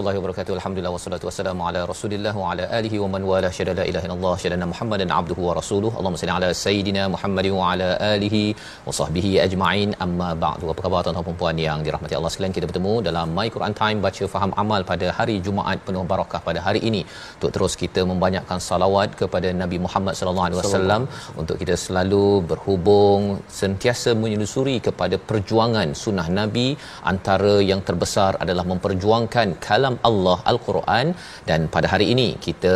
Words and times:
Warahmatullahi 0.00 0.20
wabarakatuh. 0.20 0.52
Alhamdulillah 0.58 0.92
wassalatu 0.96 1.24
wassalamu 1.28 1.62
ala 1.68 1.80
Rasulillah 1.90 2.32
wa 2.42 2.44
ala 2.52 2.64
alihi 2.78 2.96
wa 3.02 3.08
man 3.14 3.22
wala 3.30 3.48
syada 3.56 3.72
la 3.78 3.84
ilaha 3.90 4.04
illallah 4.08 4.34
syadana 4.42 4.66
Muhammadan 4.72 5.08
abduhu 5.18 5.42
wa 5.48 5.54
rasuluhu. 5.58 5.94
Allahumma 6.00 6.20
salli 6.22 6.34
ala 6.36 6.48
sayidina 6.64 7.02
Muhammadin 7.14 7.52
wa 7.58 7.64
ala 7.72 7.88
alihi 8.12 8.42
wa 8.86 8.94
sahbihi 8.98 9.32
ajma'in. 9.46 9.90
Amma 10.04 10.28
ba'du. 10.44 10.70
Apa 10.74 10.82
khabar 10.86 11.00
tuan-tuan 11.06 11.26
dan 11.28 11.38
puan 11.40 11.58
yang 11.66 11.80
dirahmati 11.86 12.16
Allah 12.18 12.30
sekalian? 12.34 12.54
Kita 12.58 12.68
bertemu 12.70 12.94
dalam 13.08 13.34
My 13.38 13.46
Quran 13.56 13.74
Time 13.82 14.00
baca 14.06 14.24
faham 14.34 14.52
amal 14.62 14.80
pada 14.92 15.08
hari 15.18 15.36
Jumaat 15.48 15.84
penuh 15.88 16.04
barakah 16.12 16.40
pada 16.48 16.62
hari 16.66 16.82
ini. 16.90 17.02
Untuk 17.36 17.52
terus 17.56 17.74
kita 17.82 18.02
membanyakkan 18.12 18.60
salawat 18.68 19.10
kepada 19.22 19.50
Nabi 19.62 19.80
Muhammad 19.86 20.16
sallallahu 20.20 20.48
alaihi 20.48 20.60
wasallam 20.62 21.02
untuk 21.42 21.58
kita 21.64 21.76
selalu 21.84 22.24
berhubung 22.52 23.22
sentiasa 23.60 24.10
menyusuri 24.24 24.78
kepada 24.88 25.18
perjuangan 25.30 25.88
sunnah 26.04 26.28
Nabi 26.40 26.68
antara 27.12 27.54
yang 27.70 27.80
terbesar 27.90 28.32
adalah 28.46 28.66
memperjuangkan 28.72 29.48
kalam 29.68 29.89
Allah 30.08 30.38
Al-Quran 30.52 31.06
dan 31.48 31.60
pada 31.74 31.86
hari 31.92 32.06
ini 32.14 32.28
kita 32.46 32.74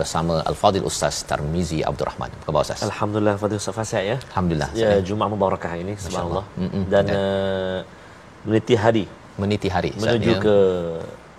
bersama 0.00 0.34
Al-Fadil 0.50 0.86
Ustaz 0.90 1.16
Tarmizi 1.30 1.80
Abdul 1.90 2.08
Rahman. 2.10 2.30
Apa 2.36 2.44
khabar 2.48 2.62
Ustaz? 2.66 2.82
Alhamdulillah 2.90 3.34
Fadil 3.42 3.60
Ustaz 3.62 3.74
Fasih 3.78 4.02
ya. 4.10 4.16
Alhamdulillah. 4.30 4.70
Ya 4.82 4.92
Jumaat 5.08 5.30
Mubarakah 5.34 5.72
ini 5.82 5.94
subhanallah. 6.04 6.44
Dan 6.92 7.04
Dan- 7.10 7.16
uh, 7.16 7.78
meniti 8.48 8.76
hari 8.84 9.04
meniti 9.42 9.68
hari 9.74 9.90
menuju 10.02 10.32
Ustaz, 10.32 10.38
ya. 10.38 10.44
ke 10.46 10.56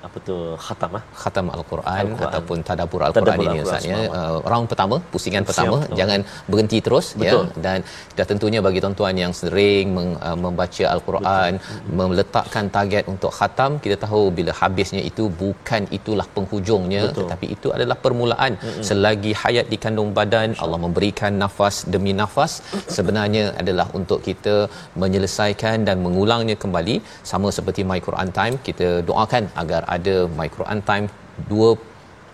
apa 0.07 0.17
tu 0.27 0.35
khatam 0.65 0.91
ah. 0.99 1.03
khatam 1.21 1.45
al-Quran, 1.55 2.03
Al-Quran. 2.03 2.25
ataupun 2.27 2.57
tadabbur 2.67 3.01
al-Quran 3.07 3.37
ini 3.45 3.47
Al-Quran, 3.51 3.67
Ustaz 3.67 3.85
ya. 3.91 3.99
Uh, 4.19 4.37
round 4.51 4.67
pertama, 4.71 4.95
pusingan 5.13 5.43
Siap, 5.43 5.49
pertama 5.49 5.75
betul. 5.83 5.97
jangan 5.99 6.19
berhenti 6.51 6.79
terus 6.85 7.05
Betul. 7.21 7.45
ya 7.47 7.61
dan 7.65 7.77
dah 8.17 8.25
tentunya 8.31 8.59
bagi 8.65 8.79
tuan-tuan 8.83 9.15
yang 9.23 9.33
sering 9.39 9.85
meng, 9.97 10.09
uh, 10.27 10.37
membaca 10.45 10.85
al-Quran, 10.95 11.51
meletakkan 11.99 12.67
target 12.77 13.03
untuk 13.13 13.31
khatam, 13.37 13.71
kita 13.85 13.97
tahu 14.05 14.21
bila 14.39 14.51
habisnya 14.61 15.03
itu 15.11 15.25
bukan 15.43 15.81
itulah 15.97 16.27
penghujungnya 16.35 17.03
Betul. 17.05 17.17
tetapi 17.19 17.45
itu 17.55 17.69
adalah 17.77 17.97
permulaan. 18.05 18.53
Selagi 18.89 19.31
hayat 19.43 19.67
di 19.73 19.79
kandung 19.85 20.11
badan, 20.19 20.49
Allah 20.63 20.79
memberikan 20.85 21.31
nafas 21.43 21.75
demi 21.95 22.13
nafas 22.21 22.51
sebenarnya 22.97 23.45
adalah 23.63 23.87
untuk 24.01 24.19
kita 24.27 24.55
menyelesaikan 25.03 25.87
dan 25.87 25.97
mengulangnya 26.05 26.57
kembali 26.65 26.97
sama 27.31 27.47
seperti 27.57 27.81
My 27.89 27.99
Quran 28.09 28.29
Time 28.39 28.55
kita 28.67 28.87
doakan 29.09 29.43
agar 29.63 29.81
ada 29.97 30.15
My 30.39 30.47
Quran 30.55 30.79
Time 30.89 31.07
2 31.49 31.91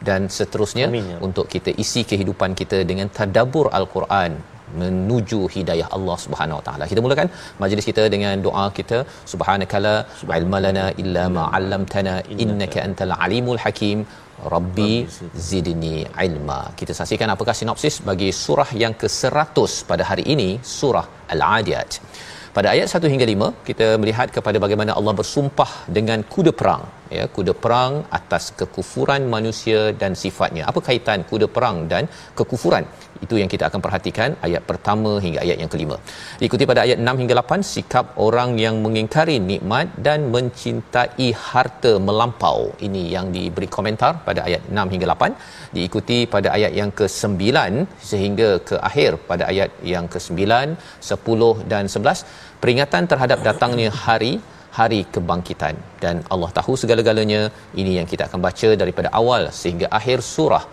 dan 0.08 0.22
seterusnya 0.38 0.88
Amin, 0.92 1.08
ya. 1.14 1.18
untuk 1.28 1.46
kita 1.53 1.72
isi 1.84 2.02
kehidupan 2.12 2.52
kita 2.62 2.78
dengan 2.92 3.08
tadabbur 3.18 3.68
al-Quran 3.80 4.31
menuju 4.81 5.40
hidayah 5.56 5.88
Allah 5.97 6.18
Subhanahu 6.25 6.58
Wa 6.59 6.66
Taala. 6.68 6.86
Kita 6.92 7.02
mulakan 7.06 7.28
majlis 7.64 7.86
kita 7.90 8.03
dengan 8.16 8.36
doa 8.47 8.66
kita 8.80 8.97
subhanakala 9.34 9.94
ilma 10.40 10.59
lana 10.66 10.86
illa 11.03 11.24
ma 11.38 11.46
'allamtana 11.58 12.16
innaka 12.44 12.80
antal 12.88 13.14
alimul 13.25 13.62
hakim. 13.66 14.00
Rabbi 14.53 14.94
zidni 15.47 15.96
ilma. 16.26 16.59
Kita 16.80 16.94
saksikan 17.00 17.31
apakah 17.34 17.56
sinopsis 17.59 17.96
bagi 18.09 18.30
surah 18.44 18.70
yang 18.84 18.94
ke-100 19.02 19.72
pada 19.90 20.03
hari 20.09 20.24
ini, 20.34 20.50
surah 20.78 21.06
Al-Adiyat. 21.34 21.91
Pada 22.58 22.68
ayat 22.74 22.88
1 22.98 23.12
hingga 23.14 23.26
5 23.34 23.50
kita 23.68 23.88
melihat 24.02 24.28
kepada 24.38 24.58
bagaimana 24.64 24.92
Allah 25.00 25.14
bersumpah 25.20 25.72
dengan 25.98 26.20
kuda 26.34 26.52
perang 26.60 26.84
ya 27.18 27.26
kuda 27.36 27.54
perang 27.64 27.94
atas 28.20 28.44
kekufuran 28.60 29.22
manusia 29.36 29.80
dan 30.02 30.14
sifatnya. 30.22 30.64
Apa 30.72 30.80
kaitan 30.88 31.20
kuda 31.30 31.48
perang 31.56 31.78
dan 31.92 32.04
kekufuran? 32.40 32.86
Itu 33.26 33.36
yang 33.42 33.50
kita 33.54 33.64
akan 33.70 33.82
perhatikan 33.86 34.30
ayat 34.48 34.64
pertama 34.70 35.12
hingga 35.24 35.40
ayat 35.46 35.58
yang 35.62 35.72
kelima. 35.74 35.96
Diikuti 36.42 36.64
pada 36.72 36.82
ayat 36.86 36.98
6 37.04 37.22
hingga 37.22 37.36
8 37.42 37.70
sikap 37.72 38.06
orang 38.28 38.52
yang 38.64 38.76
mengingkari 38.86 39.36
nikmat 39.52 39.88
dan 40.08 40.30
mencintai 40.36 41.30
harta 41.48 41.94
melampau. 42.08 42.59
Ini 42.88 43.04
yang 43.16 43.28
diberi 43.36 43.70
komentar 43.78 44.12
pada 44.28 44.44
ayat 44.48 44.64
6 44.72 44.94
hingga 44.94 45.08
8. 45.16 45.76
Diikuti 45.78 46.20
pada 46.36 46.50
ayat 46.58 46.72
yang 46.80 46.92
ke-9 47.00 47.44
sehingga 48.12 48.50
ke 48.70 48.78
akhir 48.90 49.12
pada 49.32 49.44
ayat 49.52 49.70
yang 49.94 50.08
ke-9, 50.14 50.40
10 51.12 51.72
dan 51.74 51.84
11 51.98 52.24
peringatan 52.64 53.03
terhadap 53.12 53.40
datangnya 53.47 53.90
hari 54.06 54.34
hari 54.80 55.00
kebangkitan 55.14 55.75
dan 56.03 56.16
Allah 56.34 56.50
tahu 56.58 56.74
segala-galanya 56.81 57.42
ini 57.81 57.92
yang 57.97 58.08
kita 58.12 58.24
akan 58.28 58.40
baca 58.47 58.70
daripada 58.81 59.09
awal 59.22 59.44
sehingga 59.62 59.88
akhir 60.00 60.20
surah 60.34 60.64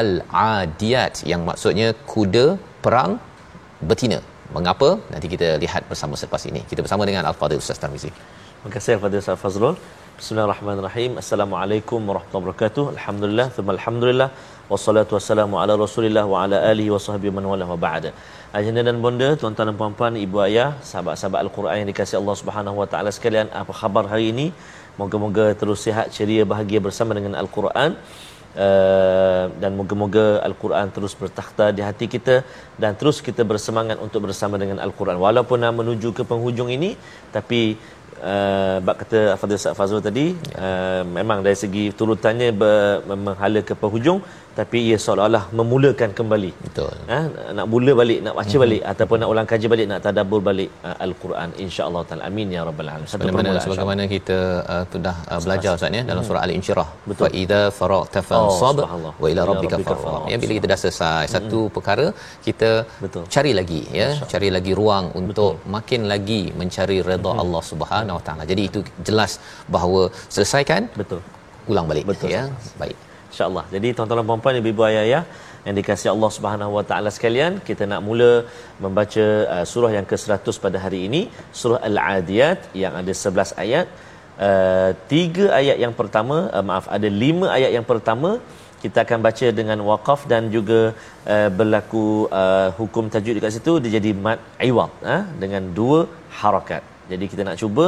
Al-Adiyat 0.00 1.14
yang 1.32 1.42
maksudnya 1.48 1.88
kuda 2.12 2.46
perang 2.84 3.12
betina. 3.90 4.18
Mengapa? 4.56 4.88
Nanti 5.12 5.26
kita 5.34 5.48
lihat 5.62 5.82
bersama 5.90 6.14
selepas 6.20 6.42
ini. 6.50 6.60
Kita 6.70 6.80
bersama 6.86 7.02
dengan 7.08 7.24
Al-Fadhil 7.30 7.62
Ustaz 7.64 7.78
Tarmizi. 7.82 8.10
Terima 8.66 8.72
kasih 8.76 8.98
Fadil 9.02 9.20
Ustaz 9.22 9.38
Fazrul. 9.44 9.74
Bismillahirrahmanirrahim. 10.18 11.12
Assalamualaikum 11.22 12.00
warahmatullahi 12.08 12.44
wabarakatuh. 12.44 12.84
Alhamdulillah, 12.94 13.46
thumma 13.56 13.72
alhamdulillah. 13.76 14.28
Wassalatu 14.72 15.14
wassalamu 15.14 15.56
ala 15.62 15.78
Rasulillah 15.82 16.24
wa 16.30 16.38
ala 16.44 16.58
alihi 16.70 16.90
wa 16.94 16.98
sahbihi 17.04 17.30
man 17.36 17.44
wala 17.50 17.64
wa 17.72 17.78
ba'da. 17.84 18.10
Ayahanda 18.56 18.82
dan 18.88 18.96
bonda, 19.04 19.28
tuan-tuan 19.40 19.68
dan 19.70 19.76
puan-puan, 19.80 20.18
ibu 20.18 20.42
ayah, 20.46 20.70
sahabat-sahabat 20.88 21.40
Al-Quran 21.46 21.76
yang 21.80 21.88
dikasihi 21.90 22.18
Allah 22.20 22.36
Subhanahu 22.40 22.76
wa 22.82 22.86
taala 22.92 23.10
sekalian, 23.18 23.46
apa 23.60 23.72
khabar 23.80 24.04
hari 24.12 24.34
ini? 24.34 24.46
Moga-moga 25.00 25.46
terus 25.60 25.86
sihat, 25.86 26.10
ceria, 26.16 26.42
bahagia 26.52 26.82
bersama 26.86 27.14
dengan 27.18 27.38
Al-Quran. 27.42 27.94
Uh, 28.56 29.52
dan 29.62 29.76
moga-moga 29.78 30.40
Al-Quran 30.48 30.86
terus 30.96 31.12
bertakhta 31.22 31.64
di 31.76 31.82
hati 31.84 32.06
kita 32.14 32.40
dan 32.80 32.96
terus 32.96 33.20
kita 33.26 33.44
bersemangat 33.50 34.00
untuk 34.00 34.24
bersama 34.24 34.56
dengan 34.62 34.80
Al-Quran 34.80 35.20
walaupun 35.24 35.60
nak 35.60 35.76
menuju 35.80 36.16
ke 36.16 36.24
penghujung 36.30 36.72
ini 36.76 36.96
tapi 37.36 37.76
uh, 38.30 38.80
bab 38.86 38.96
kata 39.00 39.36
Fadil 39.40 39.60
Fazrul 39.60 40.00
tadi 40.08 40.32
uh, 40.56 41.02
memang 41.04 41.44
dari 41.44 41.52
segi 41.52 41.84
turutannya 41.98 42.48
ber, 42.60 43.04
menghala 43.26 43.60
ke 43.60 43.76
penghujung 43.76 44.24
tapi 44.58 44.78
ia 44.88 44.96
seolah-olah 45.04 45.44
memulakan 45.58 46.10
kembali 46.18 46.50
Betul. 46.66 46.92
ha, 47.10 47.18
nak 47.56 47.66
mula 47.72 47.92
balik 48.00 48.18
nak 48.26 48.34
baca 48.38 48.56
balik 48.62 48.82
ataupun 48.92 49.16
nak 49.22 49.30
ulang 49.32 49.48
kaji 49.50 49.66
balik 49.72 49.86
nak 49.90 50.00
tadabbur 50.06 50.40
balik 50.48 50.70
uh, 50.88 50.96
Al-Quran 51.06 51.48
insya-Allah 51.64 52.02
taala 52.08 52.22
amin 52.28 52.54
ya 52.56 52.62
rabbal 52.68 52.88
alamin 52.92 53.08
Satu 53.12 53.20
Bagaimana 53.22 53.42
permulaan, 53.48 53.64
sebagaimana 53.66 54.02
kita 54.14 54.38
uh, 54.74 54.84
sudah 54.94 55.16
uh, 55.32 55.40
belajar 55.44 55.70
Ustaz 55.78 55.98
ya 55.98 56.02
dalam 56.10 56.22
surah 56.28 56.42
Al-Insyirah. 56.46 56.88
Betul. 57.10 57.22
Fa 57.24 57.28
idza 57.42 57.60
faragta 57.78 58.20
fansab 58.30 58.76
subhanallah. 58.80 59.12
wa 59.22 59.28
ila 59.32 59.42
Ila 59.42 59.48
rabbika 59.50 59.76
farghab. 59.86 60.02
farghab. 60.04 60.30
Ya 60.32 60.36
bila 60.42 60.52
kita 60.58 60.68
dah 60.72 60.78
selesai 60.84 61.24
satu 61.34 61.60
perkara 61.76 62.06
kita 62.46 62.70
Betul. 63.04 63.24
cari 63.36 63.52
lagi 63.60 63.82
ya, 64.00 64.08
cari 64.32 64.50
lagi 64.56 64.72
ruang 64.80 65.06
untuk 65.20 65.52
makin 65.76 66.02
lagi 66.14 66.42
mencari 66.62 66.98
redha 67.10 67.32
Allah 67.44 67.62
Subhanahu 67.72 68.18
Wa 68.20 68.24
Taala. 68.28 68.44
Jadi 68.52 68.62
itu 68.70 68.80
jelas 69.10 69.34
bahawa 69.76 70.02
selesaikan 70.36 70.82
betul 71.00 71.20
ulang 71.72 71.86
balik 71.90 72.04
Betul, 72.10 72.30
ya. 72.36 72.42
Baik. 72.82 72.96
InsyaAllah. 73.36 73.64
Jadi 73.74 73.88
tuan-tuan 73.96 74.24
puan-puan, 74.28 74.56
ibu-ibu 74.60 74.82
ayah-ayah 74.88 75.22
yang 75.66 75.74
dikasihi 75.78 76.10
Allah 76.14 76.30
Subhanahu 76.36 76.72
Wa 76.76 76.84
Taala 76.88 77.10
sekalian, 77.16 77.52
kita 77.68 77.84
nak 77.90 78.00
mula 78.08 78.30
membaca 78.84 79.24
uh, 79.54 79.64
surah 79.72 79.92
yang 79.96 80.06
ke-100 80.10 80.56
pada 80.64 80.78
hari 80.84 81.00
ini, 81.08 81.20
surah 81.60 81.80
Al-Adiyat 81.88 82.60
yang 82.82 82.96
ada 83.00 83.12
11 83.12 83.64
ayat. 83.64 83.86
Uh, 84.46 84.90
tiga 85.12 85.44
ayat 85.60 85.76
yang 85.84 85.92
pertama, 86.00 86.48
uh, 86.56 86.64
maaf, 86.70 86.88
ada 86.96 87.08
lima 87.22 87.46
ayat 87.56 87.70
yang 87.76 87.86
pertama 87.92 88.30
kita 88.84 88.98
akan 89.04 89.20
baca 89.26 89.46
dengan 89.58 89.78
waqaf 89.90 90.20
dan 90.32 90.42
juga 90.56 90.80
uh, 91.34 91.48
berlaku 91.58 92.04
uh, 92.40 92.68
hukum 92.80 93.04
tajwid 93.12 93.36
dekat 93.38 93.52
situ 93.56 93.72
dia 93.82 93.92
jadi 93.98 94.10
mat 94.24 94.40
iwad 94.68 94.92
uh, 95.12 95.22
dengan 95.42 95.62
dua 95.78 95.98
harakat. 96.40 96.82
Jadi 97.12 97.24
kita 97.32 97.42
nak 97.48 97.56
cuba 97.62 97.86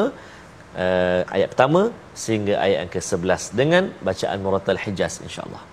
uh, 0.78 1.22
ayat 1.36 1.48
pertama 1.54 1.82
sehingga 2.14 2.54
ayat 2.66 2.78
yang 2.86 2.92
ke-11 2.96 3.42
dengan 3.58 3.84
bacaan 4.02 4.40
Muratal 4.46 4.80
Hijaz 4.86 5.22
insya-Allah. 5.22 5.64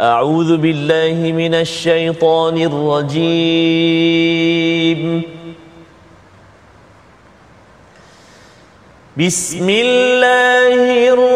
أعوذ 0.00 0.56
بالله 0.64 1.32
من 1.36 1.54
الشيطان 1.60 2.56
الرجيم 2.56 3.80
بسم 9.16 9.68
الله 9.68 10.80
الرحمن 11.12 11.33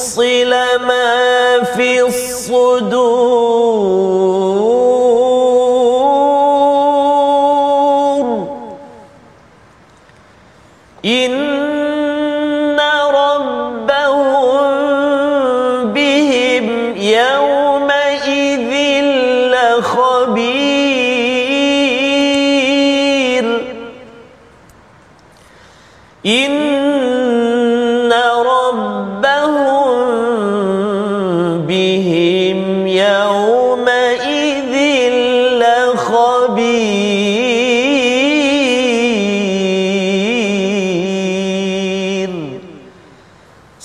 وحصل 0.10 0.50
ما 0.82 1.64
في 1.76 2.02
الصدور. 2.02 3.60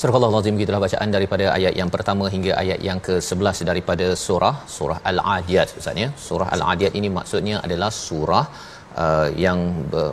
Surah 0.00 0.16
Allah 0.16 0.40
gitulah 0.60 0.80
bacaan 0.84 1.08
daripada 1.14 1.44
ayat 1.56 1.74
yang 1.80 1.90
pertama 1.94 2.24
hingga 2.34 2.52
ayat 2.62 2.78
yang 2.88 2.98
ke-11 3.06 3.56
daripada 3.70 4.06
surah 4.24 4.54
surah 4.76 4.98
Al-Adiyat 5.10 5.68
Ustaz 5.80 6.02
ya. 6.02 6.08
Surah 6.26 6.48
Al-Adiyat 6.56 6.94
ini 7.00 7.08
maksudnya 7.16 7.56
adalah 7.66 7.90
surah 8.06 8.44
uh, 9.04 9.28
yang 9.44 9.58
ber, 9.92 10.06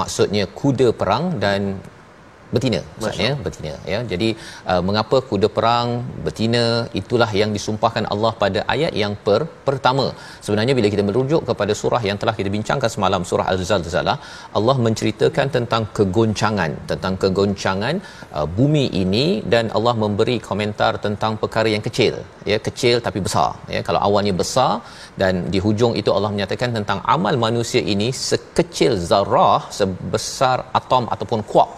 maksudnya 0.00 0.44
kuda 0.60 0.88
perang 1.00 1.24
dan 1.44 1.60
betina 2.53 2.79
maksudnya 3.01 3.33
betina 3.45 3.73
ya. 3.91 3.99
Jadi 4.11 4.27
uh, 4.71 4.81
mengapa 4.87 5.17
kuda 5.29 5.47
perang 5.57 5.87
betina 6.25 6.63
itulah 6.99 7.29
yang 7.41 7.51
disumpahkan 7.57 8.05
Allah 8.13 8.31
pada 8.43 8.59
ayat 8.73 8.93
yang 9.01 9.13
per, 9.25 9.39
pertama. 9.67 10.05
Sebenarnya 10.45 10.73
bila 10.79 10.89
kita 10.93 11.03
merujuk 11.09 11.41
kepada 11.49 11.73
surah 11.81 12.01
yang 12.09 12.17
telah 12.21 12.35
kita 12.39 12.49
bincangkan 12.57 12.91
semalam 12.95 13.23
surah 13.29 13.47
al-zalzalah 13.53 14.17
Allah 14.59 14.77
menceritakan 14.87 15.49
tentang 15.57 15.85
kegoncangan 15.97 16.71
tentang 16.91 17.15
kegoncangan 17.23 17.95
uh, 18.37 18.47
bumi 18.57 18.85
ini 19.03 19.25
dan 19.53 19.65
Allah 19.77 19.95
memberi 20.03 20.37
komentar 20.49 20.91
tentang 21.07 21.35
perkara 21.43 21.69
yang 21.75 21.85
kecil 21.87 22.15
ya. 22.51 22.59
Kecil 22.67 22.95
tapi 23.07 23.21
besar 23.27 23.51
ya. 23.75 23.81
Kalau 23.89 24.01
awalnya 24.07 24.35
besar 24.43 24.71
dan 25.21 25.33
di 25.53 25.61
hujung 25.65 25.93
itu 26.01 26.09
Allah 26.15 26.31
menyatakan 26.35 26.71
tentang 26.77 27.01
amal 27.15 27.35
manusia 27.47 27.81
ini 27.93 28.09
sekecil 28.29 28.93
zarah 29.09 29.59
sebesar 29.79 30.57
atom 30.79 31.03
ataupun 31.13 31.41
kuak 31.51 31.69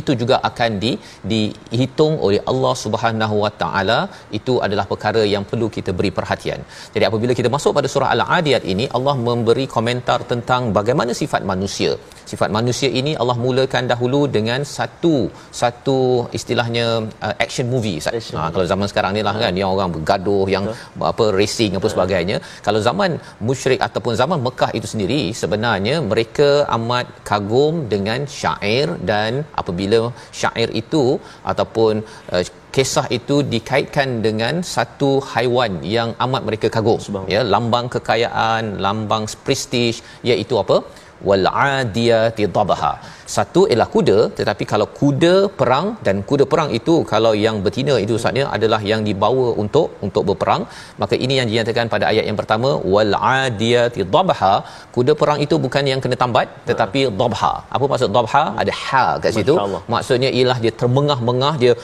itu 0.00 0.12
juga 0.22 0.36
akan 0.48 0.70
di 0.84 0.92
dihitung 1.32 2.14
oleh 2.26 2.40
Allah 2.52 2.74
Subhanahu 2.84 3.36
Wa 3.44 3.52
Taala 3.62 3.98
itu 4.38 4.54
adalah 4.66 4.84
perkara 4.92 5.22
yang 5.34 5.44
perlu 5.50 5.68
kita 5.76 5.92
beri 5.98 6.12
perhatian. 6.18 6.60
Jadi 6.94 7.04
apabila 7.10 7.32
kita 7.40 7.50
masuk 7.56 7.72
pada 7.78 7.90
surah 7.94 8.10
Al-Adiyat 8.16 8.64
ini 8.74 8.86
Allah 8.98 9.16
memberi 9.28 9.66
komentar 9.76 10.20
tentang 10.32 10.62
bagaimana 10.78 11.14
sifat 11.22 11.42
manusia. 11.52 11.92
Sifat 12.30 12.50
manusia 12.56 12.88
ini 13.00 13.12
Allah 13.22 13.36
mulakan 13.44 13.84
dahulu 13.92 14.20
dengan 14.36 14.60
satu 14.76 15.14
satu 15.60 15.98
istilahnya 16.38 16.86
uh, 17.26 17.34
action 17.44 17.66
movie. 17.74 17.96
Action 18.10 18.36
ha, 18.38 18.50
kalau 18.54 18.66
zaman 18.72 18.86
sekarang 18.92 19.12
ni 19.16 19.22
lah 19.26 19.34
kan 19.42 19.56
dia 19.58 19.66
orang 19.74 19.90
bergaduh 19.96 20.44
yang 20.54 20.64
apa 21.12 21.24
racing 21.38 21.72
apa 21.78 21.88
sebagainya. 21.94 22.36
Kalau 22.66 22.80
zaman 22.88 23.10
musyrik 23.48 23.80
ataupun 23.86 24.12
zaman 24.22 24.38
Mekah 24.46 24.70
itu 24.78 24.88
sendiri 24.92 25.20
sebenarnya 25.42 25.96
mereka 26.10 26.50
amat 26.76 27.06
kagum 27.30 27.74
dengan 27.94 28.20
syair 28.40 28.88
dan 29.10 29.32
apabila 29.60 29.87
syair 30.40 30.70
itu 30.82 31.04
ataupun 31.50 31.94
uh, 32.34 32.42
kisah 32.76 33.06
itu 33.18 33.36
dikaitkan 33.52 34.08
dengan 34.26 34.54
satu 34.74 35.10
haiwan 35.32 35.72
yang 35.96 36.10
amat 36.24 36.42
mereka 36.48 36.68
kagum. 36.76 37.00
Ya 37.34 37.42
lambang 37.54 37.86
kekayaan 37.94 38.64
lambang 38.86 39.24
prestige 39.46 39.98
iaitu 40.30 40.56
apa 40.64 40.78
wal 41.28 41.46
adiyati 41.68 42.46
dhabha 42.56 42.92
satu 43.36 43.60
ialah 43.70 43.88
kuda 43.94 44.18
tetapi 44.38 44.64
kalau 44.72 44.86
kuda 45.00 45.34
perang 45.58 45.86
dan 46.06 46.16
kuda 46.28 46.44
perang 46.52 46.70
itu 46.78 46.94
kalau 47.12 47.32
yang 47.44 47.56
betina 47.64 47.94
itu 48.04 48.14
maksudnya 48.28 48.44
adalah 48.56 48.80
yang 48.90 49.02
dibawa 49.08 49.46
untuk 49.62 49.86
untuk 50.06 50.22
berperang. 50.28 50.62
Maka 51.00 51.14
ini 51.24 51.34
yang 51.38 51.48
dinyatakan 51.50 51.86
pada 51.94 52.04
ayat 52.10 52.24
yang 52.28 52.38
pertama 52.40 52.70
wal 52.94 53.14
adiyati 53.38 54.02
dhabha 54.14 54.54
kuda 54.96 55.12
perang 55.20 55.38
itu 55.46 55.54
bukan 55.64 55.84
yang 55.92 56.00
kena 56.04 56.18
tambat 56.22 56.48
tetapi 56.70 57.00
dhabha. 57.20 57.52
Apa 57.76 57.84
maksud 57.92 58.10
dhabha? 58.16 58.44
Ada 58.62 58.72
ha 58.84 59.04
kat 59.24 59.32
situ. 59.38 59.56
Maksudnya 59.94 60.30
ialah 60.38 60.58
dia 60.64 60.74
termengah-mengah 60.82 61.54
dia 61.62 61.74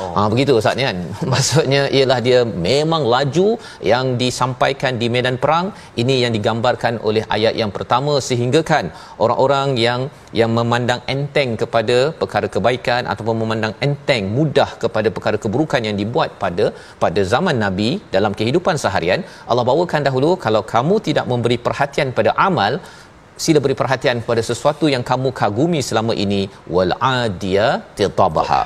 Oh. 0.00 0.10
Ha 0.16 0.20
begitu 0.32 0.52
ustaz 0.60 0.76
ni 0.78 0.84
kan. 0.88 0.98
Maksudnya 1.32 1.82
ialah 1.96 2.18
dia 2.26 2.40
memang 2.68 3.02
laju 3.14 3.48
yang 3.92 4.06
disampaikan 4.22 4.96
di 5.02 5.08
medan 5.14 5.36
perang 5.42 5.66
ini 6.02 6.16
yang 6.24 6.32
digambarkan 6.36 6.96
oleh 7.08 7.24
ayat 7.36 7.54
yang 7.62 7.72
pertama 7.76 8.14
sehingga 8.28 8.62
kan 8.72 8.86
orang-orang 9.24 9.68
yang 9.86 10.02
yang 10.40 10.50
memandang 10.58 11.00
enteng 11.14 11.50
kepada 11.62 11.96
perkara 12.20 12.48
kebaikan 12.54 13.02
ataupun 13.12 13.36
memandang 13.42 13.74
enteng 13.86 14.24
mudah 14.38 14.70
kepada 14.84 15.08
perkara 15.16 15.36
keburukan 15.44 15.82
yang 15.88 15.96
dibuat 16.00 16.30
pada 16.44 16.66
pada 17.04 17.20
zaman 17.32 17.56
nabi 17.64 17.90
dalam 18.16 18.32
kehidupan 18.40 18.76
seharian 18.84 19.22
Allah 19.50 19.66
bawakan 19.70 20.08
dahulu 20.08 20.30
kalau 20.46 20.62
kamu 20.74 20.96
tidak 21.08 21.28
memberi 21.32 21.58
perhatian 21.66 22.10
pada 22.18 22.32
amal 22.48 22.74
sila 23.44 23.60
beri 23.64 23.76
perhatian 23.82 24.18
kepada 24.24 24.42
sesuatu 24.50 24.86
yang 24.94 25.04
kamu 25.10 25.28
kagumi 25.40 25.80
selama 25.88 26.12
ini 26.24 26.42
wal 26.74 26.92
adiya 27.12 27.68
titabaha 27.98 28.62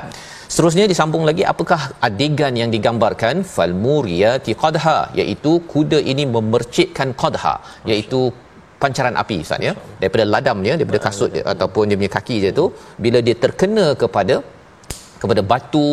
Seterusnya 0.52 0.84
disambung 0.92 1.24
lagi 1.28 1.42
apakah 1.52 1.80
adegan 2.06 2.54
yang 2.60 2.70
digambarkan? 2.74 3.36
Fal 3.54 3.74
muriyati 3.84 4.52
qadha 4.62 4.98
iaitu 5.20 5.52
kuda 5.72 5.98
ini 6.12 6.24
memercikkan 6.36 7.10
qadha 7.22 7.54
iaitu 7.90 8.20
pancaran 8.82 9.14
api 9.22 9.36
ustaz 9.44 9.66
ya. 9.68 9.72
Daripada 10.00 10.24
ladam 10.34 10.58
dia 10.66 10.74
daripada 10.80 11.00
kasut 11.06 11.30
dia 11.36 11.44
ataupun 11.54 11.90
dia 11.90 11.98
punya 12.00 12.12
kaki 12.18 12.36
dia 12.44 12.52
tu 12.60 12.66
bila 13.04 13.20
dia 13.28 13.36
terkena 13.44 13.86
kepada 14.02 14.36
kepada 15.22 15.42
batu 15.52 15.88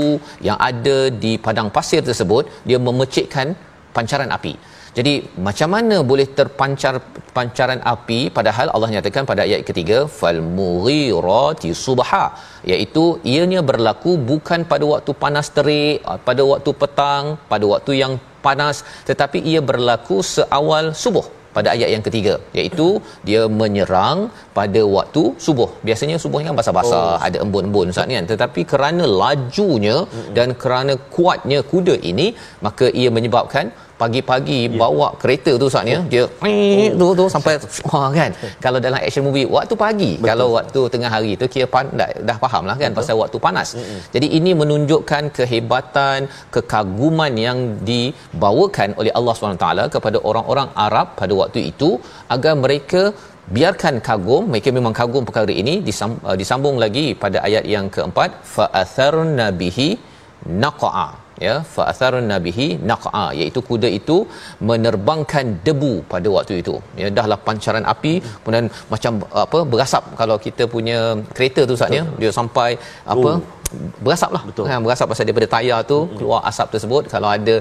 yang 0.47 0.57
ada 0.69 0.97
di 1.23 1.33
padang 1.45 1.69
pasir 1.77 2.01
tersebut 2.09 2.43
dia 2.69 2.79
memercikkan 2.87 3.49
pancaran 3.95 4.31
api 4.37 4.53
jadi 4.97 5.13
macam 5.45 5.69
mana 5.73 5.95
boleh 6.09 6.25
terpancar 6.37 6.93
pancaran 7.35 7.79
api? 7.93 8.19
Padahal 8.37 8.67
Allah 8.75 8.89
nyatakan 8.95 9.25
pada 9.31 9.41
ayat 9.45 9.61
ketiga 9.69 9.97
fal 10.17 10.39
mughirati 10.57 11.69
subha 11.85 12.25
iaitu 12.71 13.03
ianya 13.31 13.61
berlaku 13.69 14.11
bukan 14.31 14.61
pada 14.71 14.85
waktu 14.93 15.11
panas 15.23 15.47
terik 15.55 15.97
pada 16.27 16.43
waktu 16.51 16.71
petang 16.81 17.25
pada 17.53 17.65
waktu 17.73 17.93
yang 18.01 18.13
panas 18.45 18.77
tetapi 19.09 19.41
ia 19.51 19.61
berlaku 19.69 20.17
seawal 20.35 20.87
subuh 21.03 21.25
pada 21.55 21.67
ayat 21.73 21.89
yang 21.93 22.03
ketiga 22.07 22.33
iaitu 22.59 22.87
dia 23.27 23.41
menyerang 23.61 24.19
pada 24.57 24.81
waktu 24.95 25.23
subuh. 25.45 25.69
Biasanya 25.87 26.17
subuh 26.23 26.37
ni 26.41 26.47
kan 26.49 26.57
basah-basah 26.59 27.05
oh. 27.13 27.25
ada 27.27 27.37
embun-embun 27.45 27.93
ustaz 27.93 28.09
ni 28.09 28.17
kan. 28.17 28.27
Tetapi 28.33 28.61
kerana 28.73 29.05
lajunya 29.21 29.97
dan 30.37 30.51
kerana 30.63 30.95
kuatnya 31.15 31.61
kuda 31.71 31.97
ini 32.11 32.27
maka 32.67 32.87
ia 33.01 33.11
menyebabkan 33.17 33.67
pagi-pagi 34.03 34.59
yeah. 34.67 34.79
bawa 34.81 35.07
kereta 35.21 35.51
tu 35.63 35.67
saat 35.73 35.85
ni 35.89 35.95
oh. 35.99 36.05
dia 36.13 36.23
oh. 36.25 36.91
tu 37.01 37.07
tu 37.19 37.25
sampai 37.35 37.53
wah 37.89 38.07
kan 38.19 38.31
kalau 38.65 38.79
dalam 38.85 38.99
action 39.07 39.25
movie 39.27 39.47
waktu 39.57 39.75
pagi 39.85 40.11
Betul. 40.15 40.29
kalau 40.29 40.47
waktu 40.57 40.81
tengah 40.93 41.11
hari 41.15 41.31
tu 41.41 41.47
kira 41.53 41.67
pan, 41.73 41.87
dah, 41.99 42.09
dah 42.29 42.37
faham 42.43 42.63
lah 42.69 42.75
kan 42.81 42.89
Betul. 42.89 42.99
pasal 42.99 43.15
waktu 43.23 43.37
panas 43.45 43.69
mm-hmm. 43.77 43.99
jadi 44.15 44.27
ini 44.37 44.51
menunjukkan 44.61 45.23
kehebatan 45.37 46.19
kekaguman 46.55 47.33
yang 47.47 47.59
dibawakan 47.89 48.89
oleh 49.01 49.13
Allah 49.19 49.35
SWT 49.35 49.67
kepada 49.97 50.17
orang-orang 50.29 50.69
Arab 50.87 51.07
pada 51.21 51.33
waktu 51.41 51.61
itu 51.71 51.91
agar 52.35 52.55
mereka 52.65 53.03
biarkan 53.55 53.95
kagum 54.07 54.43
mereka 54.51 54.69
memang 54.77 54.93
kagum 54.99 55.23
perkara 55.29 55.53
ini 55.61 55.73
disambung 56.41 56.77
lagi 56.83 57.05
pada 57.23 57.37
ayat 57.47 57.65
yang 57.75 57.87
keempat 57.95 58.29
fa 58.53 58.65
atharna 58.81 59.47
bihi 59.61 59.89
naqa'a 60.63 61.07
ya 61.45 61.55
fa 61.73 61.83
atharna 61.91 62.35
bihi 62.45 62.67
naqa 62.91 63.25
iaitu 63.39 63.61
kuda 63.69 63.89
itu 63.99 64.17
menerbangkan 64.69 65.45
debu 65.67 65.93
pada 66.13 66.27
waktu 66.35 66.55
itu. 66.63 66.75
Ya 67.01 67.09
dahlah 67.17 67.39
pancaran 67.47 67.87
api 67.93 68.13
kemudian 68.41 68.67
macam 68.93 69.13
apa 69.45 69.61
berasap. 69.73 70.05
Kalau 70.21 70.37
kita 70.45 70.65
punya 70.75 70.99
kereta 71.37 71.63
tu 71.71 71.77
saatnya 71.81 72.03
dia 72.21 72.31
sampai 72.39 72.69
apa 73.15 73.29
oh. 73.33 73.39
berasap 74.05 74.29
lah. 74.35 74.43
Betul. 74.49 74.65
kan 74.71 74.83
berasap 74.87 75.07
pasal 75.11 75.25
daripada 75.29 75.49
tayar 75.55 75.79
tu 75.93 75.99
hmm. 76.01 76.13
keluar 76.17 76.41
asap 76.51 76.67
tersebut. 76.75 77.03
Kalau 77.15 77.29
ada 77.37 77.55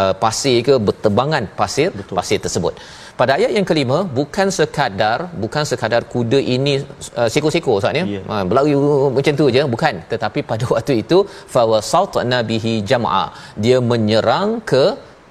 uh, 0.00 0.14
pasir 0.24 0.58
ke 0.68 0.76
bertebangan 0.88 1.44
pasir 1.62 1.88
Betul. 2.00 2.16
pasir 2.20 2.40
tersebut 2.46 2.74
pada 3.18 3.32
ayat 3.38 3.50
yang 3.56 3.66
kelima 3.70 3.98
bukan 4.18 4.48
sekadar 4.56 5.18
bukan 5.42 5.64
sekadar 5.70 6.02
kuda 6.12 6.38
ini 6.54 6.72
uh, 7.20 7.28
seko-seko 7.34 7.72
ustaz 7.78 7.98
ya? 8.00 8.04
Yeah. 8.14 8.24
uh, 8.32 8.42
berlari 8.48 8.74
macam 9.16 9.32
tu 9.40 9.46
je 9.56 9.62
bukan. 9.74 9.94
Tetapi 10.12 10.40
pada 10.50 10.64
waktu 10.74 10.94
itu 11.02 11.18
fawasat 11.54 12.16
nabihi 12.32 12.74
jam'a. 12.90 13.24
Dia 13.64 13.78
menyerang 13.90 14.50
ke 14.72 14.84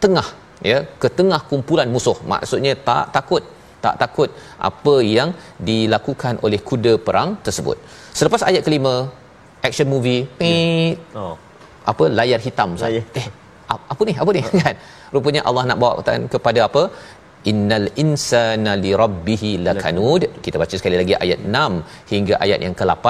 tengah 0.03 0.27
ya? 0.71 0.79
Ke 1.01 1.09
tengah 1.19 1.41
kumpulan 1.49 1.89
musuh. 1.95 2.17
Maksudnya 2.33 2.73
tak 2.89 3.05
takut 3.17 3.43
tak 3.85 3.95
takut 4.01 4.29
apa 4.69 4.95
yang 5.15 5.29
dilakukan 5.69 6.35
oleh 6.45 6.59
kuda 6.69 6.93
perang 7.07 7.29
tersebut. 7.45 7.77
Selepas 8.19 8.47
ayat 8.49 8.63
kelima 8.67 8.93
action 9.67 9.87
movie 9.93 10.21
yeah. 10.39 11.19
oh. 11.21 11.35
apa? 11.91 12.05
Layar 12.19 12.39
hitam 12.47 12.71
layar. 12.83 13.03
eh 13.21 13.27
apa 13.93 14.01
ni? 14.07 14.13
Apa 14.21 14.29
ni? 14.35 14.41
Kan? 14.63 14.75
Rupanya 15.15 15.41
Allah 15.49 15.63
nak 15.69 15.77
bawa 15.83 15.93
kepada 16.35 16.59
apa 16.67 16.83
innal 17.51 17.87
insana 18.03 18.73
li 18.83 18.91
rabbih 19.01 19.43
lakanud. 19.65 20.23
Kita 20.45 20.57
baca 20.61 20.75
sekali 20.79 20.97
lagi 21.01 21.13
ayat 21.25 21.39
6 21.43 22.11
hingga 22.13 22.35
ayat 22.45 22.59
yang 22.65 22.75
ke-8 22.79 23.05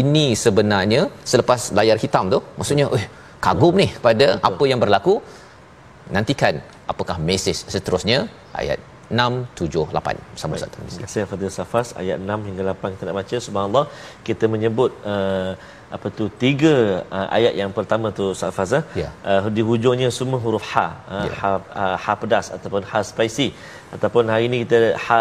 ini 0.00 0.26
sebenarnya 0.44 1.02
selepas 1.32 1.60
layar 1.78 1.98
hitam 2.04 2.26
tu 2.34 2.40
maksudnya 2.58 2.86
eh 2.98 3.06
kagum 3.46 3.74
ni 3.82 3.88
pada 4.06 4.26
Betul. 4.34 4.46
apa 4.50 4.64
yang 4.72 4.80
berlaku. 4.84 5.16
Nantikan 6.16 6.54
apakah 6.92 7.16
mesej 7.28 7.56
seterusnya. 7.74 8.18
Ayat 8.60 8.80
6 9.08 9.58
7 9.58 9.84
8 9.96 10.40
sama 10.40 10.52
Ustaz. 10.58 10.70
Terima 10.74 11.02
kasih 11.04 11.24
Fadil 11.30 11.52
Safas. 11.58 11.88
Ayat 12.00 12.18
6 12.20 12.48
hingga 12.48 12.62
8 12.72 12.94
kita 12.94 13.04
nak 13.08 13.16
baca. 13.20 13.36
Subhanallah 13.46 13.84
kita 14.28 14.44
menyebut 14.54 14.90
uh, 15.12 15.52
apa 15.96 16.06
tu 16.18 16.24
tiga 16.42 16.74
uh, 17.16 17.26
ayat 17.36 17.54
yang 17.60 17.70
pertama 17.76 18.06
tu 18.18 18.24
Ustaz 18.34 18.52
Fazah 18.58 18.82
ya. 19.02 19.08
uh, 19.30 19.50
di 19.56 19.62
hujungnya 19.68 20.08
semua 20.18 20.38
huruf 20.44 20.64
ha 20.72 20.86
uh, 21.16 21.26
ya. 21.26 21.32
ha, 21.40 21.48
uh, 21.82 21.96
ha 22.04 22.12
pedas 22.22 22.46
ataupun 22.56 22.82
ha 22.90 23.00
spicy 23.10 23.48
ataupun 23.96 24.24
hari 24.32 24.46
ini 24.50 24.58
kita 24.64 24.78
ha 25.04 25.20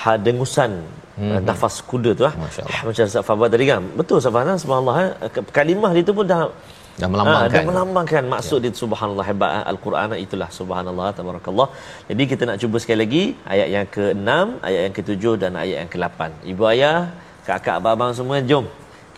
ha 0.00 0.12
dengusan 0.26 0.72
hmm. 1.18 1.30
uh, 1.32 1.40
nafas 1.48 1.76
kuda 1.90 2.10
tu 2.18 2.24
lah 2.28 2.34
macam 2.88 3.04
Ustaz 3.10 3.30
tadi 3.54 3.66
kan 3.72 3.82
betul 4.00 4.16
Ustaz 4.22 4.34
Fazah 4.38 4.56
subhanallah 4.64 4.96
uh, 5.26 5.46
kalimah 5.58 5.92
itu 6.02 6.12
pun 6.18 6.26
dah 6.32 6.42
dah 7.00 7.08
melambangkan. 7.12 7.48
Ha, 7.50 7.54
dah 7.54 7.62
melambangkan 7.70 8.22
maksud 8.34 8.58
ya. 8.58 8.64
dia 8.74 8.80
subhanallah 8.82 9.26
hebat 9.30 9.50
al-Quran 9.72 10.18
itulah 10.24 10.48
subhanallah 10.58 11.08
tabarakallah. 11.18 11.68
Jadi 12.10 12.22
kita 12.30 12.42
nak 12.48 12.58
cuba 12.62 12.76
sekali 12.82 12.98
lagi 13.04 13.22
ayat 13.54 13.68
yang 13.74 13.86
ke-6, 13.96 14.30
ayat 14.68 14.80
yang 14.86 14.94
ke-7 14.98 15.24
dan 15.42 15.52
ayat 15.62 15.76
yang 15.82 15.90
ke-8. 15.94 16.20
Ibu 16.52 16.62
ayah, 16.72 16.98
kakak 17.48 17.78
abang 17.78 18.12
semua 18.18 18.38
jom 18.50 18.66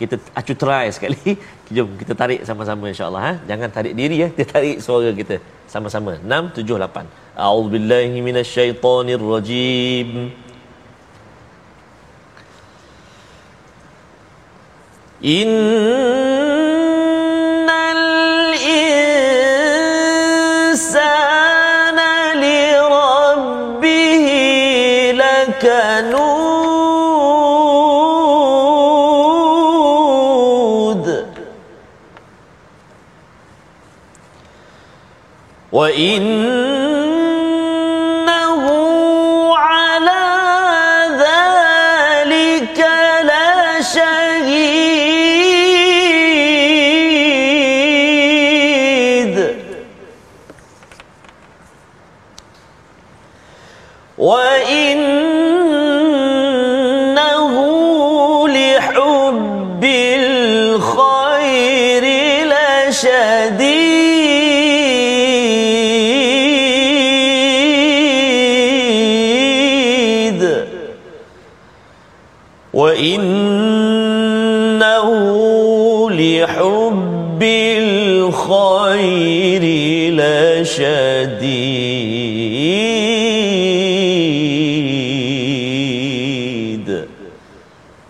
kita 0.01 0.17
acu 0.41 0.53
try 0.63 0.87
sekali. 0.97 1.21
Jom 1.75 1.89
kita 2.01 2.13
tarik 2.21 2.41
sama-sama 2.49 2.85
insya-Allah 2.93 3.23
ha. 3.27 3.33
Jangan 3.51 3.69
tarik 3.77 3.95
diri 4.01 4.17
ya, 4.25 4.29
kita 4.33 4.49
tarik 4.57 4.77
suara 4.87 5.11
kita 5.21 5.37
sama-sama. 5.69 6.13
6 6.17 6.57
7 6.57 6.81
8. 6.81 7.37
A'udzubillahi 7.37 8.17
minasyaitonirrajim. 8.29 10.09
Innal 15.21 17.20
وإنه 35.72 36.79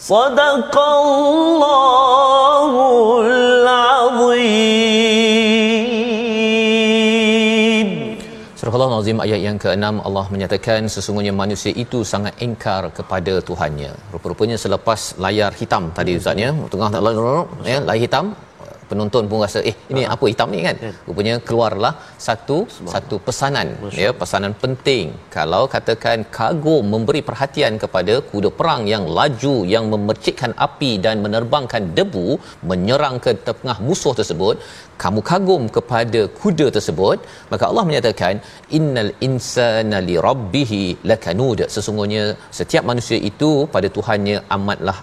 صدق 0.10 0.76
الله 1.02 2.72
العظيم 3.28 4.76
Surah 8.66 8.76
Allah 8.78 8.98
Azim 8.98 9.18
ayat 9.24 9.40
yang 9.46 9.58
ke-6 9.64 9.86
Allah 10.08 10.26
menyatakan 10.34 10.82
sesungguhnya 10.94 11.34
manusia 11.42 11.72
itu 11.84 12.00
sangat 12.12 12.34
engkar 12.46 12.84
kepada 12.98 13.34
Tuhannya. 13.48 13.92
Rupa-rupanya 14.14 14.58
selepas 14.64 15.02
layar 15.26 15.52
hitam 15.60 15.84
tadi 15.98 16.12
Ustaz 16.20 16.42
ya, 16.44 16.50
tengah 16.74 16.90
tak 16.96 17.02
ya, 17.72 17.78
layar 17.90 18.02
hitam 18.06 18.26
penonton 18.91 19.25
pun 19.31 19.43
rasa 19.47 19.61
eh 19.71 19.77
ini 19.93 20.03
apa 20.15 20.25
hitam 20.31 20.49
ni 20.55 20.61
kan? 20.69 20.77
Rupanya 21.09 21.35
keluarlah 21.49 21.93
satu 22.27 22.59
satu 22.95 23.17
pesanan 23.27 23.69
ya 24.03 24.11
pesanan 24.23 24.55
penting. 24.63 25.07
Kalau 25.37 25.63
katakan 25.75 26.19
kagum 26.39 26.85
memberi 26.95 27.23
perhatian 27.29 27.75
kepada 27.85 28.17
kuda 28.31 28.51
perang 28.61 28.83
yang 28.95 29.05
laju 29.19 29.55
yang 29.75 29.87
memercikkan 29.95 30.55
api 30.67 30.93
dan 31.05 31.17
menerbangkan 31.27 31.83
debu 31.99 32.29
menyerang 32.71 33.17
ke 33.25 33.33
tengah 33.49 33.79
musuh 33.89 34.15
tersebut 34.21 34.57
kamu 35.03 35.21
kagum 35.31 35.63
kepada 35.77 36.21
kuda 36.41 36.67
tersebut 36.77 37.19
maka 37.53 37.65
Allah 37.71 37.85
menyatakan 37.89 38.35
innal 38.79 39.13
insana 39.29 40.01
li 40.09 40.17
rabbih 40.27 40.73
lakanud. 41.11 41.61
Sesungguhnya 41.77 42.25
setiap 42.59 42.85
manusia 42.91 43.19
itu 43.31 43.51
pada 43.75 43.89
Tuhannya 43.97 44.37
amatlah 44.57 44.99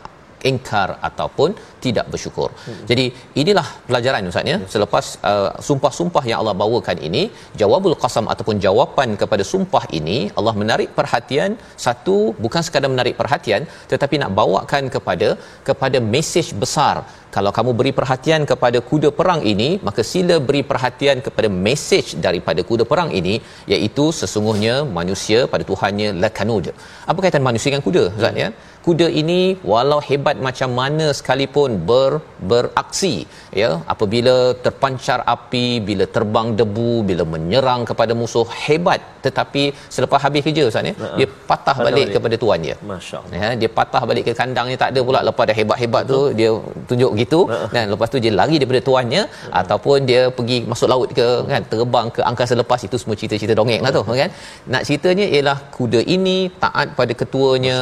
engkar 0.49 0.89
ataupun 1.09 1.49
tidak 1.85 2.05
bersyukur. 2.13 2.49
Hmm. 2.65 2.81
Jadi 2.89 3.05
inilah 3.41 3.67
pelajaran 3.89 4.29
ustaz 4.31 4.51
ya. 4.53 4.57
Selepas 4.73 5.05
uh, 5.31 5.49
sumpah-sumpah 5.67 6.23
yang 6.29 6.39
Allah 6.41 6.55
bawakan 6.63 6.99
ini, 7.09 7.23
jawabul 7.61 7.97
qasam 8.03 8.27
ataupun 8.33 8.57
jawapan 8.65 9.11
kepada 9.21 9.45
sumpah 9.51 9.83
ini 9.99 10.17
Allah 10.39 10.55
menarik 10.63 10.89
perhatian 10.99 11.53
satu 11.85 12.17
bukan 12.45 12.63
sekadar 12.67 12.91
menarik 12.95 13.15
perhatian 13.21 13.63
tetapi 13.93 14.17
nak 14.23 14.33
bawakan 14.41 14.83
kepada 14.97 15.29
kepada 15.69 15.99
mesej 16.15 16.49
besar. 16.63 16.97
Kalau 17.35 17.51
kamu 17.57 17.71
beri 17.79 17.91
perhatian 17.97 18.41
kepada 18.51 18.79
kuda 18.89 19.09
perang 19.17 19.41
ini, 19.51 19.67
maka 19.87 20.01
sila 20.11 20.35
beri 20.47 20.61
perhatian 20.69 21.17
kepada 21.25 21.49
mesej 21.65 22.05
daripada 22.25 22.61
kuda 22.69 22.83
perang 22.91 23.09
ini 23.19 23.35
iaitu 23.73 24.05
sesungguhnya 24.19 24.75
manusia 24.99 25.39
pada 25.53 25.63
Tuhannya 25.71 26.09
lakanud. 26.23 26.67
Apa 27.11 27.19
kaitan 27.25 27.45
manusia 27.49 27.69
dengan 27.71 27.85
kuda 27.87 28.03
ustaz 28.17 28.41
ya? 28.43 28.49
Kuda 28.88 29.08
ini 29.22 29.39
walau 29.70 30.00
hebat 30.10 30.38
macam 30.48 30.70
mana 30.79 31.06
sekalipun 31.17 31.72
ber 31.89 32.12
beraksi 32.50 33.15
ya. 33.62 33.70
Apabila 33.94 34.36
terpancar 34.65 35.20
api 35.36 35.65
bila 35.88 36.06
terbang 36.15 36.48
debu 36.60 36.91
bila 37.10 37.24
menyerang 37.34 37.82
kepada 37.89 38.15
musuh 38.22 38.48
hebat. 38.65 39.01
Tetapi 39.25 39.63
selepas 39.96 40.20
habis 40.25 40.41
kerja 40.48 40.63
ustaz 40.70 40.89
ya 40.89 40.94
uh-huh. 40.96 41.17
dia 41.20 41.27
patah 41.50 41.75
balik, 41.88 41.96
balik. 41.96 42.13
kepada 42.15 42.36
tuan 42.44 42.60
dia. 42.67 42.75
Masyaallah. 42.94 43.41
Ya 43.41 43.50
dia 43.62 43.70
patah 43.79 44.03
balik 44.10 44.24
ke 44.29 44.34
kandangnya 44.41 44.77
tak 44.84 44.91
ada 44.94 45.01
pula. 45.10 45.22
Lepas 45.29 45.46
dah 45.50 45.58
hebat-hebat 45.60 46.03
Betul. 46.08 46.15
tu 46.15 46.38
dia 46.39 46.50
tunjuk 46.91 47.12
gitu. 47.22 47.39
Uh-huh. 47.51 47.70
kan 47.75 47.86
lepas 47.94 48.08
tu 48.13 48.20
dia 48.25 48.34
lari 48.39 48.56
daripada 48.62 48.82
tuannya 48.88 49.22
uh-huh. 49.27 49.60
ataupun 49.62 49.98
dia 50.12 50.22
pergi 50.38 50.60
masuk 50.72 50.89
laut 50.94 51.10
ke 51.20 51.27
kan 51.51 51.63
terbang 51.74 52.08
ke 52.15 52.22
angkasa 52.32 52.56
lepas 52.62 52.79
itu 52.88 52.96
semua 53.03 53.17
cerita-cerita 53.20 53.56
dongeng 53.60 53.84
lah 53.88 53.94
tu 53.98 54.03
kan. 54.22 54.32
Nak 54.74 54.84
ceritanya 54.88 55.27
ialah 55.36 55.58
kuda 55.77 56.01
ini 56.17 56.38
taat 56.63 56.88
pada 57.01 57.13
ketuanya 57.24 57.78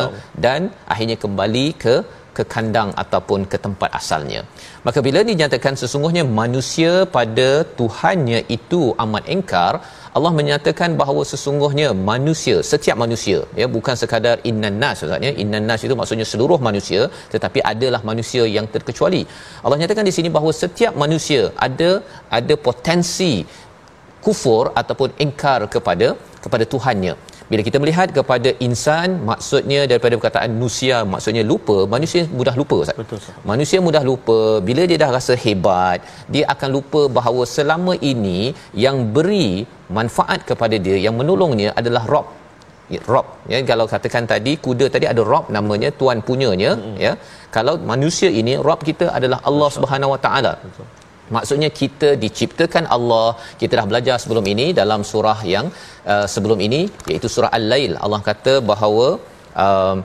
dan 0.45 0.61
akhirnya 0.95 1.17
kembali 1.25 1.67
ke 1.85 1.95
ke 2.37 2.43
kandang 2.53 2.89
ataupun 3.03 3.41
ke 3.51 3.57
tempat 3.65 3.89
asalnya. 3.99 4.41
Maka 4.87 4.99
bila 5.07 5.19
dinyatakan 5.29 5.73
sesungguhnya 5.81 6.23
manusia 6.39 6.93
pada 7.17 7.49
Tuhannya 7.79 8.39
itu 8.57 8.81
amat 9.03 9.23
engkar, 9.35 9.73
Allah 10.17 10.31
menyatakan 10.39 10.91
bahawa 11.01 11.21
sesungguhnya 11.31 11.87
manusia, 12.09 12.57
setiap 12.71 12.97
manusia, 13.03 13.39
ya 13.61 13.67
bukan 13.75 13.95
sekadar 14.01 14.35
innan 14.49 14.75
nas 14.83 15.03
maksudnya, 15.03 15.31
innan 15.43 15.65
nas 15.69 15.81
itu 15.87 15.95
maksudnya 16.01 16.27
seluruh 16.31 16.59
manusia, 16.67 17.01
tetapi 17.33 17.59
adalah 17.71 18.01
manusia 18.11 18.43
yang 18.57 18.67
terkecuali. 18.75 19.21
Allah 19.63 19.79
nyatakan 19.81 20.07
di 20.09 20.15
sini 20.17 20.31
bahawa 20.37 20.53
setiap 20.63 20.95
manusia 21.03 21.41
ada 21.67 21.91
ada 22.39 22.55
potensi 22.69 23.33
kufur 24.25 24.65
ataupun 24.81 25.09
engkar 25.25 25.59
kepada 25.75 26.09
kepada 26.43 26.65
Tuhannya. 26.73 27.15
Bila 27.49 27.61
kita 27.67 27.77
melihat 27.81 28.09
kepada 28.17 28.49
insan 28.67 29.09
maksudnya 29.29 29.81
daripada 29.89 30.13
perkataan 30.17 30.53
nusia 30.61 30.97
maksudnya 31.13 31.43
lupa 31.51 31.75
manusia 31.95 32.21
mudah 32.39 32.55
lupa 32.61 32.75
Ustaz. 32.83 32.97
Betul 33.01 33.19
Ustaz. 33.21 33.35
Manusia 33.51 33.79
mudah 33.87 34.03
lupa 34.09 34.37
bila 34.69 34.83
dia 34.89 34.97
dah 35.03 35.11
rasa 35.17 35.33
hebat 35.43 35.99
dia 36.35 36.45
akan 36.53 36.69
lupa 36.77 37.01
bahawa 37.17 37.43
selama 37.55 37.95
ini 38.13 38.39
yang 38.85 38.97
beri 39.17 39.47
manfaat 39.97 40.41
kepada 40.49 40.77
dia 40.87 40.97
yang 41.05 41.15
menolongnya 41.21 41.71
adalah 41.81 42.03
Rob. 42.13 42.27
Ya, 42.93 43.01
Rob. 43.13 43.27
Ya 43.51 43.59
kalau 43.69 43.85
katakan 43.93 44.25
tadi 44.33 44.51
kuda 44.65 44.87
tadi 44.95 45.05
ada 45.13 45.21
Rob 45.31 45.45
namanya 45.57 45.89
tuan 46.01 46.19
punyanya 46.27 46.73
hmm. 46.81 46.97
ya. 47.05 47.13
Kalau 47.55 47.75
manusia 47.93 48.29
ini 48.41 48.55
Rob 48.67 48.81
kita 48.89 49.07
adalah 49.17 49.39
Allah 49.49 49.69
Subhanahu 49.77 50.13
Wa 50.15 50.21
Taala 50.25 50.53
maksudnya 51.35 51.69
kita 51.81 52.09
diciptakan 52.23 52.85
Allah 52.95 53.27
kita 53.61 53.73
dah 53.79 53.85
belajar 53.91 54.17
sebelum 54.23 54.47
ini 54.53 54.65
dalam 54.81 55.03
surah 55.11 55.39
yang 55.53 55.67
uh, 56.13 56.25
sebelum 56.33 56.59
ini 56.67 56.81
iaitu 57.11 57.29
surah 57.35 57.51
al-lail 57.59 57.93
Allah 58.05 58.21
kata 58.31 58.53
bahawa 58.71 59.07
uh, 59.63 59.97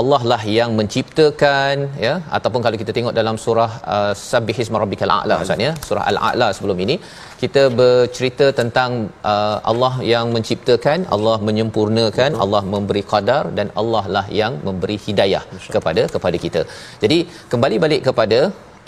Allah 0.00 0.20
lah 0.30 0.40
yang 0.58 0.70
menciptakan 0.78 1.74
ya 2.04 2.12
ataupun 2.36 2.60
kalau 2.64 2.76
kita 2.82 2.92
tengok 2.96 3.14
dalam 3.18 3.36
surah 3.44 3.72
uh, 3.94 4.12
sabbihisma 4.28 4.80
rabbikal 4.82 5.12
a'la 5.16 5.34
maksudnya 5.40 5.70
surah 5.88 6.04
al-a'la 6.10 6.48
sebelum 6.56 6.78
ini 6.84 6.96
kita 7.42 7.62
bercerita 7.80 8.46
tentang 8.60 8.92
uh, 9.32 9.58
Allah 9.72 9.94
yang 10.12 10.26
menciptakan 10.36 10.98
Allah 11.16 11.36
menyempurnakan 11.48 12.30
Betul. 12.32 12.42
Allah 12.44 12.62
memberi 12.74 13.02
qadar 13.12 13.44
dan 13.58 13.68
Allah 13.82 14.04
lah 14.16 14.26
yang 14.40 14.54
memberi 14.68 14.98
hidayah 15.06 15.44
kepada 15.76 16.04
kepada 16.16 16.38
kita 16.44 16.62
jadi 17.04 17.18
kembali 17.54 17.78
balik 17.86 18.02
kepada 18.08 18.40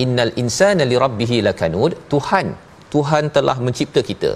innal 0.04 0.32
insana 0.42 0.84
lirabbih 0.92 1.32
lakanud 1.46 1.94
Tuhan 2.12 2.46
Tuhan 2.94 3.24
telah 3.36 3.56
mencipta 3.66 4.00
kita. 4.10 4.32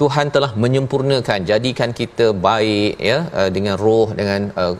Tuhan 0.00 0.26
telah 0.34 0.50
menyempurnakan 0.62 1.46
jadikan 1.50 1.90
kita 2.00 2.26
baik 2.46 2.94
ya 3.10 3.18
uh, 3.38 3.50
dengan 3.56 3.74
roh 3.84 4.08
dengan 4.20 4.50
uh, 4.62 4.74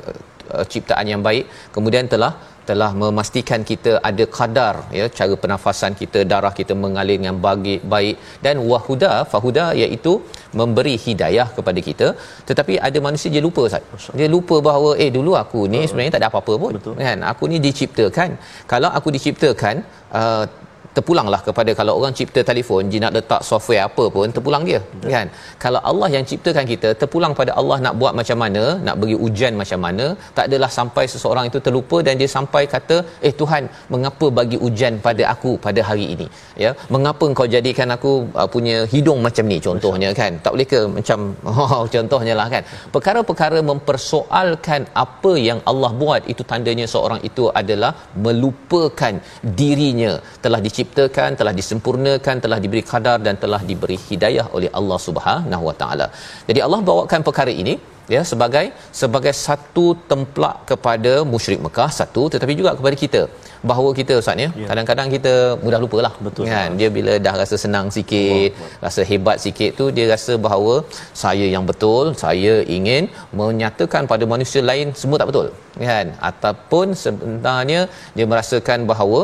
ciptaan 0.73 1.07
yang 1.13 1.23
baik. 1.29 1.45
Kemudian 1.75 2.11
telah 2.15 2.33
telah 2.71 2.91
memastikan 3.03 3.61
kita 3.71 3.93
ada 4.09 4.25
kadar 4.39 4.75
ya 4.99 5.07
cara 5.19 5.35
pernafasan 5.43 5.93
kita 6.01 6.21
darah 6.33 6.53
kita 6.61 6.75
mengalir 6.85 7.17
dengan 7.21 7.39
bagi, 7.47 7.77
baik. 7.95 8.17
Dan 8.45 8.57
wahuda 8.71 9.13
fahuda 9.33 9.65
iaitu 9.83 10.13
memberi 10.61 10.95
hidayah 11.05 11.49
kepada 11.57 11.81
kita. 11.89 12.09
Tetapi 12.49 12.75
ada 12.89 12.99
manusia 13.07 13.31
dia 13.35 13.43
lupa 13.49 13.63
Ustaz. 13.69 14.09
Dia 14.21 14.29
lupa 14.37 14.59
bahawa 14.69 14.91
eh 15.05 15.11
dulu 15.17 15.35
aku 15.43 15.63
ni 15.75 15.83
sebenarnya 15.91 16.15
tak 16.17 16.23
ada 16.23 16.31
apa-apa 16.33 16.55
pun. 16.63 16.73
Betul. 16.79 16.95
kan? 17.09 17.21
Aku 17.33 17.45
ni 17.53 17.59
diciptakan. 17.67 18.31
Kalau 18.73 18.91
aku 18.99 19.09
diciptakan 19.17 19.77
uh, 20.21 20.45
terpulanglah 20.97 21.41
kepada 21.49 21.71
kalau 21.81 21.93
orang 21.99 22.13
cipta 22.19 22.41
telefon 22.51 22.91
dia 22.93 23.01
nak 23.05 23.13
letak 23.17 23.43
software 23.51 23.83
apa 23.89 24.05
pun 24.15 24.29
terpulang 24.37 24.65
dia 24.69 24.81
Betul. 24.93 25.11
kan? 25.15 25.27
Kalau 25.65 25.81
Allah 25.91 26.09
yang 26.15 26.25
ciptakan 26.31 26.65
kita 26.73 26.89
terpulang 27.01 27.33
pada 27.41 27.53
Allah 27.61 27.79
nak 27.87 27.95
buat 28.01 28.13
macam 28.21 28.39
mana 28.45 28.65
nak 28.87 28.97
bagi 29.03 29.17
ujian 29.27 29.55
macam 29.63 29.81
mana 29.87 30.07
tak 30.37 30.45
adalah 30.49 30.71
sampai 30.79 31.05
seseorang 31.13 31.47
itu 31.51 31.59
terlupa 31.67 31.99
dan 32.07 32.15
dia 32.23 32.31
sampai 32.37 32.63
kata 32.75 32.97
eh 33.29 33.35
Tuhan 33.41 33.63
mengapa 33.95 34.29
bagi 34.39 34.59
ujian 34.69 34.97
pada 35.07 35.25
aku 35.35 35.53
pada 35.67 35.81
hari 35.91 36.07
ini? 36.15 36.27
Ya 36.65 36.73
mengapa 36.95 37.25
engkau 37.31 37.47
jadikan 37.57 37.89
aku 37.97 38.13
uh, 38.41 38.49
punya 38.55 38.77
hidung 38.95 39.21
macam 39.27 39.47
ni? 39.53 39.59
Contohnya 39.69 40.11
kan? 40.21 40.33
Tak 40.45 40.53
boleh 40.55 40.69
ke 40.75 40.81
macam 40.97 41.19
oh, 41.63 41.85
contohnya 41.95 42.37
lah 42.41 42.49
kan? 42.55 42.63
Perkara-perkara 42.97 43.59
mempersoalkan 43.71 44.81
apa 45.05 45.33
yang 45.49 45.61
Allah 45.71 45.93
buat 46.03 46.23
itu 46.33 46.43
tandanya 46.53 46.87
seorang 46.95 47.21
itu 47.31 47.47
adalah 47.61 47.93
melupakan 48.27 49.15
dirinya 49.61 50.13
telah 50.45 50.61
diciptakan 50.67 50.80
diciptakan, 50.81 51.31
telah 51.41 51.55
disempurnakan, 51.61 52.37
telah 52.45 52.59
diberi 52.65 52.83
kadar 52.91 53.17
dan 53.27 53.37
telah 53.45 53.61
diberi 53.71 53.99
hidayah 54.09 54.47
oleh 54.57 54.71
Allah 54.81 54.99
Subhanahu 55.07 55.65
Wa 55.69 55.77
Taala. 55.81 56.07
Jadi 56.49 56.61
Allah 56.67 56.81
bawakan 56.91 57.21
perkara 57.29 57.53
ini 57.63 57.75
ya 58.15 58.21
sebagai 58.31 58.65
sebagai 59.01 59.33
satu 59.47 59.85
templak 60.11 60.57
kepada 60.71 61.13
musyrik 61.33 61.61
Mekah 61.67 61.91
satu 61.99 62.23
tetapi 62.33 62.53
juga 62.61 62.71
kepada 62.79 62.97
kita 63.03 63.21
bahawa 63.71 63.91
kita 63.99 64.15
ustaz 64.21 64.43
ya, 64.45 64.49
ya. 64.63 64.67
kadang-kadang 64.71 65.09
kita 65.15 65.35
mudah 65.65 65.81
lupalah 65.85 66.13
betul 66.27 66.49
kan 66.53 66.75
dia 66.81 66.89
bila 66.97 67.13
dah 67.27 67.35
rasa 67.43 67.57
senang 67.65 67.87
sikit 67.97 68.51
Allah. 68.57 68.71
rasa 68.85 69.03
hebat 69.11 69.37
sikit 69.45 69.71
tu 69.81 69.87
dia 69.99 70.07
rasa 70.15 70.35
bahawa 70.47 70.75
saya 71.23 71.47
yang 71.55 71.67
betul 71.71 72.07
saya 72.25 72.55
ingin 72.79 73.07
menyatakan 73.41 74.11
pada 74.15 74.27
manusia 74.35 74.63
lain 74.71 74.91
semua 75.03 75.21
tak 75.23 75.31
betul 75.31 75.49
kan 75.91 76.09
ataupun 76.31 76.99
sebenarnya 77.05 77.83
dia 78.19 78.27
merasakan 78.33 78.91
bahawa 78.93 79.21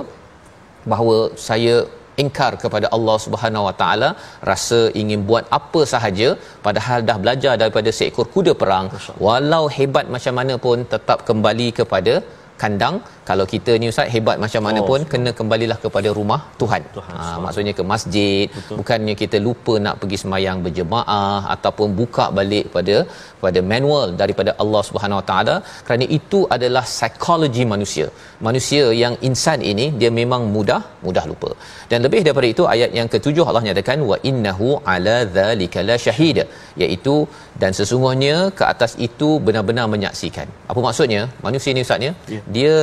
bahawa 0.92 1.16
saya 1.49 1.77
ingkar 2.22 2.53
kepada 2.62 2.87
Allah 2.96 3.16
Subhanahu 3.25 3.64
Wa 3.68 3.75
Taala 3.81 4.09
rasa 4.51 4.81
ingin 5.01 5.20
buat 5.31 5.44
apa 5.59 5.81
sahaja 5.92 6.29
padahal 6.66 7.01
dah 7.09 7.16
belajar 7.25 7.55
daripada 7.62 7.90
seekor 7.99 8.27
kuda 8.35 8.55
perang. 8.62 8.88
Walau 9.27 9.64
hebat 9.77 10.09
macam 10.16 10.35
mana 10.40 10.57
pun 10.66 10.81
tetap 10.94 11.20
kembali 11.29 11.68
kepada 11.81 12.14
kandang 12.62 12.96
kalau 13.28 13.44
kita 13.52 13.72
ni 13.82 13.86
ustaz 13.92 14.08
hebat 14.14 14.36
macam 14.44 14.62
mana 14.66 14.80
Oh, 14.82 14.86
pun 14.90 15.00
kena 15.12 15.30
kembalilah 15.38 15.76
kepada 15.84 16.08
rumah 16.18 16.40
Tuhan. 16.60 16.82
Tuhan, 16.96 17.14
ha, 17.20 17.24
maksudnya 17.44 17.72
ke 17.78 17.84
masjid, 17.92 18.46
Betul. 18.56 18.76
bukannya 18.80 19.14
kita 19.22 19.36
lupa 19.46 19.74
nak 19.84 19.94
pergi 20.00 20.18
semayang 20.22 20.58
berjemaah 20.66 21.38
ataupun 21.54 21.88
buka 22.00 22.26
balik 22.38 22.66
pada 22.74 22.96
pada 23.44 23.60
manual 23.72 24.06
daripada 24.22 24.50
Allah 24.64 24.82
Subhanahu 24.88 25.18
Wa 25.20 25.26
Taala 25.30 25.56
kerana 25.86 26.06
itu 26.18 26.40
adalah 26.56 26.84
psikologi 26.92 27.64
manusia. 27.72 28.06
Manusia 28.48 28.84
yang 29.02 29.16
insan 29.30 29.60
ini 29.72 29.86
dia 30.02 30.10
memang 30.20 30.44
mudah 30.56 30.80
mudah 31.06 31.24
lupa. 31.30 31.50
Dan 31.90 31.98
lebih 32.06 32.20
daripada 32.26 32.48
itu 32.54 32.64
ayat 32.74 32.90
yang 33.00 33.08
ketujuh 33.14 33.44
Allah 33.48 33.64
nyatakan 33.68 33.98
wa 34.10 34.18
innahu 34.30 34.68
ala 34.94 35.16
dzalika 35.36 35.86
la 35.90 35.96
syahid 36.06 36.38
iaitu 36.84 37.16
dan 37.62 37.72
sesungguhnya 37.80 38.36
ke 38.58 38.64
atas 38.72 38.94
itu 39.08 39.28
benar-benar 39.48 39.86
menyaksikan. 39.96 40.46
Apa 40.70 40.80
maksudnya? 40.88 41.22
Manusia 41.46 41.72
ni 41.76 41.84
ustaz 41.88 42.06
ya, 42.08 42.12
Ya. 42.34 42.40
dia 42.56 42.74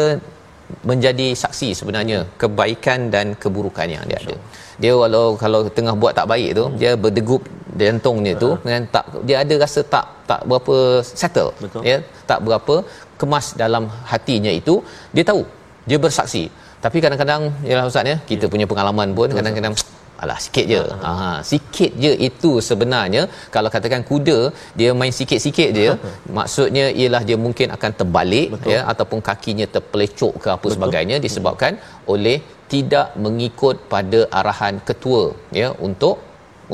menjadi 0.90 1.28
saksi 1.44 1.70
sebenarnya 1.80 2.20
kebaikan 2.42 3.00
dan 3.16 3.26
keburukan 3.42 3.88
yang 3.96 4.04
dia 4.10 4.20
ada. 4.24 4.36
Dia 4.82 4.94
walau 5.02 5.28
kalau 5.44 5.60
tengah 5.78 5.96
buat 6.02 6.14
tak 6.20 6.28
baik 6.34 6.50
tu, 6.60 6.66
dia 6.82 6.92
berdegup 7.04 7.44
jantungnya 7.82 8.34
tu 8.44 8.50
kan 8.66 8.84
tak 8.96 9.06
dia 9.28 9.36
ada 9.44 9.56
rasa 9.64 9.82
tak 9.94 10.06
tak 10.30 10.42
berapa 10.50 10.76
settle 11.22 11.52
Betul. 11.64 11.82
ya. 11.92 11.98
Tak 12.30 12.40
berapa 12.46 12.76
kemas 13.22 13.48
dalam 13.64 13.86
hatinya 14.12 14.52
itu 14.60 14.76
dia 15.16 15.26
tahu 15.32 15.44
dia 15.90 16.00
bersaksi. 16.06 16.44
Tapi 16.84 16.98
kadang-kadang 17.04 17.42
yalah 17.70 17.86
ustaz 17.92 18.12
ya 18.12 18.18
kita 18.30 18.46
punya 18.54 18.66
pengalaman 18.72 19.10
pun 19.18 19.30
kadang-kadang 19.38 19.76
alah 20.24 20.40
sikit 20.46 20.66
je. 20.74 20.82
Ha 21.06 21.30
sikit 21.52 21.92
je 22.06 22.12
itu 22.30 22.52
sebenarnya. 22.70 23.24
Kalau 23.56 23.72
katakan 23.76 24.04
kuda 24.10 24.40
dia 24.80 24.92
main 25.02 25.14
sikit-sikit 25.20 25.70
je 25.80 25.88
maksudnya 26.40 26.86
ialah 27.02 27.24
dia 27.30 27.38
mungkin 27.46 27.70
akan 27.78 27.92
terbalik 28.02 28.50
Betul. 28.56 28.74
ya 28.74 28.82
ataupun 28.94 29.22
kakinya 29.30 29.68
terpelecok 29.76 30.36
ke 30.44 30.50
apa 30.58 30.68
sebagainya 30.76 31.18
disebabkan 31.28 31.74
oleh 32.16 32.38
tidak 32.74 33.08
mengikut 33.26 33.76
pada 33.96 34.20
arahan 34.40 34.76
ketua 34.90 35.24
ya 35.62 35.70
untuk 35.88 36.16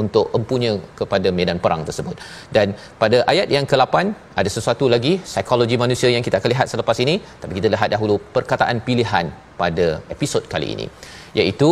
untuk 0.02 0.26
empunya 0.38 0.72
kepada 1.00 1.30
medan 1.38 1.60
perang 1.64 1.82
tersebut. 1.88 2.16
Dan 2.56 2.68
pada 3.02 3.18
ayat 3.32 3.48
yang 3.56 3.66
ke-8 3.72 3.96
ada 4.40 4.50
sesuatu 4.56 4.86
lagi 4.96 5.14
psikologi 5.32 5.78
manusia 5.84 6.10
yang 6.16 6.26
kita 6.28 6.38
akan 6.40 6.52
lihat 6.54 6.68
selepas 6.74 6.98
ini 7.06 7.16
tapi 7.42 7.54
kita 7.60 7.70
lihat 7.76 7.90
dahulu 7.96 8.18
perkataan 8.36 8.80
pilihan 8.90 9.28
pada 9.62 9.88
episod 10.16 10.44
kali 10.54 10.70
ini 10.76 10.86
iaitu 11.40 11.70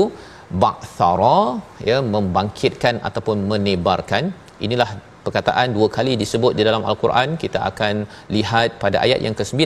ba'thara 0.64 1.42
ya 1.90 1.98
membangkitkan 2.16 2.96
ataupun 3.08 3.38
menebarkan. 3.52 4.24
Inilah 4.66 4.90
perkataan 5.26 5.76
dua 5.78 5.88
kali 5.96 6.14
disebut 6.22 6.54
di 6.58 6.64
dalam 6.68 6.84
al-Quran. 6.90 7.30
Kita 7.44 7.60
akan 7.70 7.96
lihat 8.36 8.80
pada 8.84 8.98
ayat 9.06 9.20
yang 9.26 9.36
ke-9 9.40 9.62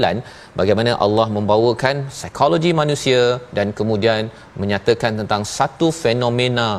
bagaimana 0.59 0.91
Allah 1.05 1.27
membawakan 1.37 1.95
psikologi 2.15 2.71
manusia 2.81 3.21
dan 3.57 3.69
kemudian 3.79 4.31
menyatakan 4.61 5.13
tentang 5.21 5.43
satu 5.57 5.89
fenomena 6.03 6.69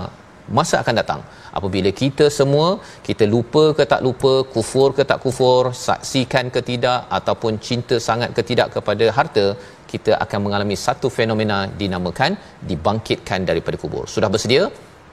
masa 0.59 0.77
akan 0.83 0.95
datang. 1.01 1.21
Apabila 1.59 1.91
kita 2.03 2.27
semua 2.39 2.69
kita 3.09 3.25
lupa 3.35 3.65
ke 3.79 3.85
tak 3.93 4.01
lupa 4.07 4.33
kufur 4.55 4.89
ke 4.97 5.05
tak 5.11 5.21
kufur 5.25 5.63
saksikan 5.87 6.47
ke 6.55 6.63
tidak 6.71 7.01
ataupun 7.19 7.61
cinta 7.67 7.99
sangat 8.09 8.31
ke 8.37 8.45
tidak 8.51 8.71
kepada 8.77 9.09
harta 9.19 9.47
kita 9.93 10.13
akan 10.25 10.41
mengalami 10.45 10.77
satu 10.87 11.09
fenomena 11.19 11.59
dinamakan 11.81 12.33
dibangkitkan 12.71 13.41
daripada 13.51 13.77
kubur. 13.83 14.05
Sudah 14.15 14.31
bersedia? 14.35 14.65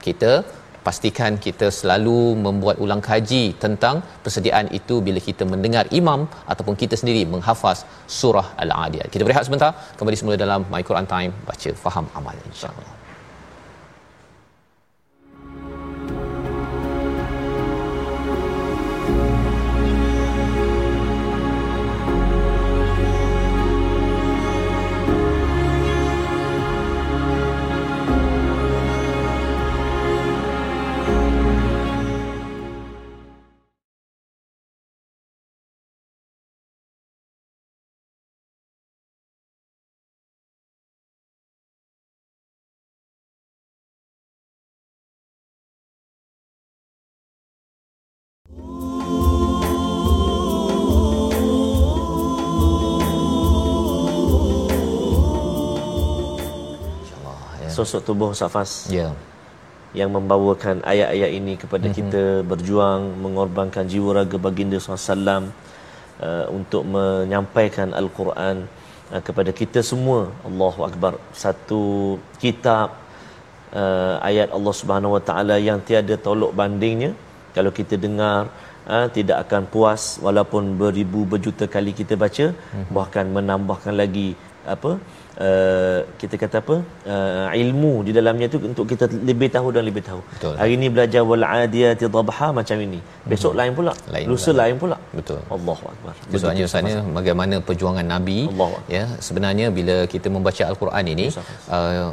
Kita 0.06 0.32
pastikan 0.86 1.32
kita 1.46 1.66
selalu 1.78 2.18
membuat 2.44 2.76
ulang 2.84 3.02
kaji 3.08 3.42
tentang 3.64 3.96
persediaan 4.24 4.68
itu 4.78 4.96
bila 5.08 5.20
kita 5.28 5.44
mendengar 5.52 5.84
imam 6.00 6.22
ataupun 6.52 6.76
kita 6.82 6.96
sendiri 7.00 7.24
menghafaz 7.32 7.80
surah 8.20 8.46
al-adiyat 8.64 9.12
kita 9.12 9.26
berehat 9.28 9.46
sebentar 9.48 9.72
kembali 10.00 10.18
semula 10.20 10.38
dalam 10.44 10.64
my 10.72 10.82
Quran 10.90 11.08
time 11.14 11.34
baca 11.50 11.72
faham 11.84 12.08
amal 12.20 12.38
insyaallah 12.52 12.99
Sosok 57.80 58.02
tubuh 58.08 58.30
Safas 58.40 58.70
ya. 58.92 59.08
Yang 60.00 60.10
membawakan 60.16 60.76
ayat-ayat 60.92 61.30
ini 61.38 61.54
kepada 61.62 61.88
mm-hmm. 61.88 61.98
kita 62.00 62.22
berjuang 62.50 63.02
mengorbankan 63.24 63.88
jiwa 63.92 64.10
raga 64.18 64.36
baginda 64.46 64.78
SAW 64.78 65.48
uh, 66.28 66.46
untuk 66.58 66.82
menyampaikan 66.94 67.88
Al-Quran 68.00 68.56
uh, 69.12 69.22
kepada 69.28 69.50
kita 69.60 69.80
semua. 69.90 70.20
Allahu 70.48 70.80
Akbar. 70.88 71.12
Satu 71.44 71.82
kitab 72.42 72.92
uh, 73.80 74.14
ayat 74.28 74.52
Allah 74.56 74.74
Subhanahu 74.80 75.16
Wa 75.16 75.22
Taala 75.28 75.56
yang 75.68 75.80
tiada 75.88 76.14
tolok 76.28 76.52
bandingnya. 76.60 77.12
Kalau 77.56 77.72
kita 77.80 77.96
dengar 78.06 78.52
uh, 78.94 79.06
tidak 79.16 79.48
akan 79.48 79.62
puas 79.74 80.02
walaupun 80.26 80.76
beribu 80.82 81.22
berjuta 81.32 81.64
kali 81.76 81.92
kita 82.00 82.14
baca 82.24 82.46
mm-hmm. 82.52 82.92
bahkan 82.96 83.26
menambahkan 83.36 83.94
lagi 84.02 84.28
apa 84.74 84.92
Uh, 85.38 86.02
kita 86.20 86.34
kata 86.34 86.58
apa 86.58 86.76
uh, 87.06 87.48
ilmu 87.54 88.02
di 88.06 88.10
dalamnya 88.10 88.50
tu 88.50 88.58
untuk 88.60 88.84
kita 88.84 89.06
lebih 89.08 89.48
tahu 89.48 89.70
dan 89.70 89.86
lebih 89.88 90.02
tahu. 90.02 90.20
Betul. 90.34 90.54
Hari 90.60 90.72
ini 90.76 90.86
belajar 90.90 91.22
wal 91.22 91.44
adiyati 91.46 92.04
dhabha 92.10 92.48
macam 92.58 92.76
ini. 92.86 92.98
Besok 93.30 93.54
lain 93.54 93.72
pula. 93.78 93.92
Lain 94.10 94.26
Lusa 94.26 94.50
pula. 94.50 94.58
lain 94.60 94.74
pula. 94.82 94.96
betul 95.16 95.40
Allahu 95.56 95.84
akbar. 95.92 96.12
Sebabnya 96.34 96.64
Ustaznya 96.68 96.98
bagaimana 97.18 97.56
perjuangan 97.68 98.06
Nabi 98.14 98.38
ya 98.96 99.04
sebenarnya 99.22 99.66
bila 99.78 99.96
kita 100.14 100.28
membaca 100.28 100.62
al-Quran 100.66 101.06
ini 101.14 101.26
Ya, 101.30 101.42
uh, 101.72 102.10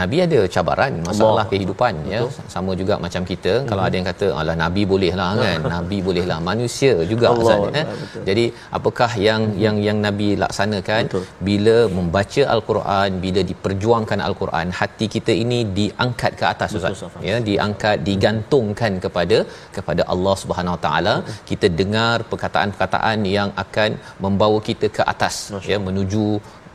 Nabi 0.00 0.16
ada 0.26 0.40
cabaran 0.54 0.92
masalah 1.08 1.30
Allah. 1.32 1.46
kehidupan 1.52 1.94
ya 2.12 2.20
sama 2.54 2.72
juga 2.80 2.94
macam 3.04 3.22
kita 3.24 3.52
Mhm. 3.62 3.66
kalau 3.70 3.82
ada 3.86 3.94
yang 3.98 4.08
kata 4.12 4.26
alah 4.40 4.56
Nabi 4.64 4.82
bolehlah 4.92 5.30
kan 5.40 5.58
Nabi 5.76 5.98
bolehlah 6.04 6.38
manusia 6.50 6.92
juga 7.12 7.32
Allah 7.32 7.44
Ustaz 7.46 7.58
Akbar, 7.60 7.80
eh? 7.80 7.84
betul. 8.02 8.22
jadi 8.28 8.44
apakah 8.78 9.10
yang 9.28 9.40
yang 9.64 9.76
yang 9.88 9.98
Nabi 10.06 10.28
laksanakan 10.44 11.02
Betul. 11.08 11.24
bila 11.48 11.76
membaca 11.98 12.42
al-Quran 12.54 13.10
bila 13.24 13.40
diperjuangkan 13.50 14.20
al-Quran 14.28 14.68
hati 14.80 15.06
kita 15.14 15.32
ini 15.44 15.58
diangkat 15.78 16.32
ke 16.40 16.44
atas 16.52 16.70
Betul, 16.76 16.94
Ustaz. 16.96 17.24
Ya 17.28 17.36
diangkat 17.48 17.96
digantungkan 18.08 18.92
kepada 19.04 19.38
kepada 19.76 20.04
Allah 20.14 20.34
Subhanahu 20.42 20.76
Wa 20.76 20.82
Taala. 20.86 21.14
Kita 21.50 21.68
dengar 21.80 22.16
perkataan-perkataan 22.30 23.18
yang 23.36 23.52
akan 23.64 23.90
membawa 24.26 24.60
kita 24.68 24.88
ke 24.98 25.02
atas 25.14 25.36
Masya 25.54 25.72
ya 25.72 25.78
menuju 25.88 26.24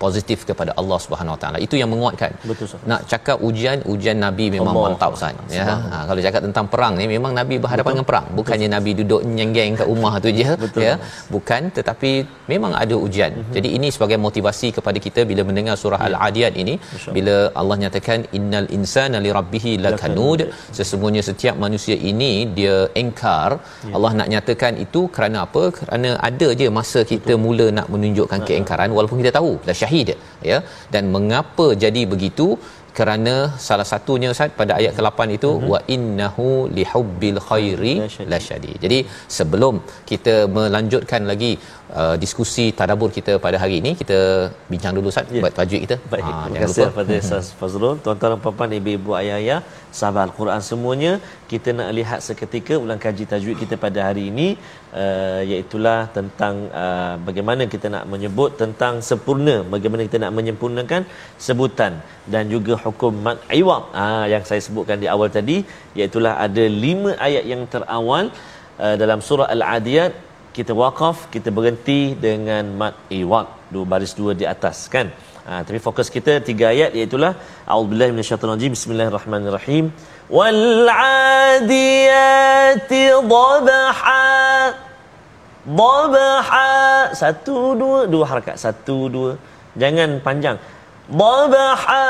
positif 0.03 0.39
kepada 0.49 0.71
Allah 0.81 0.97
Subhanahu 1.05 1.33
Wa 1.35 1.39
Taala. 1.43 1.57
Itu 1.65 1.75
yang 1.81 1.89
menguatkan. 1.93 2.31
Betul, 2.49 2.65
Ustaz. 2.69 2.81
nak 2.91 3.01
cakap 3.11 3.37
ujian 3.47 3.77
ujian 3.93 4.17
nabi 4.25 4.45
memang 4.55 4.73
Allah. 4.75 4.85
mantap 4.87 5.11
Ustaz. 5.17 5.53
Ya 5.57 5.65
ha, 5.93 5.97
kalau 6.09 6.19
cakap 6.27 6.41
tentang 6.47 6.65
perang 6.73 6.93
ni 7.01 7.05
memang 7.15 7.31
nabi 7.39 7.55
berhadapan 7.63 7.91
dengan 7.95 8.07
perang. 8.11 8.25
Bukannya 8.39 8.67
nabi 8.75 8.91
duduk 9.01 9.21
nyenggeng 9.37 9.71
kat 9.81 9.87
rumah 9.91 10.13
tu 10.25 10.29
je 10.39 10.49
Betul. 10.63 10.81
ya. 10.87 10.93
Bukan 11.35 11.61
tetapi 11.77 12.11
memang 12.53 12.71
ada 12.83 12.95
ujian. 13.05 13.31
Mhm. 13.39 13.51
jadi 13.57 13.69
ini 13.77 13.87
sebagai 13.95 14.17
motivasi 14.27 14.67
kepada 14.77 14.97
kita 15.05 15.21
bila 15.31 15.41
mendengar 15.49 15.75
surah 15.83 15.99
Ya. 16.03 16.07
al-adiyat 16.09 16.53
ini 16.63 16.73
bila 17.17 17.35
Allah 17.61 17.77
nyatakan 17.83 18.19
innal 18.37 18.67
insana 18.77 19.17
lirabbihi 19.25 19.71
lakanud. 19.85 20.39
sesungguhnya 20.77 21.21
setiap 21.29 21.55
manusia 21.65 21.95
ini 22.11 22.31
dia 22.57 22.75
engkar. 23.01 23.49
Ya. 23.87 23.93
Allah 23.97 24.11
nak 24.19 24.27
nyatakan 24.33 24.73
itu 24.85 25.01
kerana 25.15 25.37
apa? 25.47 25.63
Kerana 25.79 26.09
ada 26.29 26.47
je 26.59 26.67
masa 26.79 26.99
kita 27.13 27.33
mula 27.45 27.67
nak 27.77 27.87
menunjukkan 27.93 28.39
Ha, 28.43 28.47
keengkaran 28.49 28.89
walaupun 28.97 29.17
kita 29.21 29.31
tahu 29.37 29.51
dah 29.67 29.75
syahid 29.81 29.92
ya. 30.41 30.65
Dan 30.93 31.13
mengapa 31.15 31.77
jadi 31.83 32.01
begitu 32.09 32.57
kerana 32.97 33.33
salah 33.67 33.87
satunya 33.91 34.27
Ustaz 34.33 34.51
pada 34.59 34.73
ayat 34.79 34.93
ke-8 34.97 35.19
itu 35.37 35.51
Mhm. 35.57 35.67
wa 35.71 35.79
innahu 35.95 36.47
lihubbil 36.77 37.39
khairi 37.47 37.93
Lasyadid. 38.03 38.29
lasyadid. 38.33 38.75
Jadi 38.85 38.99
sebelum 39.37 39.75
kita 40.11 40.35
melanjutkan 40.57 41.21
lagi 41.31 41.51
uh, 42.01 42.15
diskusi 42.23 42.65
tadabbur 42.79 43.09
kita 43.17 43.33
pada 43.45 43.57
hari 43.63 43.75
ini 43.81 43.91
kita 44.01 44.19
bincang 44.71 44.93
dulu 44.97 45.07
Ustaz 45.13 45.25
Ya. 45.35 45.41
buat 45.43 45.53
tajwid 45.59 45.81
kita. 45.85 45.97
Baik, 46.13 46.23
Ah, 46.27 46.43
terima 46.45 46.61
kasih 46.65 46.85
kepada 46.91 47.13
Ustaz 47.23 47.45
Fazrul. 47.61 47.95
Tuan-tuan 48.05 48.29
dan 48.33 48.39
puan-puan, 48.45 48.71
ibu-ibu, 48.79 49.11
ayah-ayah, 49.21 49.59
sahabat 49.99 50.21
Al-Quran 50.27 50.61
semuanya 50.69 51.11
kita 51.51 51.69
nak 51.79 51.89
lihat 51.97 52.19
seketika 52.27 52.73
ulang 52.83 53.01
kaji 53.05 53.23
tajwid 53.31 53.57
kita 53.61 53.75
pada 53.85 53.99
hari 54.07 54.23
ini 54.31 54.47
uh, 55.01 55.41
iaitulah 55.49 55.99
tentang 56.17 56.55
uh, 56.83 57.13
bagaimana 57.27 57.63
kita 57.73 57.87
nak 57.95 58.05
menyebut 58.13 58.51
tentang 58.61 58.93
sempurna 59.09 59.55
bagaimana 59.75 60.01
kita 60.07 60.19
nak 60.23 60.33
menyempurnakan 60.37 61.01
sebutan 61.47 61.93
dan 62.33 62.43
juga 62.53 62.73
hukum 62.85 63.13
mad 63.25 63.37
iwad 63.59 63.83
uh, 64.03 64.25
yang 64.33 64.43
saya 64.49 64.61
sebutkan 64.67 64.97
di 65.03 65.07
awal 65.13 65.29
tadi 65.37 65.57
iaitulah 65.97 66.33
ada 66.45 66.63
lima 66.85 67.11
ayat 67.27 67.43
yang 67.51 67.61
terawal 67.73 68.25
uh, 68.85 68.95
dalam 69.01 69.19
surah 69.27 69.47
al-adiyat 69.55 70.13
kita 70.57 70.73
wakaf 70.81 71.17
kita 71.33 71.49
berhenti 71.57 72.01
dengan 72.25 72.65
mad 72.81 72.95
iwad 73.19 73.47
dua 73.73 73.85
baris 73.93 74.13
dua 74.19 74.31
di 74.41 74.45
atas 74.55 74.77
kan? 74.95 75.07
Ha, 75.43 75.53
tapi 75.67 75.79
fokus 75.85 76.07
kita 76.15 76.33
tiga 76.49 76.65
ayat 76.73 76.91
iaitu 76.97 77.17
A'udzubillahi 77.19 78.11
minasyaitonirrajim 78.15 78.71
Bismillahirrahmanirrahim. 78.77 79.85
Wal 80.37 80.61
'adiyati 80.87 83.01
dhabha 83.33 84.21
Dhabha. 85.79 86.69
Satu 87.21 87.57
dua 87.81 87.99
Dua 88.13 88.25
harakat. 88.31 88.55
Satu 88.65 88.97
dua. 89.15 89.31
Jangan 89.81 90.09
panjang 90.27 90.57
Dhabaha 91.03 92.07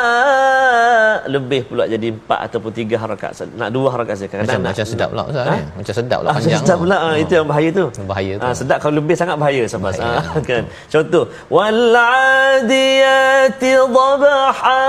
lebih 1.25 1.65
pula 1.65 1.89
jadi 1.89 2.13
empat 2.13 2.39
ataupun 2.45 2.69
tiga 2.69 3.01
harakat 3.01 3.33
nak 3.57 3.73
dua 3.73 3.89
harakat 3.89 4.21
saja 4.21 4.29
kadang 4.29 4.61
macam, 4.61 4.69
macam 4.69 4.85
sedap 4.85 5.09
pula 5.09 5.23
Ustaz 5.33 5.45
ha? 5.49 5.55
macam 5.73 5.93
sedap 5.97 6.19
pula 6.21 6.29
ah, 6.29 6.35
panjang. 6.37 6.61
sedap 6.61 6.77
pula. 6.77 6.97
Oh. 7.01 7.15
itu 7.17 7.33
yang 7.33 7.47
bahaya 7.49 7.69
tu. 7.73 7.85
Bahaya 8.05 8.33
tu. 8.37 8.45
Ha, 8.45 8.53
sedap 8.53 8.77
kalau 8.77 8.95
lebih 9.01 9.15
sangat 9.17 9.35
bahaya 9.41 9.63
sebab 9.65 9.91
ha, 9.97 10.21
kan. 10.45 10.63
Contoh 10.93 11.25
wal 11.49 11.81
adiyati 11.97 13.71
dhabaha 13.81 14.81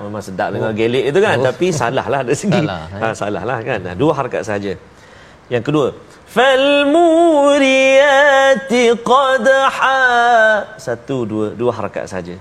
oh, 0.00 0.08
memang 0.08 0.24
sedap 0.24 0.48
dengar 0.48 0.72
oh. 0.72 0.76
gelik 0.80 1.04
itu 1.04 1.18
kan 1.20 1.36
oh. 1.36 1.44
tapi 1.52 1.66
salahlah 1.68 2.20
dari 2.24 2.38
segi 2.40 2.64
salah, 2.64 2.82
ha, 2.96 3.12
salahlah 3.12 3.58
kan. 3.60 3.80
Dua 3.92 4.16
harakat 4.16 4.40
saja. 4.48 4.72
Yang 5.52 5.62
kedua 5.68 5.86
falmuriyati 6.34 8.82
qadha 9.10 9.62
satu 10.86 11.16
dua 11.30 11.46
dua 11.60 11.72
harakat 11.78 12.04
saja. 12.12 12.36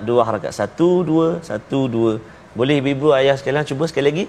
dua 0.08 0.22
harakat. 0.28 0.52
Satu 0.60 0.90
dua 1.10 1.28
satu 1.50 1.80
dua. 1.96 2.14
Boleh 2.56 2.76
ibu 2.80 3.08
ayah 3.20 3.36
sekalian 3.40 3.68
cuba 3.68 3.84
sekali 3.92 4.08
lagi. 4.10 4.26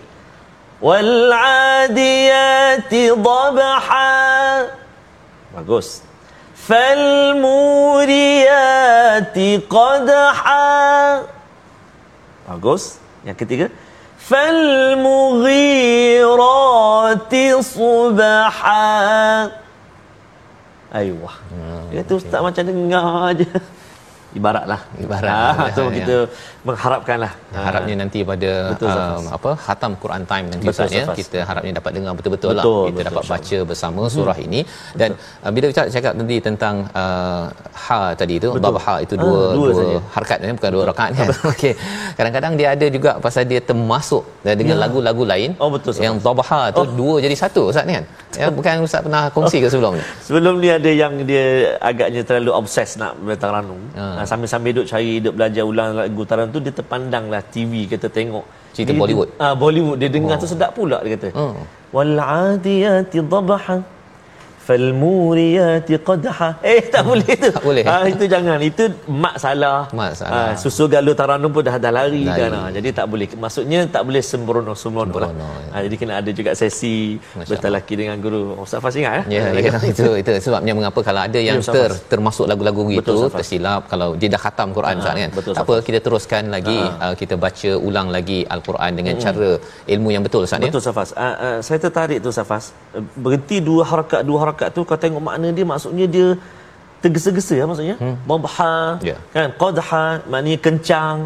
wal 0.81 1.33
adiyati 1.33 3.09
dhabha 3.17 3.73
bagus 5.57 6.05
فَالْمُورِيَاتِ 8.07 9.37
قَدْحَا 9.71 10.67
Bagus. 12.47 13.03
Yang 13.27 13.39
ketiga. 13.43 13.67
فَالْمُغِيرَاتِ 15.87 17.33
صُبَحَا 17.63 18.87
Ayuh. 20.97 21.19
Hmm, 21.51 21.91
Itu 21.93 22.15
okay. 22.17 22.23
ustaz 22.23 22.41
macam 22.41 22.63
dengar 22.63 23.35
aja 23.35 23.47
ibaratlah. 24.39 24.81
Ibarat. 25.05 25.33
Ha, 25.59 25.65
tu 25.79 25.85
ya, 25.89 25.95
kita 25.99 26.17
ya. 26.17 26.29
mengharapkanlah 26.69 27.33
ya, 27.55 27.59
harapnya 27.67 27.95
ha. 27.97 28.01
nanti 28.03 28.19
pada 28.31 28.53
betul, 28.73 28.89
um, 28.93 29.25
apa 29.37 29.51
khatam 29.67 29.93
Quran 30.03 30.23
time 30.31 30.47
nanti 30.53 30.67
betul, 30.69 30.87
Ustaz 30.87 30.99
ya. 30.99 31.05
Kita 31.21 31.39
harapnya 31.49 31.73
dapat 31.81 31.91
dengar 31.97 32.13
betul-betul 32.19 32.53
lah. 32.59 32.65
Kita 32.65 32.93
betul, 32.93 33.07
dapat 33.09 33.25
betul, 33.25 33.35
baca 33.35 33.59
bersama 33.71 34.03
hmm. 34.05 34.13
surah 34.17 34.39
hmm. 34.39 34.47
ini. 34.47 34.61
Dan 35.01 35.11
uh, 35.45 35.51
bila 35.57 35.67
kita 35.73 35.83
cakap 35.97 36.13
nanti 36.21 36.37
tentang 36.49 36.75
uh, 37.03 37.45
ha 37.85 37.99
tadi 38.21 38.35
tu 38.45 38.51
bab 38.67 38.79
ha 38.87 38.95
itu 39.05 39.15
dua 39.25 39.41
ha, 39.41 39.57
dua, 39.59 39.69
dua 39.73 39.99
harakat 40.17 40.39
ya 40.45 40.55
bukan 40.59 40.71
dua 40.77 40.85
rakaat 40.91 41.11
kan 41.19 41.29
okey. 41.53 41.73
Kadang-kadang 42.19 42.53
dia 42.61 42.69
ada 42.77 42.87
juga 42.97 43.11
pasal 43.25 43.43
dia 43.53 43.61
termasuk 43.71 44.23
dengan 44.45 44.77
ya. 44.77 44.83
lagu-lagu 44.85 45.23
lain 45.33 45.51
oh 45.63 45.71
betul 45.75 45.93
yang 46.07 46.17
dhabaha 46.27 46.61
tu 46.77 46.83
oh. 46.83 46.87
dua 47.01 47.15
jadi 47.25 47.35
satu 47.43 47.63
Ustaz 47.73 47.85
ni 47.89 47.95
kan? 47.99 48.05
Ya 48.41 48.47
bukan 48.59 48.85
Ustaz 48.87 49.01
pernah 49.07 49.23
kongsi 49.37 49.59
ke 49.65 49.69
sebelum 49.73 49.93
ni? 49.99 50.05
Sebelum 50.27 50.55
ni 50.63 50.69
ada 50.79 50.91
yang 51.03 51.13
dia 51.31 51.47
agaknya 51.91 52.21
terlalu 52.29 52.51
obses 52.61 52.91
nak 53.01 53.13
bertang 53.29 53.53
ranum 53.57 53.81
ha. 53.99 54.05
Sambil-sambil 54.31 54.71
duduk 54.77 54.89
cari 54.93 55.11
duduk 55.23 55.35
belajar 55.39 55.63
ulang 55.71 55.91
lagu 55.99 56.23
taran 56.31 56.51
tu 56.55 56.61
dia 56.67 56.75
terpandanglah 56.79 57.41
TV 57.55 57.73
kita 57.93 58.09
tengok 58.19 58.45
cerita 58.77 58.93
dia, 58.93 59.01
Bollywood. 59.01 59.29
Ah 59.41 59.55
Bollywood 59.63 59.99
dia 60.03 60.11
dengar 60.17 60.37
oh. 60.37 60.41
tu 60.43 60.49
sedap 60.53 60.71
pula 60.79 60.99
dia 61.07 61.17
kata. 61.17 61.29
Hmm. 61.33 61.65
Wal 61.97 62.15
adiyati 62.19 63.19
dhabha 63.33 63.59
falmuriyati 64.67 65.95
qadha. 66.09 66.49
Eh 66.73 66.81
tak 66.95 67.03
boleh 67.09 67.33
tu. 67.45 67.51
Tak 67.57 67.65
boleh. 67.69 67.85
Ha, 67.87 67.95
itu 68.13 68.25
jangan. 68.35 68.59
Itu 68.71 68.85
mak 69.23 69.37
salah. 69.45 69.81
Mak 69.99 70.13
salah. 70.19 70.47
Ha, 70.53 70.61
susu 70.63 70.85
galuh 70.95 71.15
taranum 71.21 71.51
pun 71.55 71.63
dah 71.69 71.77
dah 71.85 71.93
lari, 71.99 72.25
lari. 72.27 72.41
kan. 72.41 72.51
ha, 72.59 72.61
jadi 72.77 72.89
tak 72.99 73.07
boleh. 73.13 73.29
Maksudnya 73.45 73.81
tak 73.95 74.03
boleh 74.09 74.23
sembrono 74.31 74.75
sembrono 74.75 75.17
lah 75.23 75.31
ha, 75.73 75.77
jadi 75.87 75.95
kena 76.01 76.15
ada 76.21 76.31
juga 76.39 76.51
sesi 76.61 76.95
bertalaki 77.51 77.95
dengan 78.01 78.17
guru. 78.25 78.41
Ustaz 78.65 78.81
Fas 78.85 78.97
ingat 79.01 79.15
eh? 79.21 79.25
ya, 79.37 79.43
ya, 79.53 79.61
ya 79.69 79.73
itu 79.93 80.07
itu 80.21 80.31
sebabnya 80.47 80.73
mengapa 80.79 81.01
kalau 81.09 81.21
ada 81.29 81.39
yang 81.49 81.61
ya, 81.61 81.73
ter, 81.77 81.93
termasuk 82.13 82.47
lagu-lagu 82.51 82.83
gitu 82.97 83.15
tersilap 83.37 83.83
kalau 83.93 84.09
dia 84.21 84.29
dah 84.35 84.41
khatam 84.45 84.69
Quran 84.77 84.97
ha, 85.03 85.13
kan? 85.13 85.31
betul, 85.39 85.53
tak 85.57 85.65
apa 85.67 85.75
kita 85.87 85.99
teruskan 86.07 86.43
lagi. 86.57 86.79
Ha. 86.79 87.13
uh, 87.13 87.15
kita 87.21 87.35
baca 87.45 87.71
ulang 87.89 88.09
lagi 88.17 88.39
al-Quran 88.55 88.93
dengan 88.99 89.15
hmm. 89.17 89.25
cara 89.25 89.51
ilmu 89.95 90.09
yang 90.15 90.23
betul 90.27 90.43
Ustaz 90.49 90.61
ya? 90.63 90.71
Betul 90.73 90.85
Safas 90.89 91.11
uh, 91.13 91.25
uh, 91.47 91.57
saya 91.67 91.79
tertarik 91.85 92.19
tu 92.25 92.31
Safas 92.39 92.65
berhenti 93.25 93.57
dua 93.69 93.83
harakat 93.91 94.21
dua 94.29 94.39
harakat 94.45 94.56
harakat 94.57 94.69
tu 94.77 94.81
kau 94.89 94.97
tengok 95.05 95.23
makna 95.29 95.49
dia 95.57 95.65
maksudnya 95.73 96.07
dia 96.09 96.29
tergesa-gesa 97.05 97.55
ya 97.61 97.65
maksudnya 97.69 97.97
hmm. 98.01 98.17
mabha 98.31 98.77
yeah. 99.09 99.21
kan 99.35 99.53
qadha 99.61 100.07
maknanya 100.33 100.59
kencang 100.67 101.19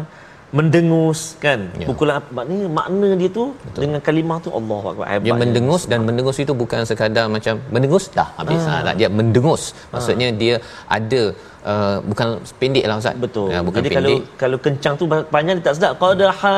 mendengus 0.57 1.19
kan 1.43 1.59
yeah. 1.79 1.87
pukulan 1.87 2.19
maknanya 2.37 2.67
makna 2.79 3.09
dia 3.21 3.29
tu 3.37 3.45
Betul. 3.55 3.81
dengan 3.83 3.99
kalimah 4.07 4.37
tu 4.45 4.49
Allahu 4.59 4.85
akbar 4.91 5.05
hebat 5.11 5.25
dia 5.27 5.35
mendengus 5.43 5.83
dan 5.91 5.99
mendengus 6.09 6.37
itu 6.43 6.53
bukan 6.61 6.83
sekadar 6.89 7.25
macam 7.35 7.55
mendengus 7.75 8.05
dah 8.17 8.27
habis 8.39 8.67
ah. 8.67 8.83
lah 8.87 8.95
dia 8.99 9.07
mendengus 9.19 9.63
maksudnya 9.93 10.27
ah. 10.33 10.37
dia 10.41 10.55
ada 10.97 11.21
uh, 11.65 11.97
bukan 12.05 12.27
pendek 12.57 12.85
lah 12.89 12.95
Ustaz. 13.01 13.15
Betul. 13.17 13.47
Ya, 13.53 13.59
bukan 13.61 13.79
Jadi 13.81 13.89
pendek. 13.89 14.01
kalau 14.01 14.15
kalau 14.37 14.57
kencang 14.61 14.93
tu 14.97 15.05
panjang 15.07 15.55
dia 15.59 15.65
tak 15.69 15.75
sedap. 15.77 15.93
Kalau 16.01 16.13
dah 16.17 16.35
ha, 16.43 16.53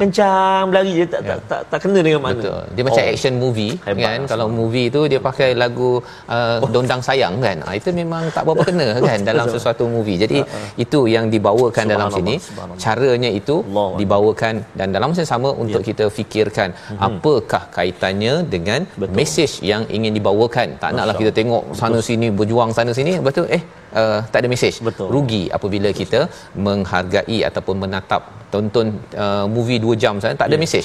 kencang 0.00 0.62
berlari 0.70 0.92
dia 1.02 1.06
tak, 1.06 1.20
ya. 1.20 1.28
tak, 1.28 1.38
tak, 1.50 1.60
tak 1.70 1.78
kena 1.84 1.98
dengan 2.04 2.20
mana. 2.24 2.40
Betul. 2.40 2.60
Dia 2.74 2.82
macam 2.86 3.04
oh. 3.04 3.12
action 3.12 3.34
movie 3.36 3.72
Hebat 3.84 4.04
kan. 4.04 4.20
Kalau 4.30 4.46
movie 4.48 4.86
tu 4.88 5.00
dia 5.10 5.20
pakai 5.20 5.50
lagu 5.62 5.90
uh, 6.28 6.58
oh. 6.64 6.70
Dondang 6.72 7.02
Sayang 7.04 7.34
kan. 7.40 7.56
Ha, 7.64 7.70
itu 7.78 7.88
memang 7.92 8.22
tak 8.32 8.42
berapa 8.46 8.64
kena 8.64 8.88
kan 9.08 9.18
dalam 9.24 9.46
sesuatu 9.48 9.84
movie. 9.88 10.18
Jadi 10.24 10.38
uh-huh. 10.42 10.84
itu 10.84 10.98
yang 11.08 11.28
dibawakan 11.32 11.84
dalam 11.88 12.08
sini. 12.12 12.36
Caranya 12.80 13.30
itu 13.40 13.60
Allah 13.64 13.88
dibawakan 14.00 14.54
dan 14.78 14.88
dalam 14.94 15.08
masa 15.12 15.24
sama 15.24 15.50
untuk 15.62 15.82
ya. 15.82 15.88
kita 15.90 16.04
fikirkan 16.12 16.68
hmm. 16.72 16.98
apakah 17.08 17.62
kaitannya 17.76 18.44
dengan 18.54 18.80
Betul. 19.00 19.14
mesej 19.18 19.52
yang 19.70 19.82
ingin 19.96 20.12
dibawakan. 20.18 20.76
Tak 20.82 20.90
naklah 20.96 21.16
kita 21.20 21.32
tengok 21.34 21.62
sana 21.80 21.98
sini 22.08 22.26
berjuang 22.38 22.70
sana 22.78 22.92
sini 22.98 23.12
betul 23.28 23.46
eh 23.56 23.62
uh, 24.00 24.20
tak 24.32 24.40
ada 24.42 24.48
mesej 24.54 24.74
rugi 25.14 25.42
apabila 25.58 25.90
Betul. 25.90 26.00
kita 26.00 26.20
menghargai 26.66 27.38
ataupun 27.48 27.76
menatap 27.84 28.22
tonton 28.52 28.86
uh, 29.24 29.46
movie 29.54 29.80
2 29.86 30.02
jam 30.02 30.16
saja 30.22 30.34
tak 30.40 30.48
ada 30.50 30.56
yes. 30.56 30.62
mesej 30.64 30.84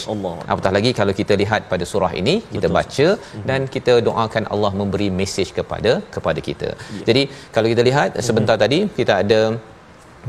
apatah 0.52 0.72
lagi 0.78 0.92
kalau 1.00 1.14
kita 1.20 1.34
lihat 1.42 1.62
pada 1.74 1.86
surah 1.92 2.12
ini 2.22 2.36
kita 2.56 2.68
Betul. 2.68 2.78
baca 2.78 3.08
mm-hmm. 3.18 3.46
dan 3.50 3.62
kita 3.76 3.94
doakan 4.08 4.46
Allah 4.54 4.72
memberi 4.82 5.10
mesej 5.22 5.50
kepada 5.60 5.94
kepada 6.16 6.40
kita 6.50 6.70
yeah. 6.76 7.06
jadi 7.10 7.24
kalau 7.56 7.70
kita 7.74 7.84
lihat 7.90 8.10
sebentar 8.30 8.58
mm-hmm. 8.58 8.66
tadi 8.66 8.98
kita 9.00 9.16
ada 9.24 9.42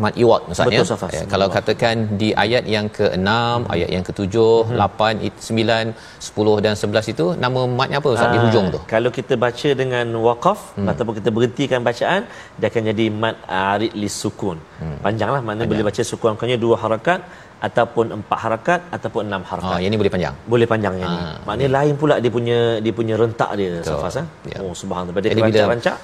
mat 0.02 0.14
iwat 0.22 0.42
maksudnya 0.48 0.80
ya, 1.16 1.22
kalau 1.32 1.46
katakan 1.56 1.96
di 2.20 2.28
ayat 2.44 2.64
yang 2.74 2.86
ke-6 2.96 3.28
hmm. 3.28 3.72
ayat 3.74 3.90
yang 3.94 4.04
ke-7 4.08 4.36
hmm. 4.70 4.80
8 4.80 5.30
9 5.38 6.26
10 6.28 6.64
dan 6.66 6.74
11 6.80 7.12
itu 7.14 7.26
nama 7.44 7.60
matnya 7.78 7.98
apa 8.02 8.08
ustaz 8.14 8.34
di 8.34 8.38
ah, 8.40 8.44
hujung 8.44 8.66
tu 8.74 8.80
kalau 8.94 9.10
kita 9.18 9.34
baca 9.44 9.70
dengan 9.82 10.06
waqaf 10.26 10.60
hmm. 10.78 10.90
ataupun 10.92 11.14
kita 11.18 11.30
berhentikan 11.36 11.80
bacaan 11.88 12.22
dia 12.58 12.68
akan 12.70 12.82
jadi 12.90 13.06
mat 13.22 13.38
arid 13.70 13.94
li 14.02 14.10
sukun 14.20 14.58
hmm. 14.82 14.98
panjanglah 15.06 15.42
mana 15.48 15.52
Panjang. 15.54 15.70
boleh 15.72 15.84
baca 15.88 16.02
sukun 16.10 16.38
kanya 16.42 16.58
dua 16.64 16.76
harakat 16.84 17.20
ataupun 17.66 18.06
empat 18.18 18.38
harakat 18.44 18.80
ataupun 18.96 19.22
enam 19.28 19.42
harakat. 19.50 19.76
Oh, 19.76 19.80
yang 19.82 19.90
ni 19.92 19.98
boleh 20.02 20.12
panjang. 20.14 20.34
Boleh 20.52 20.66
panjang 20.72 20.94
yang 21.00 21.08
ni. 21.16 21.20
Ah, 21.20 21.36
Maknanya 21.48 21.68
okay. 21.70 21.76
lain 21.78 21.94
pula 22.02 22.14
dia 22.24 22.32
punya 22.36 22.58
dia 22.84 22.92
punya 22.98 23.14
rentak 23.22 23.50
dia 23.60 23.80
Safas 23.88 24.16
ah. 24.22 24.26
Ya. 24.52 24.58
Oh 24.60 24.74
subhanallah. 24.80 25.16
Pada 25.16 25.32
rancak-rancak 25.32 25.96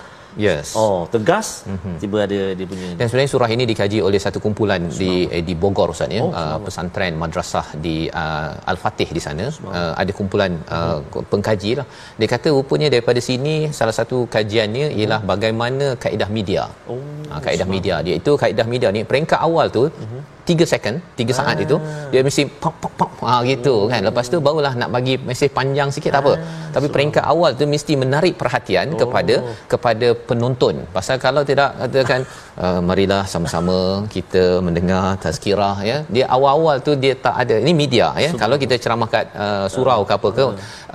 Yes. 0.46 0.74
Oh, 0.80 1.08
tegas. 1.14 1.66
Mm-hmm. 1.66 1.94
Tiba 2.02 2.18
ada 2.26 2.40
dia 2.58 2.66
punya. 2.72 2.88
Dan 2.98 3.06
sebenarnya 3.08 3.30
surah 3.34 3.50
ini 3.56 3.64
dikaji 3.70 3.98
oleh 4.08 4.20
satu 4.24 4.38
kumpulan 4.44 4.82
di 5.00 5.12
eh, 5.26 5.42
di 5.48 5.54
Bogor 5.62 5.88
Ustaz 5.94 6.10
ya. 6.18 6.22
Oh, 6.26 6.30
uh, 6.40 6.58
pesantren 6.66 7.14
madrasah 7.22 7.66
di 7.84 7.96
uh, 8.22 8.52
Al-Fatih 8.72 9.08
di 9.16 9.22
sana. 9.26 9.46
Uh, 9.78 9.92
ada 10.02 10.12
kumpulan 10.18 10.54
uh, 10.76 10.98
pengkaji 11.32 11.72
lah. 11.80 11.86
Dia 12.20 12.28
kata 12.34 12.48
rupanya 12.56 12.90
daripada 12.94 13.22
sini 13.28 13.54
salah 13.80 13.94
satu 14.00 14.18
kajiannya 14.34 14.86
ialah 14.98 15.20
mm. 15.22 15.30
bagaimana 15.32 15.86
kaedah 16.04 16.30
media. 16.38 16.64
Oh, 16.90 17.00
uh, 17.32 17.40
kaedah 17.46 17.68
media 17.76 17.96
dia 18.06 18.14
itu 18.20 18.32
kaedah 18.42 18.66
media 18.74 18.88
ni 18.96 19.02
peringkat 19.10 19.40
awal 19.48 19.66
tu 19.78 19.84
mm-hmm 19.88 20.40
3 20.50 20.72
second 20.72 20.96
3 21.20 21.38
saat 21.38 21.56
Ah. 21.56 21.64
itu 21.64 21.76
dia 22.12 22.20
mesti 22.26 22.42
pop 22.62 22.74
pop 22.82 22.92
pop 23.00 23.10
ha 23.28 23.34
gitu 23.50 23.74
kan 23.92 24.00
lepas 24.08 24.26
tu 24.32 24.38
barulah 24.46 24.72
nak 24.80 24.90
bagi 24.96 25.14
mesej 25.28 25.50
panjang 25.58 25.88
sikit 25.96 26.10
tak 26.16 26.22
apa 26.24 26.32
tapi 26.74 26.86
peringkat 26.94 27.24
awal 27.32 27.50
tu 27.60 27.64
mesti 27.74 27.92
menarik 28.02 28.34
perhatian 28.40 28.86
oh. 28.94 28.98
kepada 29.02 29.34
kepada 29.72 30.08
penonton. 30.28 30.74
Pasal 30.96 31.16
kalau 31.26 31.42
tidak 31.50 31.70
katakan 31.80 32.20
uh, 32.64 32.80
marilah 32.88 33.22
sama-sama 33.32 33.76
kita 34.14 34.44
mendengar 34.66 35.04
tazkirah 35.24 35.76
ya. 35.90 35.98
Dia 36.14 36.24
awal-awal 36.36 36.78
tu 36.86 36.94
dia 37.04 37.14
tak 37.26 37.36
ada. 37.44 37.56
Ini 37.64 37.72
media 37.82 38.06
ya. 38.24 38.30
Kalau 38.42 38.56
kita 38.62 38.76
ceramah 38.84 39.08
kat 39.14 39.26
uh, 39.44 39.66
surau 39.74 40.00
ke 40.08 40.12
apa 40.18 40.28
ke 40.38 40.44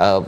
uh, 0.05 0.21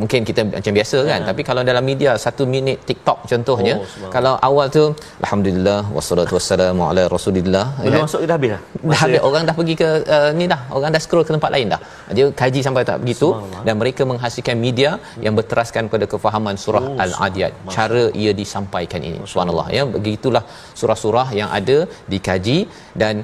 mungkin 0.00 0.20
kita 0.28 0.40
macam 0.56 0.72
biasa 0.78 0.98
kan 1.10 1.20
tapi 1.28 1.42
kalau 1.48 1.62
dalam 1.70 1.84
media 1.90 2.10
satu 2.24 2.42
minit 2.54 2.78
TikTok 2.88 3.18
contohnya 3.30 3.74
Oh, 3.78 4.10
kalau 4.14 4.32
awal 4.48 4.66
tu 4.76 4.82
alhamdulillah 5.24 5.80
wassalatu 5.96 6.32
wassalamu 6.38 6.82
ala 6.90 7.02
rasulillah 7.14 7.64
ya 7.76 7.84
Belum 7.86 7.98
kan? 8.00 8.06
masuk 8.08 8.20
dah 8.30 8.36
habis 8.38 8.50
dah? 8.54 8.60
dah 8.92 9.00
habis. 9.02 9.20
Orang 9.28 9.42
dah 9.48 9.54
pergi 9.58 9.74
ke 9.82 9.88
uh, 10.16 10.30
ni 10.38 10.44
dah 10.52 10.60
orang 10.76 10.90
dah 10.94 11.00
scroll 11.04 11.24
ke 11.28 11.32
tempat 11.36 11.50
lain 11.54 11.66
dah. 11.74 11.80
Dia 12.16 12.26
kaji 12.42 12.60
sampai 12.66 12.82
tak 12.90 12.98
begitu 13.04 13.28
dan 13.66 13.74
mereka 13.82 14.02
menghasilkan 14.12 14.56
media 14.66 14.90
yang 15.24 15.34
berteraskan 15.38 15.84
pada 15.94 16.04
kefahaman 16.12 16.56
surah 16.64 16.84
Oh, 16.88 16.94
al-adiyat. 17.04 17.52
cara 17.76 18.04
ia 18.22 18.32
disampaikan 18.42 19.00
ini. 19.08 19.18
Subhanallah 19.32 19.66
ya. 19.76 19.82
Begitulah 19.96 20.44
surah-surah 20.80 21.28
yang 21.40 21.50
ada 21.58 21.78
dikaji. 22.12 22.58
Dan 23.02 23.14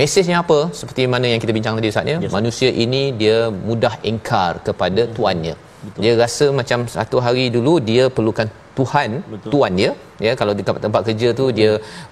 mesejnya 0.00 0.36
apa? 0.44 0.58
Seperti 0.80 1.02
mana 1.14 1.26
yang 1.32 1.40
kita 1.44 1.52
bincang 1.58 1.74
tadi 1.78 1.90
Ustaz 1.94 2.12
ya? 2.12 2.16
Yes. 2.24 2.32
manusia 2.38 2.70
ini 2.84 3.02
dia 3.20 3.36
mudah 3.68 3.94
engkar 4.12 4.52
kepada 4.68 5.04
tuannya 5.18 5.54
Betul. 5.84 6.00
dia 6.02 6.12
rasa 6.24 6.46
macam 6.60 6.78
satu 6.96 7.16
hari 7.24 7.44
dulu 7.56 7.74
dia 7.90 8.04
perlukan 8.16 8.48
Tuhan 8.78 9.10
Betul. 9.32 9.50
tuan 9.52 9.72
dia. 9.80 9.90
Ya 10.26 10.32
kalau 10.40 10.52
di 10.58 10.62
tempat, 10.66 10.82
tempat 10.86 11.02
kerja 11.08 11.28
tu 11.40 11.46
dia 11.58 11.70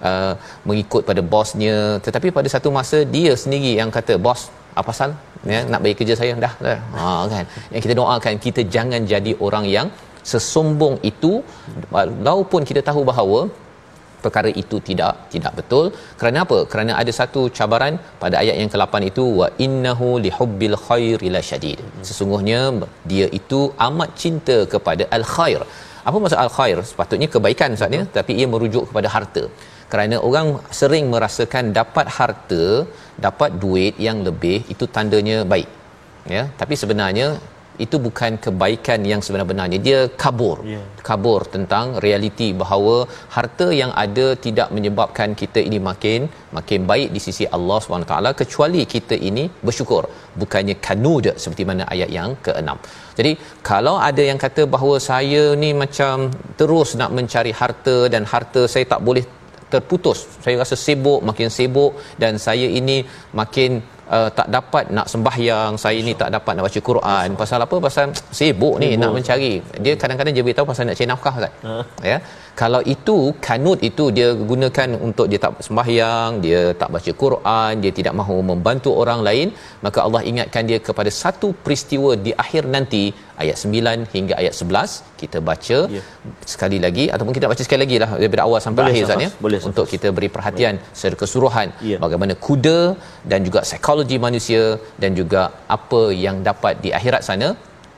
uh, 0.09 0.33
mengikut 0.69 1.03
pada 1.09 1.23
bosnya. 1.33 1.77
Tetapi 2.07 2.29
pada 2.39 2.49
satu 2.55 2.69
masa 2.79 2.99
dia 3.17 3.33
sendiri 3.43 3.73
yang 3.81 3.91
kata 3.97 4.17
bos 4.27 4.43
apa 4.81 4.87
pasal 4.89 5.11
ya 5.53 5.61
nak 5.73 5.81
bagi 5.85 5.97
kerja 6.01 6.15
saya? 6.21 6.33
Dah 6.45 6.55
dah. 6.67 6.79
Ha 6.97 7.07
kan? 7.35 7.45
Yang 7.73 7.83
kita 7.87 7.95
doakan 8.01 8.35
kita 8.47 8.63
jangan 8.77 9.01
jadi 9.13 9.33
orang 9.47 9.67
yang 9.77 9.89
sesombong 10.33 10.97
itu. 11.11 11.33
Walaupun 11.95 12.63
kita 12.71 12.83
tahu 12.91 13.03
bahawa 13.11 13.41
perkara 14.25 14.51
itu 14.63 14.77
tidak 14.89 15.13
tidak 15.35 15.53
betul. 15.59 15.85
Kerana 16.21 16.39
apa? 16.47 16.59
Kerana 16.73 16.93
ada 17.03 17.13
satu 17.21 17.43
cabaran 17.59 17.95
pada 18.23 18.37
ayat 18.43 18.57
yang 18.63 18.71
ke-8 18.75 18.95
itu 19.11 19.25
wa 19.41 19.49
innahu 19.67 20.09
lihubbil 20.27 20.77
khairi 20.87 21.31
lasyadid 21.37 21.81
sesungguhnya 22.09 22.61
dia 23.13 23.27
itu 23.41 23.61
amat 23.89 24.11
cinta 24.23 24.59
kepada 24.75 25.07
al 25.19 25.25
khair 25.35 25.61
apa 26.09 26.17
maksud 26.23 26.39
al 26.45 26.53
khair 26.57 26.79
sepatutnya 26.91 27.29
kebaikan 27.35 27.77
Ustaz 27.77 27.99
ya. 27.99 28.03
Tapi 28.17 28.33
ia 28.41 28.47
merujuk 28.55 28.85
kepada 28.91 29.09
harta. 29.17 29.45
Kerana 29.93 30.17
orang 30.29 30.49
sering 30.81 31.05
merasakan 31.15 31.65
dapat 31.79 32.07
harta 32.19 32.65
dapat 33.27 33.51
duit 33.63 33.95
yang 34.07 34.19
lebih 34.29 34.59
itu 34.75 34.85
tandanya 34.97 35.39
baik 35.53 35.69
ya. 36.35 36.43
Tapi 36.61 36.75
sebenarnya 36.83 37.29
itu 37.87 37.97
bukan 38.07 38.33
kebaikan 38.45 39.01
yang 39.12 39.21
sebenar-benarnya. 39.27 39.79
Dia 39.88 40.01
kabur. 40.25 40.59
Ya. 40.75 40.83
kabur 41.09 41.40
tentang 41.55 41.87
realiti 42.05 42.49
bahawa 42.62 42.97
harta 43.37 43.66
yang 43.81 43.93
ada 44.03 44.27
tidak 44.45 44.69
menyebabkan 44.77 45.31
kita 45.40 45.61
ini 45.69 45.79
makin 45.88 46.21
makin 46.57 46.81
baik 46.90 47.09
di 47.14 47.21
sisi 47.27 47.45
Allah 47.57 47.79
SWT 47.85 48.14
kecuali 48.40 48.83
kita 48.95 49.16
ini 49.29 49.45
bersyukur. 49.66 50.05
Bukannya 50.40 50.77
kanud 50.87 51.27
seperti 51.43 51.62
mana 51.71 51.85
ayat 51.95 52.11
yang 52.19 52.31
ke-6 52.47 52.71
jadi 53.19 53.33
kalau 53.71 53.95
ada 54.09 54.23
yang 54.31 54.38
kata 54.45 54.62
bahawa 54.75 54.97
saya 55.11 55.43
ni 55.62 55.71
macam 55.83 56.14
terus 56.61 56.90
nak 57.01 57.12
mencari 57.19 57.53
harta 57.61 57.97
dan 58.14 58.25
harta 58.33 58.62
saya 58.73 58.87
tak 58.93 59.03
boleh 59.09 59.25
terputus 59.73 60.19
saya 60.45 60.55
rasa 60.62 60.77
sibuk 60.85 61.21
makin 61.29 61.51
sibuk 61.57 61.93
dan 62.23 62.33
saya 62.47 62.69
ini 62.81 62.97
makin 63.40 63.71
uh, 64.16 64.29
tak 64.38 64.49
dapat 64.57 64.85
nak 64.96 65.07
sembahyang 65.12 65.73
saya 65.85 65.99
ni 66.09 66.12
tak 66.23 66.31
dapat 66.37 66.53
nak 66.57 66.64
baca 66.68 66.81
Quran. 66.90 67.29
Pasal 67.42 67.59
apa? 67.66 67.77
Pasal 67.87 68.07
sibuk 68.38 68.77
ni 68.83 68.90
nak 69.03 69.12
mencari. 69.16 69.53
Dia 69.85 69.94
kadang-kadang 70.03 70.35
dia 70.37 70.44
beritahu 70.46 70.68
pasal 70.73 70.85
nak 70.90 70.99
cari 71.01 71.11
nafkah 71.12 71.35
kan 71.44 71.53
ya? 72.12 72.18
Kalau 72.61 72.81
itu 72.94 73.16
kanut 73.46 73.79
itu 73.88 74.05
dia 74.16 74.29
gunakan 74.51 74.88
untuk 75.07 75.27
dia 75.33 75.38
tak 75.44 75.53
sembahyang 75.66 76.31
dia 76.44 76.61
tak 76.81 76.88
baca 76.94 77.12
Quran 77.23 77.73
dia 77.83 77.92
tidak 77.99 78.14
mahu 78.20 78.37
membantu 78.51 78.90
orang 79.03 79.20
lain 79.29 79.49
maka 79.87 79.99
Allah 80.07 80.20
ingatkan 80.31 80.64
dia 80.70 80.79
kepada 80.88 81.11
satu 81.23 81.49
peristiwa 81.64 82.11
di 82.27 82.33
akhir 82.44 82.64
nanti 82.75 83.03
ayat 83.42 83.57
9 83.57 84.12
hingga 84.14 84.35
ayat 84.40 84.55
11 84.61 85.16
kita 85.20 85.38
baca 85.51 85.79
Ya. 85.96 86.03
sekali 86.53 86.79
lagi 86.85 87.05
ataupun 87.14 87.33
kita 87.37 87.46
baca 87.53 87.62
sekali 87.66 87.81
lagi 87.85 87.96
lah 88.03 88.11
daripada 88.23 88.42
awal 88.46 88.61
sampai 88.66 88.83
Boleh, 88.83 88.92
akhir 88.92 89.05
Ustaz 89.07 89.16
Safas. 89.16 89.33
ya? 89.38 89.42
Boleh, 89.44 89.59
untuk 89.70 89.87
kita 89.92 90.09
beri 90.16 90.29
perhatian 90.37 90.75
secara 90.99 91.16
keseluruhan 91.23 91.68
Ya. 91.92 91.96
bagaimana 92.05 92.35
kuda 92.46 92.79
dan 93.31 93.40
juga 93.49 93.61
psikologi 93.68 94.00
manusia 94.27 94.63
dan 95.03 95.13
juga 95.21 95.43
apa 95.77 96.03
yang 96.25 96.39
dapat 96.49 96.75
di 96.85 96.91
akhirat 96.99 97.25
sana 97.29 97.49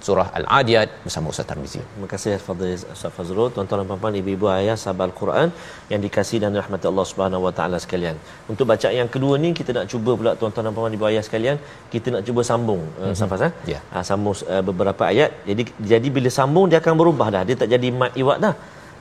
surah 0.07 0.29
al-adiyat 0.39 0.89
bersama 1.05 1.27
Ustaz 1.33 1.47
Tarmizi 1.51 1.81
Terima 1.81 2.09
kasih 2.13 2.33
Fadil 2.47 2.73
Ustaz 2.95 3.13
Fazrul, 3.17 3.49
tuan-tuan 3.55 3.79
dan 3.81 3.87
puan-puan, 3.91 4.15
ibu-ibu 4.21 4.47
ayah 4.59 4.77
sahabat 4.83 5.05
Al-Quran 5.09 5.49
yang 5.93 6.01
dikasihi 6.05 6.41
dan 6.43 6.51
dirahmati 6.55 6.87
Allah 6.91 7.07
Subhanahu 7.11 7.47
Wa 7.47 7.53
Taala 7.59 7.79
sekalian. 7.85 8.17
Untuk 8.53 8.67
bacaan 8.73 8.95
yang 9.01 9.11
kedua 9.15 9.39
ni 9.45 9.51
kita 9.59 9.71
nak 9.77 9.87
cuba 9.93 10.13
pula 10.19 10.33
tuan-tuan 10.41 10.67
dan 10.67 10.73
puan-puan 10.75 10.99
ibu 10.99 11.07
ayah 11.11 11.23
sekalian, 11.29 11.57
kita 11.95 12.09
nak 12.15 12.23
cuba 12.29 12.43
sambung 12.51 12.83
mm-hmm. 12.83 13.13
uh, 13.13 13.17
Safas 13.21 13.43
eh. 13.49 13.53
Ya. 13.73 13.81
Ah, 13.95 14.05
sambung 14.11 14.35
uh, 14.55 14.63
beberapa 14.71 15.03
ayat. 15.13 15.31
Jadi 15.51 15.63
jadi 15.93 16.09
bila 16.19 16.31
sambung 16.39 16.67
dia 16.73 16.81
akan 16.83 16.95
berubah 17.03 17.31
dah. 17.37 17.43
Dia 17.47 17.57
tak 17.63 17.71
jadi 17.75 17.91
mat 18.03 18.13
iwat 18.23 18.39
dah. 18.47 18.55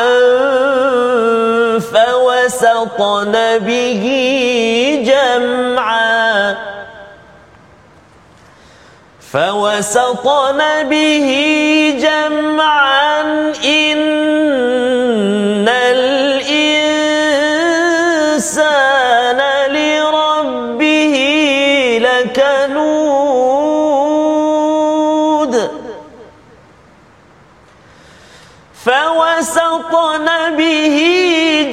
فوسطن 1.80 3.60
به 3.60 4.04
جمعا 5.06 6.56
فوسطن 9.32 10.60
به 10.90 11.28
جمعا 12.02 13.22
إن 13.66 13.98
فوسطن 29.78 30.28
به 30.58 30.98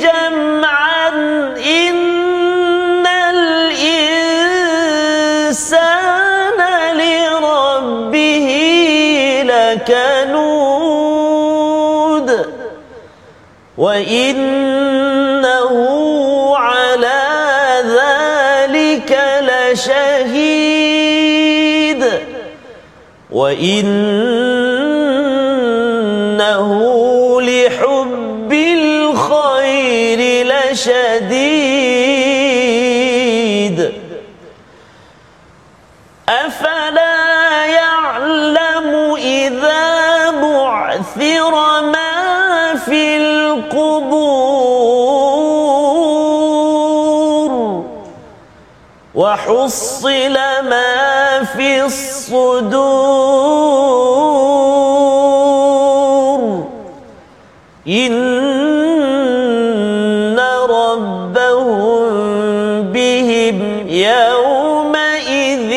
جمعا 0.01 1.09
إن 1.57 3.07
الإنسان 3.31 4.21
لربه 6.95 8.49
لكنود 9.45 10.45
وإنه 13.79 15.73
على 16.57 17.23
ذلك 17.85 19.11
لشهيد 19.43 20.85
وإنه 23.31 24.25
وحصل 49.15 50.33
ما 50.71 51.45
في 51.57 51.85
الصدور. 51.85 52.75
إن 57.89 58.25
ربهم 60.71 62.13
بهم 62.93 63.89
يومئذ 63.89 65.73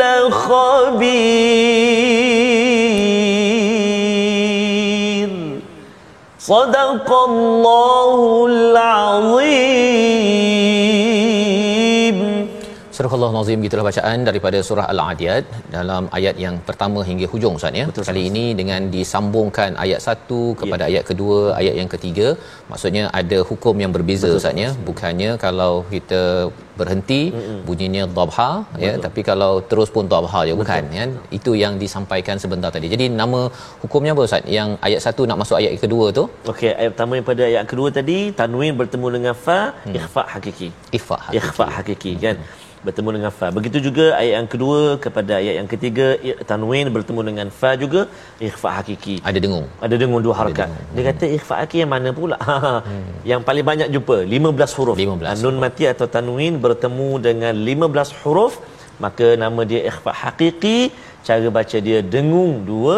لخبير. 0.00 1.18
صدق 6.38 7.12
الله 7.12 8.46
العظيم. 8.50 9.97
Surah 12.98 13.12
Allah 13.16 13.28
Nazim 13.34 13.64
gitulah 13.64 13.84
bacaan 13.86 14.18
daripada 14.26 14.58
surah 14.68 14.86
Al-Adiyat 14.92 15.44
dalam 15.74 16.04
ayat 16.16 16.36
yang 16.44 16.54
pertama 16.68 17.00
hingga 17.08 17.26
hujung 17.32 17.54
Ustaz 17.58 17.78
ya. 17.80 17.84
Betul, 17.90 18.04
Kali 18.08 18.22
ini 18.30 18.42
dengan 18.60 18.80
disambungkan 18.94 19.70
ayat 19.84 20.00
satu 20.06 20.40
kepada 20.60 20.82
Ya. 20.84 20.88
ayat 20.90 21.04
kedua, 21.10 21.38
ayat 21.60 21.74
yang 21.80 21.90
ketiga, 21.94 22.26
maksudnya 22.70 23.04
ada 23.20 23.38
hukum 23.50 23.74
yang 23.82 23.92
berbeza 23.96 24.30
Ustaz 24.38 24.62
ya. 24.64 24.70
Bukannya 24.88 25.30
kalau 25.44 25.72
kita 25.94 26.22
berhenti 26.80 27.20
Mm-mm. 27.36 27.62
bunyinya 27.68 28.04
dhabha 28.18 28.50
ya, 28.84 28.92
tapi 29.06 29.20
kalau 29.30 29.52
terus 29.70 29.88
pun 29.94 30.10
dhabha 30.14 30.42
je 30.50 30.58
bukan 30.62 30.82
kan. 30.98 31.10
Itu 31.38 31.54
yang 31.62 31.78
disampaikan 31.86 32.36
sebentar 32.44 32.72
tadi. 32.76 32.90
Jadi 32.96 33.06
nama 33.22 33.42
hukumnya 33.86 34.12
apa 34.18 34.24
Ustaz? 34.28 34.54
Yang 34.58 34.70
ayat 34.88 35.02
satu 35.08 35.22
nak 35.30 35.40
masuk 35.42 35.58
ayat 35.62 35.72
kedua 35.86 36.06
tu 36.20 36.24
Okey, 36.52 36.72
ayat 36.80 36.90
pertama 36.94 37.12
daripada 37.18 37.44
ayat 37.52 37.64
kedua 37.70 37.90
tadi 38.00 38.18
tanwin 38.40 38.74
bertemu 38.82 39.06
dengan 39.18 39.36
fa 39.46 39.60
hmm. 39.86 39.98
ikhfa 40.00 40.24
hakiki. 40.34 40.70
ifa. 40.98 41.18
Ikhfa 41.40 41.68
hakiki 41.78 42.14
kan. 42.26 42.38
Bertemu 42.86 43.08
dengan 43.16 43.32
fa. 43.38 43.46
Begitu 43.58 43.78
juga 43.88 44.04
ayat 44.20 44.34
yang 44.38 44.48
kedua 44.52 44.80
kepada 45.04 45.32
ayat 45.40 45.54
yang 45.60 45.68
ketiga 45.72 46.06
tanwin 46.50 46.86
bertemu 46.96 47.20
dengan 47.28 47.46
fa 47.60 47.70
juga 47.82 48.00
ikhfa 48.48 48.70
hakiki. 48.78 49.16
Ada 49.30 49.38
dengung. 49.44 49.66
Ada 49.86 49.94
dengung 50.00 50.22
dua 50.26 50.34
harakat. 50.40 50.68
dengung. 50.70 50.94
Dia 50.94 51.02
kata 51.10 51.24
ikhfa 51.38 51.54
hakiki 51.60 51.82
yang 51.82 51.92
mana 51.94 52.10
pula? 52.20 52.38
hmm. 52.44 53.26
Yang 53.30 53.40
paling 53.48 53.66
banyak 53.70 53.88
jumpa 53.94 54.16
15 54.24 54.78
huruf. 54.78 54.96
15 54.96 55.28
Ah, 55.30 55.36
Nun 55.44 55.56
mati 55.64 55.84
atau 55.94 56.06
tanwin 56.16 56.54
bertemu 56.66 57.10
dengan 57.28 57.54
15 57.70 58.18
huruf 58.22 58.54
maka 59.04 59.26
nama 59.42 59.62
dia 59.70 59.80
ikhfa 59.90 60.12
hakiki. 60.22 60.78
Cara 61.26 61.48
baca 61.58 61.78
dia 61.86 61.98
dengung 62.14 62.52
dua 62.70 62.96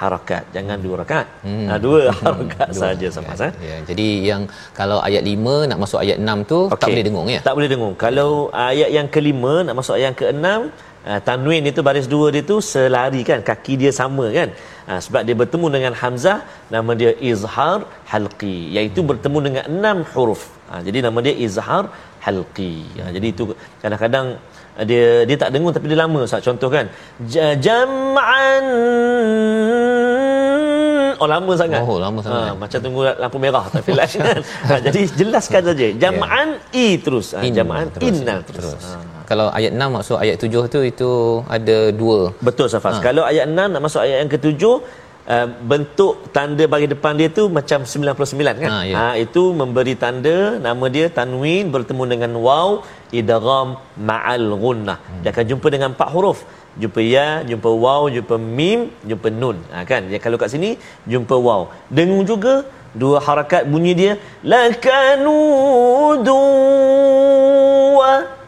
harakat. 0.00 0.42
Jangan 0.56 0.76
dua 0.84 0.94
rakaat. 1.02 1.26
Hmm. 1.46 1.66
Ha, 1.68 1.74
dua 1.86 2.00
harakat 2.20 2.68
saja 2.80 3.06
sama 3.16 3.32
ya, 3.40 3.48
ya. 3.68 3.76
Jadi 3.88 4.08
yang 4.30 4.42
kalau 4.78 4.98
ayat 5.08 5.22
5 5.24 5.70
nak 5.70 5.78
masuk 5.82 5.98
ayat 6.04 6.18
6 6.20 6.50
tu 6.52 6.58
okay. 6.68 6.80
tak 6.80 6.88
boleh 6.92 7.04
dengung 7.08 7.28
ya. 7.34 7.40
Tak 7.48 7.54
boleh 7.56 7.68
dengung. 7.72 7.94
Kalau 8.04 8.30
ayat 8.52 8.90
yang 8.96 9.08
kelima 9.14 9.54
nak 9.66 9.74
masuk 9.80 9.94
ayat 9.96 10.06
yang 10.12 10.18
keenam, 10.22 10.60
uh, 11.08 11.20
tanwin 11.28 11.64
itu 11.70 11.80
baris 11.88 12.06
dua 12.14 12.26
dia 12.34 12.42
tu 12.52 12.56
selari 12.72 13.22
kan, 13.30 13.40
kaki 13.50 13.74
dia 13.82 13.92
sama 14.00 14.26
kan. 14.38 14.50
Uh, 14.90 15.00
sebab 15.04 15.22
dia 15.28 15.36
bertemu 15.42 15.66
dengan 15.76 15.92
hamzah, 16.00 16.38
nama 16.74 16.92
dia 17.00 17.12
izhar 17.30 17.78
halqi, 18.12 18.56
iaitu 18.76 19.00
bertemu 19.10 19.38
dengan 19.46 19.64
enam 19.76 19.98
huruf. 20.12 20.42
Uh, 20.68 20.80
jadi 20.86 20.98
nama 21.06 21.18
dia 21.26 21.34
izhar 21.46 21.84
halqi. 22.26 22.74
Uh, 23.00 23.10
jadi 23.16 23.26
itu 23.32 23.42
kadang-kadang 23.82 24.36
dia 24.82 25.24
dia 25.24 25.36
tak 25.36 25.48
dengung 25.48 25.70
tapi 25.70 25.86
dia 25.86 25.96
lama 25.96 26.20
Ustaz 26.20 26.42
contoh 26.42 26.68
kan 26.68 26.84
Ja- 27.24 27.56
jam'an 27.56 28.64
oh 31.16 31.24
lama 31.24 31.52
sangat 31.54 31.80
Oh, 31.80 31.96
lama 31.96 32.20
sangat. 32.20 32.44
ha, 32.44 32.54
macam 32.54 32.78
tunggu 32.78 33.00
lampu 33.08 33.38
merah 33.38 33.64
tak 33.66 33.82
flash 33.82 34.14
kan 34.18 34.40
ha, 34.68 34.74
jadi 34.78 35.00
jelaskan 35.16 35.62
saja 35.64 35.86
jam'an 35.96 36.48
i 36.76 37.00
terus 37.00 37.32
ha, 37.32 37.40
In 37.40 37.56
jam'an 37.56 37.88
terus. 37.88 38.04
innal 38.12 38.40
terus, 38.44 38.64
terus. 38.68 38.84
Ha. 38.86 39.00
Kalau 39.26 39.50
ayat 39.50 39.74
6 39.74 39.80
masuk 39.90 40.18
ayat 40.20 40.36
7 40.38 40.70
tu 40.70 40.80
itu 40.82 41.10
ada 41.48 41.90
dua 41.90 42.30
betul 42.38 42.68
Safas 42.68 42.98
ha. 42.98 43.02
kalau 43.02 43.24
ayat 43.24 43.48
6 43.48 43.56
nak 43.72 43.80
masuk 43.80 43.98
ayat 43.98 44.22
yang 44.22 44.30
ketujuh 44.30 44.76
Uh, 45.26 45.46
bentuk 45.70 46.30
tanda 46.34 46.64
bagi 46.70 46.86
depan 46.86 47.18
dia 47.18 47.26
tu 47.38 47.44
macam 47.50 47.82
99 47.82 48.62
kan? 48.62 48.70
Ha, 48.70 48.78
ya. 48.86 48.94
ha, 48.98 49.06
itu 49.18 49.42
memberi 49.60 49.94
tanda 50.02 50.54
nama 50.66 50.86
dia 50.86 51.06
tanwin 51.16 51.64
bertemu 51.74 52.02
dengan 52.12 52.30
waw 52.46 52.68
idgham 53.10 53.68
ma'al 54.08 54.46
gunnah 54.62 54.98
Hmm. 55.02 55.22
dia 55.26 55.30
akan 55.34 55.44
jumpa 55.50 55.66
dengan 55.74 55.88
empat 55.94 56.08
huruf. 56.14 56.38
Jumpa 56.78 57.00
ya 57.14 57.26
jumpa 57.42 57.68
waw 57.84 58.02
jumpa 58.16 58.38
mim 58.58 58.80
jumpa 59.02 59.28
nun. 59.40 59.56
Ha, 59.74 59.82
kan? 59.90 60.02
Ya, 60.12 60.18
kalau 60.22 60.38
kat 60.38 60.48
sini 60.54 60.70
jumpa 61.10 61.34
waw. 61.46 61.62
Dengung 61.90 62.22
juga 62.22 62.54
dua 62.94 63.18
harakat 63.26 63.62
bunyi 63.72 63.92
dia 64.00 64.12
lakanudu 64.52 66.42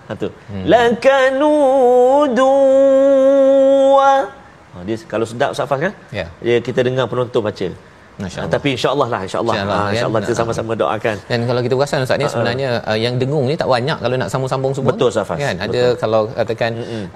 ha 0.09 0.13
tu. 0.15 0.29
Hmm. 0.49 0.65
lakanudu 0.73 2.55
dia 4.89 4.97
kalau 5.05 5.29
sedap 5.29 5.53
Ustaz 5.53 5.69
Fas 5.69 5.77
kan 5.79 5.93
Ya. 6.09 6.33
dia 6.41 6.65
kita 6.65 6.81
dengar 6.81 7.05
penonton 7.07 7.45
baca 7.45 7.69
Masya 8.19 8.35
Ha, 8.35 8.41
Allah. 8.41 8.51
tapi 8.51 8.69
insya-Allah 8.75 9.07
lah 9.09 9.21
insya-Allah 9.23 9.55
InsyaAllah, 9.55 9.75
ha, 9.75 9.81
kan? 9.81 9.93
insya-Allah 9.95 10.21
kita 10.21 10.33
Ha. 10.33 10.41
sama-sama 10.41 10.73
doakan 10.75 11.17
Dan 11.25 11.39
kalau 11.47 11.61
kita 11.63 11.75
perasan 11.75 11.99
Ustaz 12.03 12.17
ni 12.17 12.19
Ha, 12.19 12.27
ha. 12.27 12.35
sebenarnya 12.35 12.69
uh, 12.83 12.99
yang 12.99 13.15
dengung 13.15 13.45
ni 13.47 13.55
tak 13.55 13.69
banyak 13.69 13.99
kalau 13.99 14.15
nak 14.17 14.29
sambung-sambung 14.29 14.73
semua. 14.73 14.91
Betul, 14.91 15.11
Safas. 15.11 15.39
Kan 15.39 15.55
ada 15.57 15.71
Betul. 15.71 15.91
kalau 15.97 16.23
katakan 16.29 16.71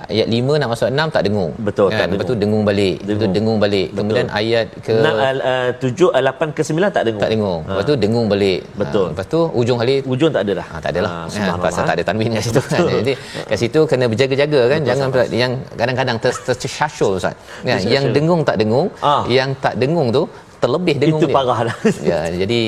ayat 0.06 0.26
5 0.28 0.60
nak 0.60 0.68
masuk 0.70 0.88
6 0.88 1.10
tak 1.10 1.22
dengung. 1.26 1.50
Betul, 1.58 1.86
kan? 1.88 1.98
tak 1.98 2.06
Lepas 2.08 2.22
tu 2.22 2.34
dengung. 2.34 2.42
dengung 2.42 2.62
balik. 2.64 2.94
Lepas 2.96 3.10
tu 3.12 3.18
Dengung. 3.18 3.34
dengung 3.34 3.58
balik. 3.58 3.86
Kemudian 3.92 4.26
ayat 4.30 4.66
ke 4.78 4.92
uh, 4.94 5.68
tujuh 5.76 6.08
uh, 6.08 6.22
lapan 6.22 6.48
ke 6.50 6.62
sembilan 6.62 6.88
tak 6.88 7.02
dengung 7.04 7.20
tak 7.20 7.30
dengung. 7.30 7.60
Ha. 7.62 7.70
Lepas 7.72 7.84
tu 7.84 7.94
dengung 7.96 8.26
balik. 8.28 8.60
Betul. 8.72 9.06
Ha, 9.06 9.12
lepas 9.12 9.26
tu 9.26 9.40
ujung 9.52 9.78
kali 9.78 9.94
ujung 10.04 10.30
tak 10.30 10.42
ada 10.44 10.52
dah 10.54 10.66
Ha, 10.68 10.76
tak 10.78 10.90
adalah. 10.94 11.10
Ha, 11.26 11.42
Ha, 11.42 11.54
pasal 11.58 11.82
tak 11.82 11.94
ada 11.98 12.04
tanwin 12.06 12.30
kat 12.32 12.42
situ 12.42 12.60
kan. 12.70 12.78
Betul. 12.78 12.90
Jadi 13.02 13.12
kat 13.44 13.58
situ 13.58 13.80
kena 13.84 14.04
berjaga-jaga 14.06 14.60
kan. 14.62 14.78
Betul, 14.78 14.88
Jangan 14.88 15.08
Safas. 15.08 15.26
pula 15.26 15.34
yang 15.34 15.52
kadang-kadang 15.74 16.16
ter, 16.22 16.30
ter, 16.32 16.54
tersyashul 16.54 17.12
Ustaz. 17.18 17.34
Kan? 17.60 17.78
Yang 17.84 18.04
dengung 18.14 18.40
tak 18.42 18.56
dengung, 18.56 18.86
Ah. 19.02 19.26
yang 19.26 19.50
tak 19.58 19.74
dengung 19.76 20.08
tu 20.08 20.24
terlebih 20.62 20.94
dengung 21.02 21.22
Itu 21.22 21.28
parah 21.36 21.58
dah. 21.68 21.76
ya, 22.10 22.20
jadi 22.42 22.60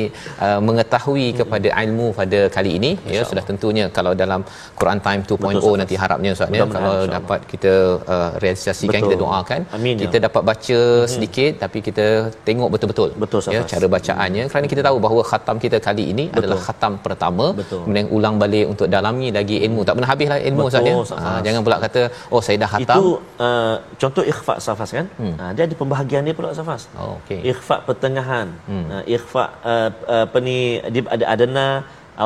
uh, 0.47 0.61
mengetahui 0.69 1.27
kepada 1.41 1.69
ilmu 1.85 2.07
pada 2.21 2.41
kali 2.57 2.71
ini 2.79 2.91
ya 3.17 3.23
sudah 3.31 3.45
tentunya 3.51 3.85
kalau 3.97 4.13
dalam 4.23 4.41
Quran 4.81 5.01
Time 5.07 5.23
2.0 5.31 5.39
Betul, 5.59 5.75
nanti 5.81 5.95
harapnya 6.03 6.31
Ustaz 6.37 6.51
ya 6.59 6.67
kalau 6.77 6.95
insyaAllah. 6.95 7.15
dapat 7.17 7.41
kita 7.53 7.73
uh, 8.15 8.31
realisasikan 8.43 8.99
Betul. 8.99 9.11
kita 9.13 9.17
doakan 9.23 9.61
Amin, 9.77 9.95
ya 9.95 10.03
kita 10.05 10.19
dapat 10.27 10.43
baca 10.51 10.81
sedikit 11.15 11.53
tapi 11.65 11.79
kita 11.89 12.07
tengok 12.49 12.69
betul-betul 12.75 13.11
Betul, 13.23 13.41
ya 13.55 13.61
cara 13.73 13.87
bacaannya. 13.97 14.45
Kerana 14.51 14.67
kita 14.73 14.83
tahu 14.89 14.97
bahawa 15.07 15.23
khatam 15.31 15.57
kita 15.65 15.79
kali 15.87 16.05
ini 16.13 16.25
Betul. 16.29 16.41
adalah 16.41 16.59
khatam 16.67 16.93
pertama. 17.07 17.47
Betul. 17.61 17.81
kemudian 17.85 18.09
ulang 18.17 18.37
balik 18.43 18.67
untuk 18.73 18.87
dalami 18.95 19.29
lagi 19.39 19.57
ilmu. 19.67 19.81
Tak 19.87 19.95
pernah 19.97 20.11
habislah 20.13 20.39
ilmu 20.49 20.67
Ustaz 20.71 20.91
ya? 20.91 20.95
Ha, 21.25 21.31
jangan 21.47 21.61
pula 21.67 21.79
kata 21.87 22.03
oh 22.35 22.41
saya 22.47 22.57
dah 22.65 22.71
khatam. 22.75 22.99
Itu 22.99 23.09
uh, 23.47 23.75
contoh 24.03 24.25
ikhfa 24.33 24.55
safas 24.67 24.91
kan? 24.99 25.07
Hmm. 25.21 25.35
ha, 25.41 25.45
dia 25.57 25.65
ada 25.69 25.77
pembahagian 25.83 26.23
dia 26.27 26.35
pula 26.39 26.51
safas. 26.61 26.85
Oh, 26.99 27.11
okey. 27.21 27.41
Ikhfa 27.53 27.77
pertengahan 27.89 28.47
Hmm. 28.71 28.85
uh, 28.95 29.03
ikhfa 29.17 29.45
uh, 29.73 29.89
uh, 30.15 30.23
apa 30.27 30.39
ni 30.49 30.59
dia 30.95 31.03
ada 31.17 31.25
adana 31.35 31.67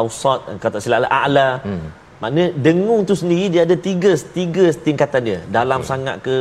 ausat 0.00 0.40
kata 0.64 0.78
silap 0.84 1.08
a'la 1.20 1.48
Hmm. 1.66 1.86
maknanya 2.22 2.48
dengung 2.66 3.02
tu 3.10 3.14
sendiri 3.22 3.46
dia 3.54 3.62
ada 3.68 3.76
tiga 3.88 4.12
tiga 4.38 4.64
tingkatan 4.86 5.20
dia 5.28 5.38
dalam 5.58 5.80
okay. 5.82 5.90
sangat 5.92 6.16
ke 6.26 6.36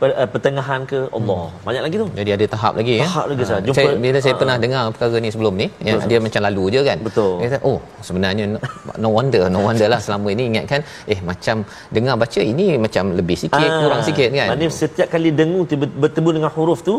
per, 0.00 0.08
uh, 0.12 0.28
pertengahan 0.32 0.80
ke 0.90 0.98
Allah 1.18 1.42
hmm. 1.48 1.62
banyak 1.66 1.82
lagi 1.86 1.96
tu 2.02 2.06
jadi 2.18 2.30
ada 2.36 2.44
tahap 2.54 2.72
lagi 2.80 2.94
ya. 3.00 3.04
Tahap 3.08 3.26
lagi. 3.30 3.42
Ha, 3.48 3.56
Jumpa- 3.66 3.76
saya, 3.80 3.92
bila 4.04 4.18
saya 4.24 4.34
ha. 4.36 4.40
pernah 4.40 4.56
dengar 4.64 4.82
perkara 4.94 5.16
ni 5.24 5.28
sebelum 5.34 5.54
ni, 5.60 5.66
ya, 5.88 5.94
dia 6.10 6.18
macam 6.26 6.40
lalu 6.46 6.64
je 6.74 6.80
kan. 6.88 6.98
Betul. 7.08 7.32
Dia 7.40 7.46
kata, 7.48 7.60
oh 7.70 7.78
sebenarnya 8.08 8.44
no, 8.52 8.58
no 9.02 9.08
wonder, 9.16 9.42
no 9.54 9.60
wonder 9.66 9.88
lah 9.92 10.00
selama 10.06 10.28
ini 10.36 10.42
ingatkan, 10.52 10.80
eh 11.12 11.18
macam 11.30 11.64
dengar 11.96 12.14
baca 12.22 12.40
ini 12.52 12.66
macam 12.86 13.04
lebih 13.20 13.36
sikit, 13.44 13.68
Ah, 13.72 13.80
kurang 13.84 14.02
sikit 14.08 14.28
kan. 14.38 14.48
Maknanya 14.52 14.70
setiap 14.82 15.08
kali 15.14 15.32
dengung 15.40 15.64
bertemu 16.04 16.28
dengan 16.36 16.50
huruf 16.56 16.84
tu 16.90 16.96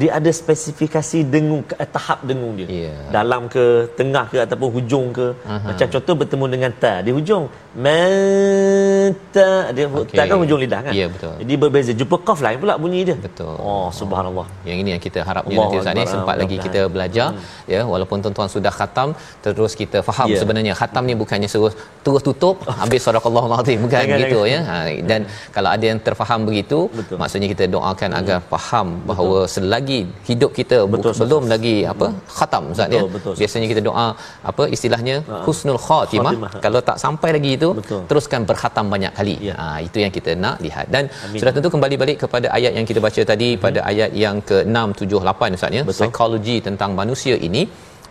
dia 0.00 0.10
ada 0.18 0.30
spesifikasi 0.40 1.18
dengung 1.34 1.62
eh, 1.82 1.88
tahap 1.96 2.18
dengung 2.28 2.52
dia. 2.58 2.68
Ya. 2.84 2.94
Dalam 3.16 3.42
ke, 3.54 3.64
tengah 3.98 4.24
ke 4.32 4.38
ataupun 4.44 4.68
hujung 4.76 5.06
ke. 5.18 5.26
Aha. 5.48 5.66
Macam 5.72 5.86
contoh 5.94 6.14
bertemu 6.20 6.44
dengan 6.54 6.70
ta 6.82 6.94
di 7.06 7.10
hujung 7.16 7.44
manta 7.86 9.48
dia 9.76 9.86
okay. 10.00 10.16
takkan 10.18 10.38
hujung 10.42 10.60
lidah 10.64 10.80
kan 10.86 10.92
Ya, 11.00 11.06
betul. 11.14 11.32
jadi 11.42 11.54
berbeza 11.62 11.92
jumpa 12.00 12.16
qaf 12.28 12.38
lain 12.46 12.58
pula 12.62 12.74
bunyi 12.82 13.00
dia 13.08 13.16
Betul. 13.26 13.52
oh 13.70 13.88
subhanallah 13.98 14.46
Yang 14.68 14.78
ini 14.82 14.90
yang 14.94 15.02
kita 15.06 15.20
harapnya 15.28 15.56
Allahu 15.56 15.74
nanti 15.74 15.82
Ustaz 15.84 15.98
ni 15.98 16.04
sempat 16.14 16.34
Ah, 16.36 16.40
lagi 16.42 16.56
kita 16.66 16.80
belajar 16.94 17.28
ya 17.74 17.80
walaupun 17.92 18.18
tuan-tuan 18.24 18.48
sudah 18.56 18.72
khatam 18.78 19.08
terus 19.44 19.72
kita 19.80 19.98
faham 20.08 20.26
Ya. 20.32 20.38
sebenarnya 20.42 20.72
khatam 20.80 21.02
ni 21.08 21.14
bukannya 21.22 21.48
terus 21.54 21.74
terus 22.06 22.22
tutup 22.28 22.56
habis 22.80 23.00
sadaqallahul 23.06 23.54
azim 23.60 23.78
bukan 23.84 24.00
Jangan, 24.02 24.20
gitu 24.22 24.40
jangan. 24.42 24.54
ya. 24.54 24.60
Ha, 24.70 24.76
dan 25.10 25.20
kalau 25.56 25.70
ada 25.76 25.84
yang 25.90 25.98
terfaham 26.06 26.40
begitu 26.48 26.78
Betul. 26.98 27.16
maksudnya 27.20 27.48
kita 27.54 27.64
doakan 27.76 28.10
agar 28.20 28.38
faham 28.54 28.86
bahawa 29.10 29.38
selagi 29.54 29.85
hidup 30.28 30.50
kita 30.58 30.78
bu- 30.90 30.94
Betul, 30.96 31.14
belum 31.22 31.44
lagi 31.52 31.74
apa 31.92 32.06
khatam 32.38 32.64
Ustaz 32.74 32.96
ya. 32.96 33.02
Betul. 33.16 33.34
Biasanya 33.40 33.66
kita 33.72 33.82
doa 33.88 34.06
apa 34.50 34.64
istilahnya 34.76 35.16
husnul 35.46 35.80
khatimah 35.86 36.34
Khatimah. 36.34 36.62
kalau 36.64 36.80
tak 36.88 36.98
sampai 37.04 37.30
lagi 37.36 37.52
itu 37.58 37.70
Betul. 37.80 38.02
teruskan 38.10 38.40
berkhatam 38.50 38.86
banyak 38.94 39.12
kali. 39.18 39.36
Ya. 39.48 39.54
Ha, 39.60 39.66
itu 39.88 39.98
yang 40.04 40.12
kita 40.18 40.32
nak 40.44 40.56
lihat 40.66 40.86
dan 40.94 41.04
Amin. 41.26 41.38
sudah 41.40 41.52
tentu 41.56 41.70
kembali 41.74 41.96
balik 42.02 42.18
kepada 42.24 42.46
ayat 42.58 42.72
yang 42.78 42.86
kita 42.90 43.02
baca 43.06 43.22
tadi 43.32 43.50
hmm. 43.52 43.62
pada 43.64 43.80
ayat 43.90 44.10
yang 44.24 44.38
ke-6 44.50 44.78
7 45.02 45.22
8 45.32 45.58
Ustaz 45.58 45.78
ya 45.78 45.84
psikologi 45.90 46.56
tentang 46.68 46.92
manusia 47.00 47.36
ini 47.48 47.64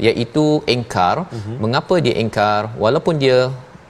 iaitu 0.08 0.46
engkar 0.76 1.16
hmm. 1.36 1.58
mengapa 1.64 1.96
dia 2.06 2.16
engkar 2.24 2.62
walaupun 2.84 3.16
dia 3.24 3.38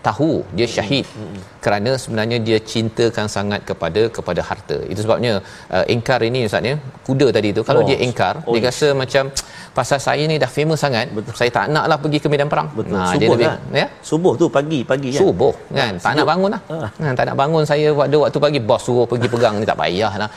tahu 0.07 0.31
dia 0.57 0.67
syahid. 0.75 1.05
Hmm. 1.17 1.37
kerana 1.65 1.91
sebenarnya 2.01 2.37
dia 2.47 2.57
cintakan 2.71 3.25
sangat 3.35 3.61
kepada 3.69 4.01
kepada 4.15 4.41
harta. 4.49 4.77
Itu 4.91 4.99
sebabnya 5.05 5.33
uh, 5.75 5.85
engkar 5.93 6.19
ini 6.29 6.39
Ustaz 6.49 6.67
ya 6.71 6.75
kuda 7.07 7.27
tadi 7.37 7.49
tu 7.57 7.61
kalau 7.69 7.81
Oh. 7.83 7.87
dia 7.89 7.97
engkar 8.07 8.33
Oh, 8.45 8.53
dia 8.55 8.69
rasa 8.69 8.87
macam 9.01 9.23
pasal 9.77 9.99
saya 10.07 10.23
ni 10.31 10.35
dah 10.43 10.49
famous 10.57 10.79
sangat 10.85 11.05
Betul. 11.15 11.33
saya 11.39 11.49
tak 11.57 11.65
naklah 11.75 11.97
pergi 12.03 12.19
ke 12.23 12.27
medan 12.33 12.49
perang. 12.53 12.67
Betul. 12.77 12.95
Nah, 12.97 13.07
dia 13.07 13.13
subuh 13.17 13.33
lebih 13.35 13.47
kan? 13.49 13.79
ya? 13.81 13.87
Subuh 14.09 14.33
tu 14.41 14.45
pagi 14.57 14.79
pagi 14.91 15.09
kan? 15.15 15.21
Subuh 15.21 15.53
kan? 15.79 15.93
Tak 16.05 16.11
nak 16.19 16.27
bangun 16.31 16.49
lah. 16.55 16.61
Ah. 16.75 16.89
Ha, 17.01 17.05
tak 17.17 17.25
nak 17.29 17.37
bangun 17.41 17.63
saya 17.71 17.87
waktu 18.01 18.17
waktu 18.25 18.39
pagi 18.45 18.59
bos 18.69 18.81
suruh 18.87 19.07
pergi 19.13 19.27
pegang 19.33 19.57
ni 19.61 19.65
tak 19.71 19.79
payah 19.81 20.13
lah. 20.23 20.29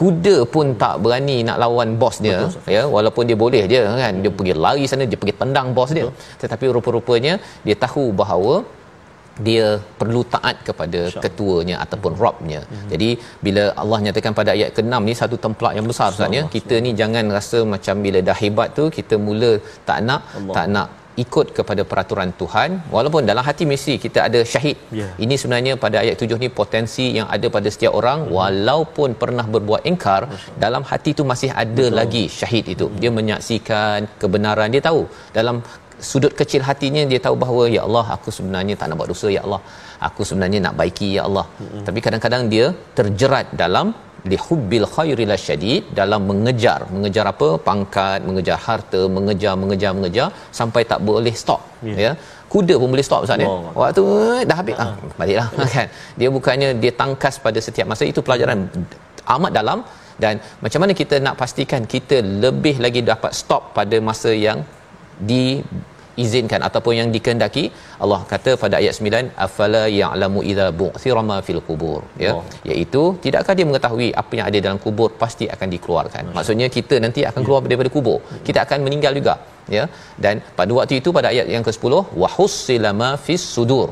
Kuda 0.00 0.36
pun 0.54 0.66
tak 0.82 0.94
berani 1.04 1.36
nak 1.48 1.56
lawan 1.62 1.90
bos 2.00 2.16
dia 2.24 2.38
ya? 2.76 2.82
Walaupun 2.96 3.22
dia 3.28 3.38
boleh 3.44 3.62
je 3.72 3.80
kan? 4.02 4.14
Dia 4.24 4.30
pergi 4.38 4.54
lari 4.64 4.84
sana 4.90 5.04
dia 5.10 5.18
pergi 5.22 5.34
tendang 5.42 5.68
bos 5.78 5.90
dia. 5.98 6.06
Tetapi 6.42 6.64
rupa-rupanya 6.76 7.34
dia 7.66 7.76
tahu 7.84 8.04
bahawa 8.22 8.54
dia 9.48 9.66
perlu 10.00 10.20
taat 10.34 10.56
kepada 10.68 11.00
ketuanya 11.24 11.76
ataupun 11.84 12.12
robnya. 12.24 12.60
Hmm. 12.64 12.88
Jadi 12.92 13.10
bila 13.46 13.64
Allah 13.82 13.98
nyatakan 14.06 14.32
pada 14.40 14.50
ayat 14.56 14.70
ke-6 14.76 15.00
ni 15.08 15.14
satu 15.22 15.36
templak 15.46 15.72
yang 15.78 15.88
besar 15.90 16.08
Ustaz 16.12 16.36
ya. 16.38 16.44
Kita 16.56 16.76
ni 16.86 16.92
jangan 17.00 17.26
rasa 17.38 17.58
macam 17.74 17.96
bila 18.06 18.20
dah 18.28 18.38
hebat 18.42 18.70
tu 18.78 18.86
kita 18.98 19.16
mula 19.26 19.50
tak 19.88 20.00
nak 20.08 20.22
Allah. 20.38 20.54
tak 20.58 20.66
nak 20.76 20.88
ikut 21.24 21.46
kepada 21.56 21.82
peraturan 21.90 22.30
Tuhan 22.40 22.70
walaupun 22.94 23.22
dalam 23.30 23.44
hati 23.48 23.64
mesti 23.72 23.94
kita 24.04 24.18
ada 24.28 24.40
syahid. 24.52 24.76
Ya. 25.00 25.08
Ini 25.24 25.34
sebenarnya 25.40 25.72
pada 25.84 25.96
ayat 26.04 26.24
7 26.24 26.42
ni 26.44 26.48
potensi 26.60 27.06
yang 27.18 27.28
ada 27.36 27.46
pada 27.56 27.68
setiap 27.74 27.92
orang 28.00 28.18
hmm. 28.24 28.32
walaupun 28.38 29.10
pernah 29.22 29.46
berbuat 29.54 29.82
engkar 29.90 30.22
dalam 30.64 30.84
hati 30.90 31.12
tu 31.18 31.24
masih 31.32 31.50
ada 31.64 31.84
Betul. 31.84 31.98
lagi 32.00 32.24
syahid 32.40 32.64
itu. 32.74 32.88
Dia 33.00 33.12
menyaksikan 33.18 34.08
kebenaran 34.22 34.68
dia 34.76 34.84
tahu 34.88 35.02
dalam 35.38 35.58
sudut 36.10 36.32
kecil 36.40 36.62
hatinya 36.68 37.02
dia 37.10 37.20
tahu 37.26 37.36
bahawa 37.42 37.64
ya 37.76 37.82
Allah 37.88 38.06
aku 38.16 38.30
sebenarnya 38.38 38.74
tak 38.80 38.88
nak 38.88 38.98
buat 39.00 39.10
dosa 39.12 39.28
ya 39.36 39.42
Allah. 39.46 39.60
Aku 40.08 40.22
sebenarnya 40.28 40.58
nak 40.66 40.74
baiki 40.80 41.08
ya 41.16 41.22
Allah. 41.28 41.46
Hmm. 41.60 41.84
Tapi 41.86 41.98
kadang-kadang 42.06 42.42
dia 42.54 42.66
terjerat 42.98 43.48
dalam 43.62 43.88
lihubbil 44.32 44.86
khairi 44.94 45.24
lasyadid 45.32 45.82
dalam 45.98 46.20
mengejar 46.30 46.78
mengejar 46.94 47.24
apa 47.32 47.48
pangkat 47.68 48.20
mengejar 48.28 48.58
harta 48.66 49.00
mengejar 49.16 49.54
mengejar 49.62 49.92
mengejar 49.98 50.28
sampai 50.58 50.82
tak 50.92 51.00
boleh 51.10 51.34
stop 51.42 51.62
Ya. 51.88 51.96
ya, 52.04 52.10
kuda 52.52 52.74
pun 52.80 52.88
boleh 52.92 53.04
stop 53.08 53.20
Ustaz 53.26 53.42
ya. 53.44 53.48
Allah. 53.50 53.72
Waktu 53.80 54.02
dah 54.50 54.56
habis 54.60 54.76
ah 54.84 54.90
baliklah 55.18 55.48
kan. 55.74 55.88
Dia 56.18 56.28
bukannya 56.36 56.68
dia 56.82 56.92
tangkas 57.00 57.34
pada 57.46 57.60
setiap 57.66 57.86
masa 57.92 58.04
itu 58.12 58.20
pelajaran 58.26 58.58
amat 59.36 59.52
dalam 59.58 59.78
dan 60.22 60.34
macam 60.64 60.80
mana 60.82 60.92
kita 61.00 61.16
nak 61.26 61.34
pastikan 61.40 61.82
kita 61.94 62.18
lebih 62.44 62.76
lagi 62.84 63.00
dapat 63.12 63.32
stop 63.40 63.62
pada 63.78 63.96
masa 64.08 64.32
yang 64.46 64.60
di 65.30 65.44
izinkan 66.24 66.60
ataupun 66.68 66.92
yang 66.98 67.08
dikehendaki 67.14 67.64
Allah 68.04 68.20
kata 68.32 68.52
pada 68.62 68.74
ayat 68.80 68.94
9 69.08 69.32
afala 69.46 69.82
ya'lamu 70.00 70.40
idza 70.50 70.66
bu'thira 70.80 71.22
ma 71.30 71.36
fil 71.46 71.60
qubur. 71.68 72.00
Ya 72.24 72.32
Oh. 72.36 72.42
iaitu 72.70 73.02
tidakkah 73.24 73.54
dia 73.58 73.66
mengetahui 73.70 74.08
apa 74.22 74.32
yang 74.38 74.46
ada 74.50 74.58
dalam 74.66 74.78
kubur 74.86 75.08
pasti 75.22 75.44
akan 75.54 75.68
dikeluarkan. 75.74 76.24
Maksudnya 76.38 76.68
kita 76.76 76.96
nanti 77.04 77.20
akan 77.30 77.42
keluar 77.46 77.60
daripada 77.70 77.92
kubur. 77.96 78.18
Kita 78.48 78.58
akan 78.66 78.80
meninggal 78.88 79.14
juga. 79.20 79.36
Ya 79.76 79.84
dan 80.24 80.34
pada 80.58 80.72
waktu 80.78 80.94
itu 81.02 81.10
pada 81.18 81.28
ayat 81.34 81.46
yang 81.54 81.64
ke-10 81.68 81.94
wa 82.22 82.28
hussila 82.38 82.90
ma 83.02 83.12
fis 83.28 83.44
sudur. 83.54 83.88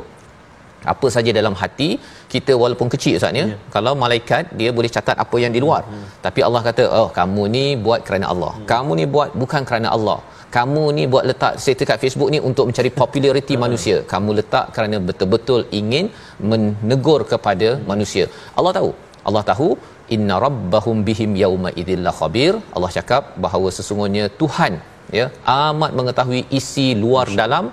Apa 0.92 1.08
saja 1.14 1.30
dalam 1.36 1.54
hati 1.60 1.88
kita 2.32 2.52
walaupun 2.62 2.88
kecil 2.94 3.14
Ustaz 3.18 3.38
ya 3.40 3.44
kalau 3.74 3.92
malaikat 4.02 4.52
dia 4.58 4.70
boleh 4.78 4.90
catat 4.96 5.16
apa 5.24 5.36
yang 5.44 5.52
di 5.56 5.60
luar. 5.64 5.82
Tapi 6.26 6.40
Allah 6.46 6.60
kata 6.68 6.84
oh 7.00 7.08
kamu 7.18 7.42
ni 7.56 7.64
buat 7.86 8.00
kerana 8.08 8.26
Allah. 8.32 8.52
Kamu 8.72 8.92
ni 9.00 9.06
buat 9.14 9.30
bukan 9.42 9.64
kerana 9.70 9.90
Allah 9.96 10.18
kamu 10.56 10.82
ni 10.96 11.04
buat 11.12 11.24
letak 11.30 11.54
status 11.62 11.86
kat 11.90 11.98
Facebook 12.02 12.30
ni 12.34 12.38
untuk 12.48 12.64
mencari 12.68 12.90
populariti 13.00 13.54
manusia. 13.64 13.96
Kamu 14.12 14.30
letak 14.38 14.66
kerana 14.74 14.96
betul-betul 15.08 15.60
ingin 15.80 16.06
menegur 16.50 17.20
kepada 17.32 17.68
manusia. 17.90 18.26
Allah 18.58 18.72
tahu? 18.78 18.90
Allah 19.28 19.42
tahu 19.50 19.68
inna 20.16 20.36
rabbahum 20.46 20.96
bihim 21.08 21.32
yauma 21.42 21.70
idzil 21.80 22.08
khabir. 22.18 22.52
Allah 22.76 22.90
cakap 22.98 23.22
bahawa 23.44 23.68
sesungguhnya 23.78 24.26
Tuhan 24.42 24.74
ya 25.18 25.26
amat 25.56 25.90
mengetahui 26.00 26.42
isi 26.58 26.88
luar 27.02 27.26
dalam. 27.42 27.66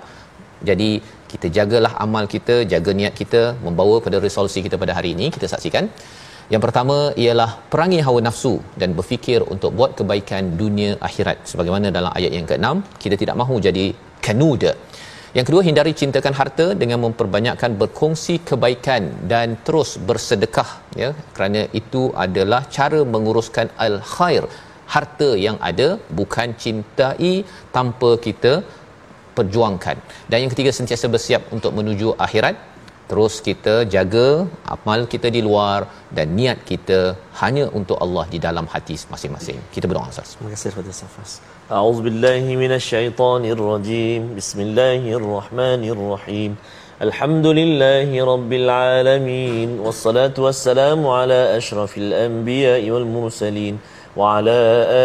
Jadi 0.68 0.90
kita 1.32 1.46
jagalah 1.56 1.92
amal 2.04 2.24
kita, 2.34 2.56
jaga 2.72 2.90
niat 2.98 3.14
kita 3.20 3.42
membawa 3.66 3.94
pada 4.06 4.16
resolusi 4.26 4.60
kita 4.66 4.76
pada 4.82 4.94
hari 4.98 5.10
ini. 5.16 5.28
Kita 5.36 5.46
saksikan. 5.52 5.86
Yang 6.52 6.62
pertama 6.66 6.96
ialah 7.24 7.50
perangi 7.72 8.00
hawa 8.06 8.20
nafsu 8.28 8.54
dan 8.80 8.90
berfikir 8.98 9.40
untuk 9.54 9.70
buat 9.78 9.92
kebaikan 9.98 10.56
dunia 10.62 10.98
akhirat. 11.08 11.38
Sebagaimana 11.50 11.94
dalam 11.98 12.12
ayat 12.18 12.32
yang 12.38 12.46
ke-6, 12.50 12.98
kita 13.02 13.16
tidak 13.22 13.38
mahu 13.42 13.56
jadi 13.66 13.86
kanuda. 14.26 14.72
Yang 15.36 15.46
kedua, 15.48 15.62
hindari 15.68 15.92
cintakan 16.00 16.34
harta 16.38 16.66
dengan 16.82 16.98
memperbanyakkan 17.04 17.72
berkongsi 17.80 18.34
kebaikan 18.48 19.02
dan 19.32 19.56
terus 19.66 19.90
bersedekah 20.08 20.70
ya 21.02 21.10
kerana 21.36 21.60
itu 21.80 22.02
adalah 22.24 22.60
cara 22.76 23.00
menguruskan 23.14 23.68
al-khair. 23.86 24.44
Harta 24.94 25.28
yang 25.46 25.56
ada 25.68 25.96
bukan 26.18 26.48
cintai 26.62 27.32
tanpa 27.76 28.10
kita 28.26 28.52
perjuangkan. 29.36 29.96
Dan 30.30 30.38
yang 30.44 30.52
ketiga 30.52 30.68
sentiasa 30.78 31.08
bersiap 31.14 31.42
untuk 31.56 31.72
menuju 31.78 32.08
akhirat 32.26 32.56
terus 33.12 33.34
kita 33.46 33.72
jaga 33.94 34.28
amal 34.74 35.00
kita 35.14 35.28
di 35.36 35.40
luar 35.46 35.80
dan 36.16 36.26
niat 36.38 36.58
kita 36.70 37.00
hanya 37.40 37.64
untuk 37.78 37.96
Allah 38.04 38.24
di 38.34 38.38
dalam 38.44 38.66
hati 38.74 38.94
masing-masing. 39.14 39.58
Kita 39.74 39.84
berdoa 39.90 40.06
Ustaz. 40.12 40.28
Terima 40.36 40.50
kasih 40.54 40.68
kepada 40.72 40.92
Safas. 41.00 41.30
A'udzu 41.78 42.00
billahi 42.06 42.52
rajim. 43.72 44.20
Bismillahirrahmanirrahim. 44.38 46.50
Alhamdulillahi 47.06 48.16
rabbil 48.32 48.68
alamin 48.98 49.68
wassalatu 49.84 50.38
wassalamu 50.46 51.06
ala 51.20 51.40
asyrafil 51.58 52.10
anbiya'i 52.26 52.86
wal 52.94 53.08
mursalin 53.16 53.74
wa 54.20 54.24
ala 54.36 54.60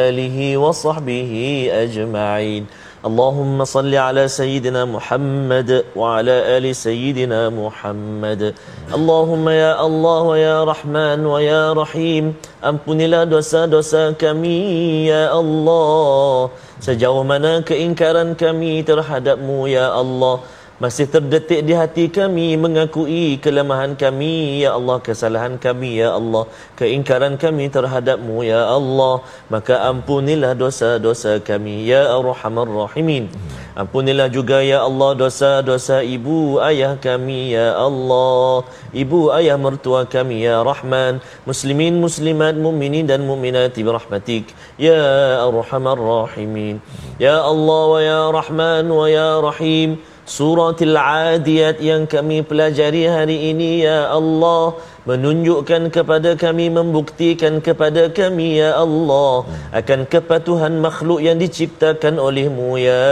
alihi 0.08 0.48
wa 0.64 0.72
sahbihi 0.86 1.44
ajma'in. 1.84 2.64
وعلى 3.07 3.31
آله 3.33 3.59
وصحبه 3.59 3.63
أجمعين 3.63 3.63
اللهم 3.63 3.65
صل 3.65 3.95
على 3.95 4.29
سيدنا 4.29 4.85
محمد 4.85 5.85
وعلى 5.97 6.59
آل 6.59 6.77
سيدنا 6.77 7.49
محمد 7.51 8.55
اللهم 8.95 9.49
يا 9.49 9.87
الله 9.87 10.23
ويا 10.23 10.65
رحمن 10.65 11.27
ويا 11.27 11.73
رحيم 11.73 12.35
Ampunilah 12.63 13.27
dosa-dosa 13.27 14.15
kami 14.15 15.11
ya 15.11 15.35
Allah 15.35 16.51
Sejauh 16.79 17.27
mana 17.27 17.59
keingkaran 17.63 18.39
kami 18.39 18.87
terhadapmu 18.87 19.67
ya 19.67 19.91
Allah 19.91 20.39
masih 20.78 21.10
terdetik 21.10 21.66
di 21.66 21.74
hati 21.74 22.06
kami 22.06 22.54
mengakui 22.54 23.42
kelemahan 23.42 23.98
kami. 23.98 24.62
Ya 24.62 24.78
Allah 24.78 24.98
kesalahan 25.02 25.58
kami 25.58 25.98
ya 26.02 26.14
Allah. 26.14 26.46
Keingkaran 26.78 27.42
kami 27.42 27.66
terhadapmu 27.74 28.46
ya 28.46 28.62
Allah. 28.78 29.26
Maka 29.50 29.90
ampunilah 29.90 30.54
dosa-dosa 30.54 31.42
kami 31.42 31.90
ya 31.90 32.14
arhamar 32.14 32.70
rahimin. 32.70 33.26
Ampunilah 33.74 34.30
juga 34.30 34.62
ya 34.62 34.86
Allah 34.86 35.18
dosa-dosa 35.18 36.06
ibu 36.06 36.62
ayah 36.62 36.94
kami 36.98 37.58
ya 37.58 37.74
Allah. 37.74 38.66
Ibu 38.94 39.34
ayah 39.38 39.58
mertua 39.58 40.06
kami 40.06 40.46
ya 40.46 40.62
Rahman. 40.62 41.22
Muslimin 41.50 41.98
muslimat 41.98 42.54
mukminin 42.54 43.10
dan 43.10 43.26
mukminat 43.26 43.74
birahmatik. 43.74 44.54
Ya 44.78 45.42
arhamar 45.42 45.98
rahimin. 45.98 46.86
Ya 47.18 47.42
Allah 47.42 47.82
wa 47.90 48.00
ya 48.02 48.22
Rahman 48.30 48.86
wa 48.94 49.06
ya 49.10 49.42
Rahim 49.42 49.98
suratil 50.28 51.00
adiyat 51.00 51.80
yang 51.80 52.04
kami 52.04 52.44
pelajari 52.44 53.08
hari 53.08 53.56
ini 53.56 53.88
ya 53.88 54.12
Allah 54.12 54.76
menunjukkan 55.10 55.84
kepada 55.96 56.32
kami 56.44 56.66
membuktikan 56.78 57.54
kepada 57.68 58.04
kami 58.18 58.48
ya 58.60 58.72
Allah 58.84 59.48
akan 59.80 60.00
kepatuhan 60.14 60.74
makhluk 60.86 61.20
yang 61.28 61.40
diciptakan 61.44 62.20
olehmu 62.28 62.76
ya 62.76 63.06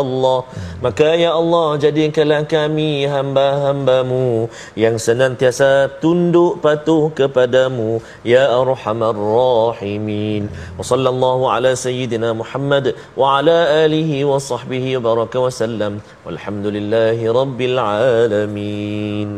Allah. 0.00 0.44
Maka 0.84 1.08
ya 1.24 1.30
Allah 1.40 1.80
jadikanlah 1.84 2.42
kami 2.54 3.08
hamba-hambamu 3.14 4.52
yang 4.84 4.96
senantiasa 5.06 5.70
tunduk 6.04 6.60
patuh 6.64 7.08
kepadamu 7.16 8.04
ya 8.32 8.44
arhamar 8.60 9.16
rahimin. 9.16 10.52
Wa 10.76 10.84
sallallahu 10.84 11.48
ala 11.54 11.72
sayyidina 11.86 12.36
Muhammad 12.42 12.92
wa 13.16 13.40
ala 13.40 13.58
alihi 13.88 14.20
wa 14.28 14.36
sahbihi 14.50 15.00
baraka 15.08 15.40
wa 15.46 15.48
sallam. 15.62 16.04
Walhamdulillahi 16.28 17.24
rabbil 17.40 17.78
alamin 17.80 19.28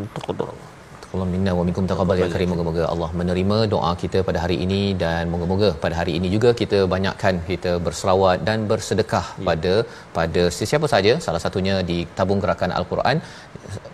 Allah 1.14 1.26
minna 1.34 1.52
wa 1.58 1.64
minkum 1.68 1.84
taqabbal 1.90 2.20
ya 2.22 2.28
karim 2.34 2.50
moga-moga 2.52 2.84
Allah 2.92 3.10
menerima 3.20 3.58
doa 3.74 3.90
kita 4.02 4.20
pada 4.28 4.38
hari 4.44 4.56
ini 4.64 4.80
dan 5.02 5.32
moga-moga 5.32 5.68
pada 5.84 5.94
hari 6.00 6.12
ini 6.18 6.28
juga 6.34 6.50
kita 6.60 6.80
banyakkan 6.94 7.34
kita 7.50 7.72
berselawat 7.86 8.38
dan 8.48 8.66
bersedekah 8.72 9.26
ya. 9.38 9.44
pada 9.48 9.74
pada 10.18 10.44
sesiapa 10.58 10.88
saja 10.94 11.14
salah 11.26 11.42
satunya 11.44 11.76
di 11.90 11.98
tabung 12.18 12.42
gerakan 12.44 12.74
al-Quran 12.78 13.18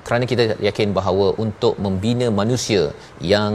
kerana 0.07 0.25
kita 0.33 0.45
yakin 0.69 0.91
bahawa 0.99 1.27
untuk 1.45 1.75
membina 1.87 2.29
manusia 2.41 2.83
yang 3.35 3.53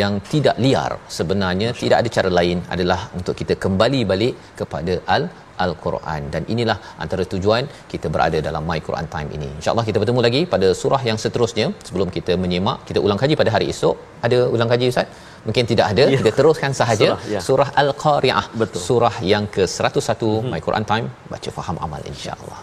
yang 0.00 0.14
tidak 0.32 0.56
liar 0.66 0.92
sebenarnya 1.18 1.68
Masya. 1.72 1.82
tidak 1.82 1.98
ada 2.02 2.10
cara 2.16 2.30
lain 2.38 2.60
adalah 2.76 3.00
untuk 3.18 3.36
kita 3.42 3.56
kembali 3.66 4.00
balik 4.12 4.34
kepada 4.62 4.96
al 5.16 5.24
Al-Quran 5.64 6.22
dan 6.34 6.42
inilah 6.54 6.78
antara 7.04 7.24
tujuan 7.32 7.64
kita 7.92 8.06
berada 8.14 8.38
dalam 8.48 8.62
My 8.70 8.80
Quran 8.88 9.08
Time 9.14 9.30
ini. 9.38 9.48
Insya-Allah 9.58 9.84
kita 9.88 9.98
bertemu 10.02 10.22
lagi 10.26 10.42
pada 10.54 10.70
surah 10.80 11.02
yang 11.10 11.18
seterusnya 11.24 11.66
sebelum 11.88 12.10
kita 12.16 12.34
menyimak 12.44 12.78
kita 12.90 13.02
ulang 13.06 13.20
kaji 13.22 13.36
pada 13.42 13.52
hari 13.56 13.68
esok. 13.74 13.96
Ada 14.28 14.38
ulang 14.54 14.70
kaji 14.72 14.86
Ustaz? 14.94 15.08
Mungkin 15.46 15.64
tidak 15.72 15.86
ada. 15.92 16.04
Ya. 16.12 16.18
Kita 16.20 16.32
teruskan 16.38 16.72
sahaja 16.80 17.08
surah, 17.08 17.20
ya. 17.34 17.40
surah 17.48 17.68
Al-Qari'ah. 17.82 18.46
Surah 18.88 19.14
yang 19.32 19.46
ke-101 19.54 20.22
mm-hmm. 20.22 20.50
My 20.54 20.60
Quran 20.66 20.86
Time 20.90 21.06
baca 21.34 21.50
faham 21.58 21.78
amal 21.86 22.02
insya-Allah. 22.12 22.60